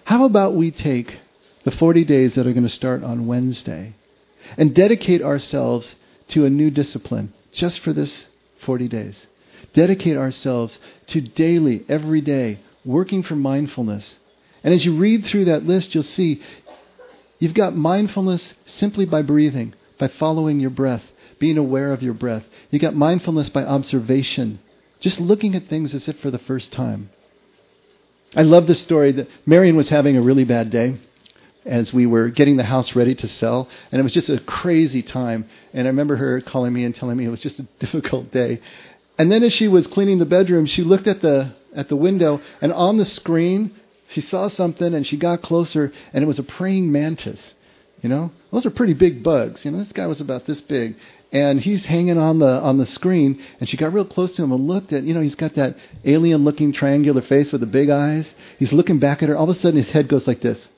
How 0.05 0.27
about 0.27 0.55
we 0.55 0.71
take 0.71 1.19
the 1.65 1.71
40 1.71 2.05
days 2.05 2.35
that 2.35 2.47
are 2.47 2.53
going 2.53 2.65
to 2.65 2.69
start 2.69 3.03
on 3.03 3.27
Wednesday 3.27 3.95
and 4.59 4.75
dedicate 4.75 5.23
ourselves 5.23 5.95
to 6.29 6.45
a 6.45 6.51
new 6.51 6.71
discipline 6.71 7.33
just 7.53 7.81
for 7.81 7.93
this 7.93 8.27
40 8.65 8.89
days? 8.89 9.27
Dedicate 9.75 10.17
ourselves 10.17 10.79
to 11.09 11.21
daily, 11.21 11.85
every 11.89 12.21
day, 12.21 12.61
working 12.85 13.23
for 13.23 13.37
mindfulness. 13.37 14.17
And 14.65 14.75
as 14.75 14.85
you 14.85 14.97
read 14.97 15.25
through 15.25 15.47
that 15.47 15.65
list, 15.65 15.95
you'll 15.95 16.03
see 16.03 16.43
you've 17.39 17.55
got 17.55 17.77
mindfulness 17.77 18.53
simply 18.67 19.07
by 19.07 19.23
breathing, 19.23 19.75
by 19.99 20.09
following 20.09 20.61
your 20.61 20.71
breath, 20.71 21.03
being 21.39 21.59
aware 21.59 21.93
of 21.93 22.03
your 22.03 22.15
breath. 22.15 22.45
You've 22.71 22.83
got 22.83 22.95
mindfulness 22.95 23.49
by 23.49 23.65
observation, 23.65 24.61
just 25.01 25.21
looking 25.21 25.55
at 25.55 25.69
things 25.69 25.95
as 25.95 26.09
if 26.09 26.19
for 26.21 26.31
the 26.31 26.39
first 26.39 26.73
time. 26.73 27.11
I 28.35 28.43
love 28.43 28.67
this 28.67 28.81
story 28.81 29.13
that 29.13 29.29
Marion 29.45 29.77
was 29.77 29.89
having 29.89 30.17
a 30.17 30.23
really 30.23 30.45
bad 30.45 30.71
day 30.71 30.99
as 31.65 31.93
we 31.93 32.07
were 32.07 32.29
getting 32.29 32.57
the 32.57 32.65
house 32.65 32.95
ready 32.97 33.15
to 33.17 33.29
sell, 33.29 33.69
and 33.91 34.01
it 34.01 34.03
was 34.03 34.13
just 34.13 34.29
a 34.29 34.41
crazy 34.41 35.03
time. 35.03 35.49
And 35.73 35.87
I 35.87 35.91
remember 35.91 36.17
her 36.17 36.41
calling 36.41 36.73
me 36.73 36.85
and 36.85 36.95
telling 36.95 37.17
me 37.17 37.25
it 37.25 37.31
was 37.31 37.41
just 37.41 37.59
a 37.59 37.63
difficult 37.79 38.33
day. 38.33 38.61
And 39.19 39.31
then 39.31 39.43
as 39.43 39.53
she 39.53 39.69
was 39.69 39.87
cleaning 39.87 40.19
the 40.19 40.27
bedroom, 40.27 40.67
she 40.67 40.83
looked 40.83 41.07
at 41.07 41.21
the 41.21 41.55
at 41.75 41.89
the 41.89 41.97
window, 41.97 42.41
and 42.61 42.73
on 42.73 42.99
the 42.99 43.05
screen 43.05 43.73
she 44.09 44.21
saw 44.21 44.49
something, 44.49 44.93
and 44.93 45.07
she 45.07 45.17
got 45.17 45.43
closer, 45.43 45.93
and 46.13 46.23
it 46.23 46.27
was 46.27 46.39
a 46.39 46.43
praying 46.43 46.93
mantis. 46.93 47.55
You 48.03 48.09
know, 48.09 48.33
those 48.51 48.67
are 48.67 48.71
pretty 48.71 48.95
big 48.95 49.23
bugs. 49.23 49.65
You 49.65 49.71
know, 49.71 49.79
this 49.79 49.93
guy 49.93 50.07
was 50.07 50.21
about 50.21 50.45
this 50.45 50.61
big, 50.61 50.97
and 51.33 51.61
he's 51.61 51.87
hanging 51.87 52.19
on 52.19 52.39
the 52.39 52.47
on 52.61 52.77
the 52.77 52.87
screen 52.87 53.43
and 53.59 53.69
she 53.69 53.77
got 53.77 53.93
real 53.93 54.05
close 54.05 54.33
to 54.35 54.43
him 54.43 54.53
and 54.53 54.69
looked 54.69 54.93
at 54.93 55.03
you 55.03 55.15
know 55.15 55.23
he's 55.23 55.35
got 55.35 55.55
that 55.55 55.77
alien 56.05 56.45
looking 56.45 56.73
triangular 56.73 57.23
face 57.23 57.51
with 57.51 57.63
the 57.63 57.67
big 57.67 57.89
eyes 57.89 58.27
he's 58.59 58.73
looking 58.73 58.99
back 58.99 59.23
at 59.23 59.29
her 59.29 59.37
all 59.37 59.49
of 59.49 59.57
a 59.57 59.59
sudden 59.59 59.79
his 59.79 59.91
head 59.91 60.09
goes 60.09 60.27
like 60.27 60.43
this 60.43 60.69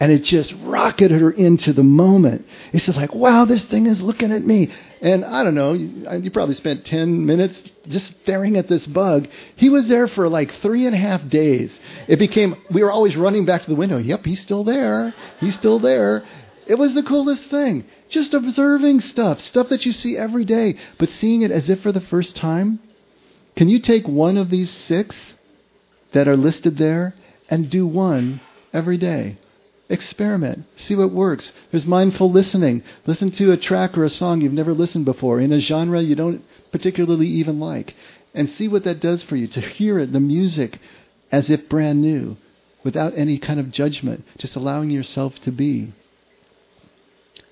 and 0.00 0.10
it 0.10 0.24
just 0.24 0.54
rocketed 0.62 1.20
her 1.20 1.30
into 1.30 1.74
the 1.74 1.82
moment. 1.82 2.46
It's 2.72 2.86
just 2.86 2.96
like 2.96 3.14
wow 3.14 3.44
this 3.44 3.64
thing 3.66 3.86
is 3.86 4.00
looking 4.00 4.32
at 4.32 4.42
me. 4.42 4.72
And 5.02 5.24
i 5.24 5.44
don't 5.44 5.54
know 5.54 5.74
you, 5.74 6.08
you 6.22 6.30
probably 6.30 6.54
spent 6.54 6.86
10 6.86 7.26
minutes 7.26 7.62
just 7.86 8.12
staring 8.22 8.56
at 8.56 8.66
this 8.66 8.86
bug. 8.86 9.28
He 9.56 9.68
was 9.68 9.88
there 9.88 10.08
for 10.08 10.28
like 10.28 10.52
three 10.62 10.86
and 10.86 10.94
a 10.94 10.98
half 10.98 11.28
days. 11.28 11.78
It 12.08 12.18
became 12.18 12.56
we 12.70 12.82
were 12.82 12.90
always 12.90 13.16
running 13.16 13.44
back 13.44 13.62
to 13.62 13.68
the 13.68 13.76
window. 13.76 13.98
Yep 13.98 14.24
he's 14.24 14.40
still 14.40 14.64
there. 14.64 15.14
He's 15.38 15.54
still 15.54 15.78
there. 15.78 16.24
It 16.66 16.76
was 16.76 16.94
the 16.94 17.02
coolest 17.02 17.50
thing. 17.50 17.84
Just 18.08 18.34
observing 18.34 19.00
stuff, 19.02 19.40
stuff 19.40 19.68
that 19.68 19.84
you 19.84 19.92
see 19.92 20.16
every 20.16 20.44
day, 20.44 20.76
but 20.98 21.10
seeing 21.10 21.42
it 21.42 21.50
as 21.50 21.68
if 21.68 21.80
for 21.80 21.92
the 21.92 22.00
first 22.00 22.36
time. 22.36 22.80
Can 23.56 23.68
you 23.68 23.80
take 23.80 24.06
one 24.08 24.36
of 24.36 24.50
these 24.50 24.70
six 24.70 25.16
that 26.12 26.26
are 26.26 26.36
listed 26.36 26.78
there 26.78 27.14
and 27.48 27.70
do 27.70 27.86
one 27.86 28.40
every 28.72 28.96
day? 28.96 29.36
Experiment. 29.90 30.64
See 30.76 30.94
what 30.94 31.10
works. 31.10 31.52
There's 31.70 31.84
mindful 31.84 32.30
listening. 32.30 32.84
Listen 33.06 33.32
to 33.32 33.50
a 33.50 33.56
track 33.56 33.98
or 33.98 34.04
a 34.04 34.08
song 34.08 34.40
you've 34.40 34.52
never 34.52 34.72
listened 34.72 35.04
before 35.04 35.40
in 35.40 35.52
a 35.52 35.58
genre 35.58 36.00
you 36.00 36.14
don't 36.14 36.44
particularly 36.70 37.26
even 37.26 37.58
like. 37.58 37.94
And 38.32 38.48
see 38.48 38.68
what 38.68 38.84
that 38.84 39.00
does 39.00 39.24
for 39.24 39.34
you. 39.34 39.48
To 39.48 39.60
hear 39.60 39.98
it, 39.98 40.12
the 40.12 40.20
music, 40.20 40.78
as 41.32 41.50
if 41.50 41.68
brand 41.68 42.00
new, 42.00 42.36
without 42.84 43.14
any 43.16 43.38
kind 43.38 43.58
of 43.58 43.72
judgment, 43.72 44.24
just 44.38 44.54
allowing 44.54 44.90
yourself 44.90 45.40
to 45.40 45.50
be. 45.50 45.92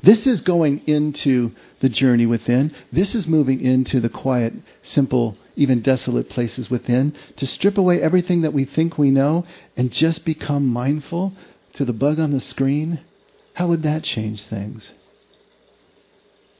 This 0.00 0.24
is 0.24 0.40
going 0.40 0.86
into 0.86 1.50
the 1.80 1.88
journey 1.88 2.24
within. 2.24 2.72
This 2.92 3.16
is 3.16 3.26
moving 3.26 3.60
into 3.60 3.98
the 3.98 4.08
quiet, 4.08 4.52
simple, 4.84 5.36
even 5.56 5.82
desolate 5.82 6.28
places 6.28 6.70
within 6.70 7.16
to 7.36 7.46
strip 7.46 7.76
away 7.78 8.00
everything 8.00 8.42
that 8.42 8.52
we 8.52 8.64
think 8.64 8.96
we 8.96 9.10
know 9.10 9.44
and 9.76 9.90
just 9.90 10.24
become 10.24 10.68
mindful 10.68 11.32
to 11.78 11.84
the 11.84 11.92
bug 11.92 12.18
on 12.18 12.32
the 12.32 12.40
screen. 12.40 13.00
How 13.54 13.68
would 13.68 13.84
that 13.84 14.02
change 14.02 14.42
things? 14.42 14.90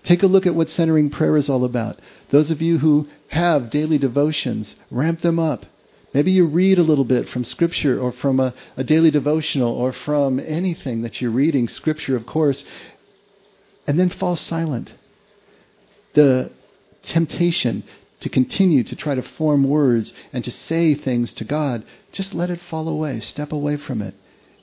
Take 0.04 0.22
a 0.22 0.28
look 0.28 0.46
at 0.46 0.54
what 0.54 0.70
centering 0.70 1.10
prayer 1.10 1.36
is 1.36 1.48
all 1.48 1.64
about. 1.64 1.98
Those 2.30 2.52
of 2.52 2.62
you 2.62 2.78
who 2.78 3.08
have 3.28 3.68
daily 3.68 3.98
devotions, 3.98 4.76
ramp 4.92 5.20
them 5.20 5.40
up. 5.40 5.66
Maybe 6.14 6.30
you 6.30 6.46
read 6.46 6.78
a 6.78 6.84
little 6.84 7.04
bit 7.04 7.28
from 7.28 7.42
Scripture 7.42 8.00
or 8.00 8.12
from 8.12 8.38
a, 8.38 8.54
a, 8.76 8.84
daily 8.84 9.10
devotional 9.10 9.72
or 9.72 9.92
from 9.92 10.38
anything 10.38 11.02
that 11.02 11.20
you're 11.20 11.32
reading, 11.32 11.66
Scripture, 11.66 12.14
of 12.14 12.24
course, 12.24 12.64
and 13.88 13.98
then 13.98 14.10
fall 14.10 14.36
silent. 14.36 14.92
The 16.14 16.52
temptation 17.02 17.82
to 18.20 18.28
continue 18.28 18.84
to 18.84 18.94
try 18.94 19.16
to 19.16 19.22
form 19.22 19.68
words 19.68 20.14
and 20.32 20.44
to 20.44 20.52
say 20.52 20.94
things 20.94 21.34
to 21.34 21.44
God, 21.44 21.82
just 22.12 22.34
let 22.34 22.50
it 22.50 22.60
fall 22.70 22.88
away. 22.88 23.18
Step 23.18 23.50
away 23.50 23.76
from 23.76 24.00
it. 24.00 24.14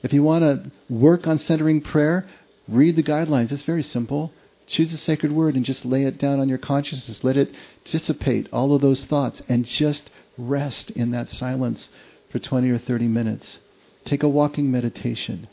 If 0.06 0.12
you 0.12 0.22
want 0.22 0.44
to 0.44 0.70
work 0.88 1.26
on 1.26 1.40
centering 1.40 1.80
prayer, 1.80 2.28
read 2.68 2.94
the 2.94 3.02
guidelines. 3.02 3.50
It's 3.50 3.64
very 3.64 3.82
simple. 3.82 4.32
Choose 4.68 4.92
a 4.92 4.98
sacred 4.98 5.32
word 5.32 5.56
and 5.56 5.64
just 5.64 5.84
lay 5.84 6.04
it 6.04 6.16
down 6.16 6.38
on 6.38 6.48
your 6.48 6.58
consciousness. 6.58 7.24
Let 7.24 7.36
it 7.36 7.50
dissipate 7.84 8.48
all 8.52 8.72
of 8.72 8.82
those 8.82 9.04
thoughts 9.04 9.42
and 9.48 9.64
just 9.64 10.08
rest 10.38 10.92
in 10.92 11.10
that 11.10 11.30
silence 11.30 11.88
for 12.30 12.38
20 12.38 12.70
or 12.70 12.78
30 12.78 13.08
minutes. 13.08 13.58
Take 14.04 14.22
a 14.22 14.28
walking 14.28 14.70
meditation. 14.70 15.48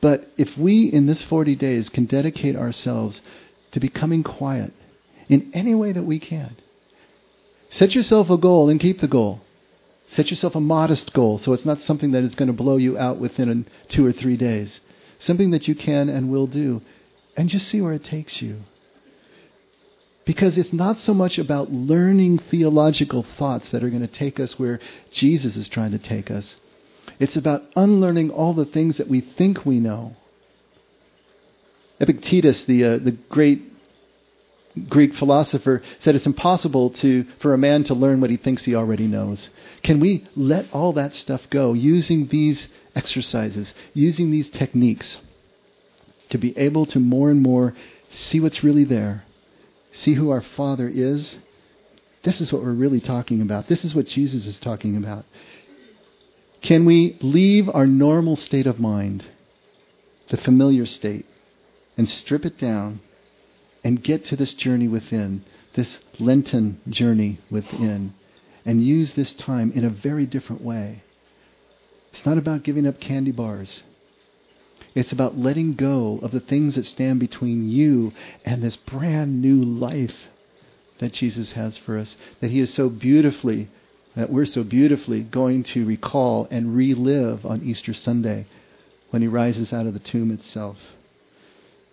But 0.00 0.28
if 0.36 0.56
we 0.56 0.84
in 0.84 1.06
this 1.06 1.24
40 1.24 1.56
days 1.56 1.88
can 1.88 2.04
dedicate 2.04 2.54
ourselves 2.54 3.20
to 3.72 3.80
becoming 3.80 4.22
quiet 4.22 4.72
in 5.28 5.50
any 5.54 5.74
way 5.74 5.90
that 5.90 6.04
we 6.04 6.20
can, 6.20 6.54
set 7.68 7.96
yourself 7.96 8.30
a 8.30 8.38
goal 8.38 8.68
and 8.68 8.78
keep 8.78 9.00
the 9.00 9.08
goal. 9.08 9.40
Set 10.14 10.30
yourself 10.30 10.56
a 10.56 10.60
modest 10.60 11.12
goal 11.12 11.38
so 11.38 11.52
it's 11.52 11.64
not 11.64 11.80
something 11.82 12.10
that 12.12 12.24
is 12.24 12.34
going 12.34 12.48
to 12.48 12.52
blow 12.52 12.76
you 12.76 12.98
out 12.98 13.18
within 13.18 13.66
two 13.88 14.04
or 14.04 14.12
three 14.12 14.36
days. 14.36 14.80
Something 15.20 15.50
that 15.52 15.68
you 15.68 15.74
can 15.74 16.08
and 16.08 16.30
will 16.30 16.46
do. 16.46 16.82
And 17.36 17.48
just 17.48 17.68
see 17.68 17.80
where 17.80 17.92
it 17.92 18.04
takes 18.04 18.42
you. 18.42 18.60
Because 20.24 20.58
it's 20.58 20.72
not 20.72 20.98
so 20.98 21.14
much 21.14 21.38
about 21.38 21.72
learning 21.72 22.38
theological 22.38 23.24
thoughts 23.38 23.70
that 23.70 23.84
are 23.84 23.90
going 23.90 24.06
to 24.06 24.08
take 24.08 24.40
us 24.40 24.58
where 24.58 24.80
Jesus 25.10 25.56
is 25.56 25.68
trying 25.68 25.92
to 25.92 25.98
take 25.98 26.30
us. 26.30 26.56
It's 27.18 27.36
about 27.36 27.62
unlearning 27.76 28.30
all 28.30 28.52
the 28.52 28.64
things 28.64 28.96
that 28.96 29.08
we 29.08 29.20
think 29.20 29.64
we 29.64 29.78
know. 29.78 30.16
Epictetus, 32.00 32.64
the, 32.64 32.84
uh, 32.84 32.98
the 32.98 33.12
great 33.12 33.69
Greek 34.88 35.14
philosopher, 35.14 35.82
said 35.98 36.14
it's 36.14 36.26
impossible 36.26 36.90
to, 36.90 37.24
for 37.40 37.54
a 37.54 37.58
man 37.58 37.84
to 37.84 37.94
learn 37.94 38.20
what 38.20 38.30
he 38.30 38.36
thinks 38.36 38.64
he 38.64 38.74
already 38.74 39.06
knows. 39.06 39.50
Can 39.82 39.98
we 40.00 40.26
let 40.36 40.66
all 40.72 40.92
that 40.92 41.14
stuff 41.14 41.42
go 41.50 41.72
using 41.72 42.28
these 42.28 42.68
exercises, 42.94 43.74
using 43.94 44.30
these 44.30 44.48
techniques 44.48 45.18
to 46.28 46.38
be 46.38 46.56
able 46.56 46.86
to 46.86 47.00
more 47.00 47.30
and 47.30 47.42
more 47.42 47.74
see 48.10 48.38
what's 48.38 48.62
really 48.62 48.84
there, 48.84 49.24
see 49.92 50.14
who 50.14 50.30
our 50.30 50.42
Father 50.42 50.88
is? 50.88 51.36
This 52.22 52.40
is 52.40 52.52
what 52.52 52.62
we're 52.62 52.72
really 52.72 53.00
talking 53.00 53.40
about. 53.40 53.66
This 53.66 53.84
is 53.84 53.94
what 53.94 54.06
Jesus 54.06 54.46
is 54.46 54.58
talking 54.60 54.96
about. 54.96 55.24
Can 56.62 56.84
we 56.84 57.18
leave 57.22 57.68
our 57.68 57.86
normal 57.86 58.36
state 58.36 58.66
of 58.66 58.78
mind, 58.78 59.24
the 60.28 60.36
familiar 60.36 60.86
state, 60.86 61.26
and 61.96 62.08
strip 62.08 62.44
it 62.44 62.58
down 62.58 63.00
and 63.82 64.02
get 64.02 64.24
to 64.26 64.36
this 64.36 64.54
journey 64.54 64.88
within, 64.88 65.44
this 65.74 65.98
Lenten 66.18 66.80
journey 66.88 67.38
within, 67.50 68.14
and 68.64 68.84
use 68.84 69.12
this 69.12 69.32
time 69.32 69.72
in 69.72 69.84
a 69.84 69.90
very 69.90 70.26
different 70.26 70.62
way? 70.62 71.02
It's 72.12 72.26
not 72.26 72.38
about 72.38 72.62
giving 72.62 72.86
up 72.86 73.00
candy 73.00 73.32
bars. 73.32 73.82
It's 74.94 75.12
about 75.12 75.38
letting 75.38 75.74
go 75.74 76.18
of 76.22 76.32
the 76.32 76.40
things 76.40 76.74
that 76.74 76.86
stand 76.86 77.20
between 77.20 77.68
you 77.68 78.12
and 78.44 78.62
this 78.62 78.76
brand 78.76 79.40
new 79.40 79.62
life 79.62 80.28
that 80.98 81.12
Jesus 81.12 81.52
has 81.52 81.78
for 81.78 81.96
us, 81.96 82.16
that 82.40 82.50
He 82.50 82.60
is 82.60 82.74
so 82.74 82.88
beautifully 82.88 83.68
that 84.16 84.30
we're 84.30 84.46
so 84.46 84.64
beautifully 84.64 85.22
going 85.22 85.62
to 85.62 85.86
recall 85.86 86.48
and 86.50 86.74
relive 86.74 87.46
on 87.46 87.62
Easter 87.62 87.94
Sunday 87.94 88.46
when 89.10 89.22
he 89.22 89.28
rises 89.28 89.72
out 89.72 89.86
of 89.86 89.92
the 89.92 90.00
tomb 90.00 90.30
itself. 90.30 90.76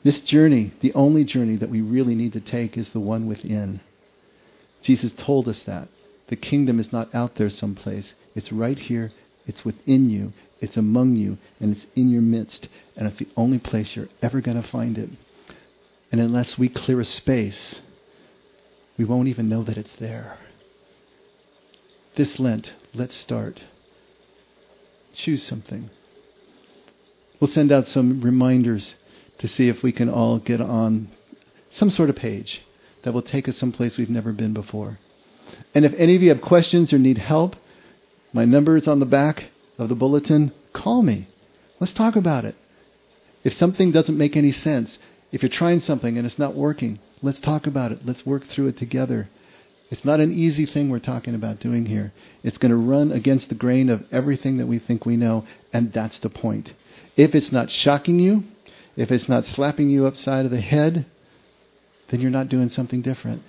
This 0.03 0.21
journey, 0.21 0.73
the 0.81 0.93
only 0.93 1.23
journey 1.23 1.55
that 1.57 1.69
we 1.69 1.81
really 1.81 2.15
need 2.15 2.33
to 2.33 2.39
take, 2.39 2.77
is 2.77 2.89
the 2.89 2.99
one 2.99 3.27
within. 3.27 3.81
Jesus 4.81 5.11
told 5.17 5.47
us 5.47 5.63
that. 5.63 5.87
The 6.27 6.35
kingdom 6.35 6.79
is 6.79 6.91
not 6.91 7.13
out 7.13 7.35
there 7.35 7.49
someplace. 7.49 8.13
It's 8.35 8.51
right 8.51 8.77
here. 8.77 9.11
It's 9.45 9.65
within 9.65 10.09
you. 10.09 10.33
It's 10.61 10.77
among 10.77 11.15
you. 11.15 11.37
And 11.59 11.75
it's 11.75 11.85
in 11.95 12.09
your 12.09 12.21
midst. 12.21 12.67
And 12.95 13.07
it's 13.07 13.19
the 13.19 13.27
only 13.35 13.59
place 13.59 13.95
you're 13.95 14.09
ever 14.21 14.41
going 14.41 14.61
to 14.61 14.67
find 14.67 14.97
it. 14.97 15.09
And 16.11 16.21
unless 16.21 16.57
we 16.57 16.69
clear 16.69 16.99
a 16.99 17.05
space, 17.05 17.75
we 18.97 19.05
won't 19.05 19.27
even 19.27 19.49
know 19.49 19.63
that 19.63 19.77
it's 19.77 19.95
there. 19.99 20.37
This 22.15 22.39
Lent, 22.39 22.71
let's 22.93 23.15
start. 23.15 23.61
Choose 25.13 25.43
something. 25.43 25.89
We'll 27.39 27.51
send 27.51 27.71
out 27.71 27.87
some 27.87 28.21
reminders 28.21 28.95
to 29.39 29.47
see 29.47 29.67
if 29.67 29.83
we 29.83 29.91
can 29.91 30.09
all 30.09 30.39
get 30.39 30.61
on 30.61 31.09
some 31.71 31.89
sort 31.89 32.09
of 32.09 32.15
page 32.15 32.61
that 33.03 33.13
will 33.13 33.21
take 33.21 33.47
us 33.47 33.57
someplace 33.57 33.97
we've 33.97 34.09
never 34.09 34.33
been 34.33 34.53
before. 34.53 34.99
And 35.73 35.85
if 35.85 35.93
any 35.97 36.15
of 36.15 36.21
you 36.21 36.29
have 36.29 36.41
questions 36.41 36.91
or 36.91 36.97
need 36.97 37.17
help, 37.17 37.55
my 38.33 38.45
number 38.45 38.77
is 38.77 38.87
on 38.87 38.99
the 38.99 39.05
back 39.05 39.45
of 39.77 39.89
the 39.89 39.95
bulletin. 39.95 40.51
Call 40.73 41.01
me. 41.03 41.27
Let's 41.79 41.93
talk 41.93 42.15
about 42.15 42.45
it. 42.45 42.55
If 43.43 43.53
something 43.53 43.91
doesn't 43.91 44.17
make 44.17 44.35
any 44.35 44.51
sense, 44.51 44.97
if 45.31 45.41
you're 45.41 45.49
trying 45.49 45.79
something 45.79 46.17
and 46.17 46.25
it's 46.25 46.39
not 46.39 46.55
working, 46.55 46.99
let's 47.21 47.39
talk 47.39 47.67
about 47.67 47.91
it. 47.91 48.05
Let's 48.05 48.25
work 48.25 48.45
through 48.45 48.67
it 48.67 48.77
together. 48.77 49.29
It's 49.89 50.03
not 50.03 50.19
an 50.19 50.33
easy 50.33 50.65
thing 50.65 50.89
we're 50.89 50.99
talking 50.99 51.33
about 51.33 51.59
doing 51.59 51.85
here. 51.85 52.11
It's 52.43 52.57
going 52.57 52.71
to 52.71 52.77
run 52.77 53.11
against 53.11 53.47
the 53.49 53.55
grain 53.55 53.89
of 53.89 54.03
everything 54.11 54.57
that 54.57 54.67
we 54.67 54.79
think 54.79 55.05
we 55.05 55.15
know, 55.15 55.45
and 55.71 55.93
that's 55.93 56.19
the 56.19 56.29
point. 56.29 56.73
If 57.15 57.33
it's 57.33 57.51
not 57.51 57.71
shocking 57.71 58.19
you, 58.19 58.43
if 58.97 59.11
it's 59.11 59.29
not 59.29 59.45
slapping 59.45 59.89
you 59.89 60.05
upside 60.07 60.43
of 60.43 60.51
the 60.51 60.59
head, 60.59 61.05
then 62.09 62.19
you're 62.19 62.31
not 62.31 62.49
doing 62.49 62.69
something 62.69 63.01
different. 63.01 63.43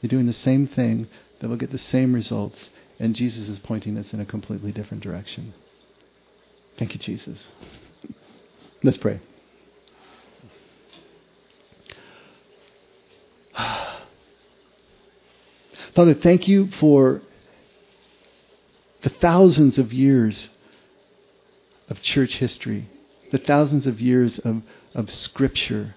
You're 0.00 0.08
doing 0.08 0.26
the 0.26 0.32
same 0.32 0.66
thing 0.68 1.08
that 1.40 1.48
will 1.48 1.56
get 1.56 1.72
the 1.72 1.78
same 1.78 2.14
results, 2.14 2.70
and 2.98 3.14
Jesus 3.14 3.48
is 3.48 3.58
pointing 3.58 3.98
us 3.98 4.12
in 4.12 4.20
a 4.20 4.24
completely 4.24 4.70
different 4.72 5.02
direction. 5.02 5.52
Thank 6.78 6.94
you, 6.94 7.00
Jesus. 7.00 7.46
Let's 8.82 8.98
pray. 8.98 9.20
Father, 15.94 16.14
thank 16.14 16.46
you 16.46 16.68
for 16.78 17.22
the 19.02 19.08
thousands 19.08 19.78
of 19.78 19.92
years 19.92 20.48
of 21.88 22.02
church 22.02 22.36
history, 22.36 22.88
the 23.30 23.38
thousands 23.38 23.86
of 23.86 24.00
years 24.00 24.38
of, 24.40 24.62
of 24.94 25.10
scripture 25.10 25.94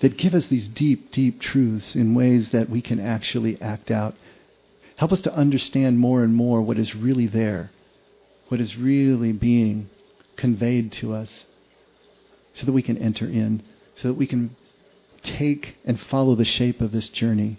that 0.00 0.16
give 0.16 0.34
us 0.34 0.46
these 0.48 0.68
deep, 0.68 1.10
deep 1.10 1.40
truths 1.40 1.94
in 1.94 2.14
ways 2.14 2.50
that 2.50 2.68
we 2.68 2.82
can 2.82 3.00
actually 3.00 3.60
act 3.60 3.90
out. 3.90 4.14
Help 4.96 5.12
us 5.12 5.20
to 5.22 5.34
understand 5.34 5.98
more 5.98 6.22
and 6.22 6.34
more 6.34 6.60
what 6.60 6.78
is 6.78 6.94
really 6.94 7.26
there, 7.26 7.70
what 8.48 8.60
is 8.60 8.76
really 8.76 9.32
being 9.32 9.88
conveyed 10.36 10.92
to 10.92 11.12
us, 11.14 11.46
so 12.52 12.66
that 12.66 12.72
we 12.72 12.82
can 12.82 12.98
enter 12.98 13.26
in, 13.26 13.62
so 13.94 14.08
that 14.08 14.14
we 14.14 14.26
can 14.26 14.54
take 15.22 15.76
and 15.84 15.98
follow 15.98 16.34
the 16.34 16.44
shape 16.44 16.80
of 16.80 16.92
this 16.92 17.08
journey 17.08 17.58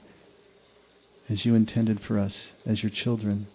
as 1.29 1.45
you 1.45 1.55
intended 1.55 1.99
for 1.99 2.17
us 2.17 2.47
as 2.65 2.81
your 2.81 2.89
children. 2.89 3.47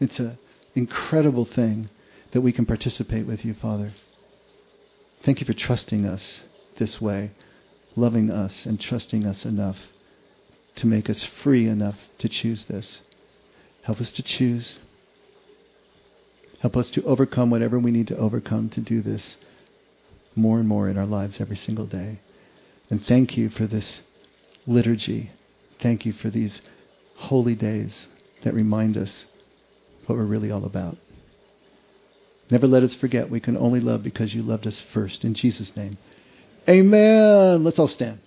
It's 0.00 0.18
an 0.18 0.38
incredible 0.74 1.44
thing 1.44 1.88
that 2.32 2.40
we 2.40 2.52
can 2.52 2.66
participate 2.66 3.26
with 3.26 3.44
you, 3.44 3.54
Father. 3.54 3.92
Thank 5.24 5.40
you 5.40 5.46
for 5.46 5.52
trusting 5.52 6.06
us 6.06 6.40
this 6.78 7.00
way, 7.00 7.32
loving 7.96 8.30
us 8.30 8.66
and 8.66 8.80
trusting 8.80 9.26
us 9.26 9.44
enough 9.44 9.76
to 10.76 10.86
make 10.86 11.10
us 11.10 11.24
free 11.42 11.66
enough 11.66 11.96
to 12.18 12.28
choose 12.28 12.64
this. 12.64 13.00
Help 13.82 14.00
us 14.00 14.10
to 14.12 14.22
choose. 14.22 14.78
Help 16.60 16.76
us 16.76 16.90
to 16.92 17.02
overcome 17.04 17.50
whatever 17.50 17.78
we 17.78 17.90
need 17.90 18.08
to 18.08 18.16
overcome 18.16 18.68
to 18.70 18.80
do 18.80 19.02
this 19.02 19.36
more 20.36 20.58
and 20.58 20.68
more 20.68 20.88
in 20.88 20.96
our 20.96 21.06
lives 21.06 21.40
every 21.40 21.56
single 21.56 21.86
day. 21.86 22.20
And 22.88 23.04
thank 23.04 23.36
you 23.36 23.48
for 23.50 23.66
this 23.66 24.00
liturgy 24.66 25.30
Thank 25.82 26.04
you 26.04 26.12
for 26.12 26.28
these 26.28 26.60
holy 27.16 27.54
days 27.54 28.06
that 28.44 28.52
remind 28.52 28.96
us 28.96 29.24
what 30.06 30.16
we're 30.18 30.24
really 30.24 30.50
all 30.50 30.64
about. 30.64 30.98
Never 32.50 32.66
let 32.66 32.82
us 32.82 32.94
forget 32.94 33.30
we 33.30 33.40
can 33.40 33.56
only 33.56 33.80
love 33.80 34.02
because 34.02 34.34
you 34.34 34.42
loved 34.42 34.66
us 34.66 34.82
first. 34.92 35.24
In 35.24 35.34
Jesus' 35.34 35.76
name. 35.76 35.98
Amen. 36.68 37.64
Let's 37.64 37.78
all 37.78 37.88
stand. 37.88 38.20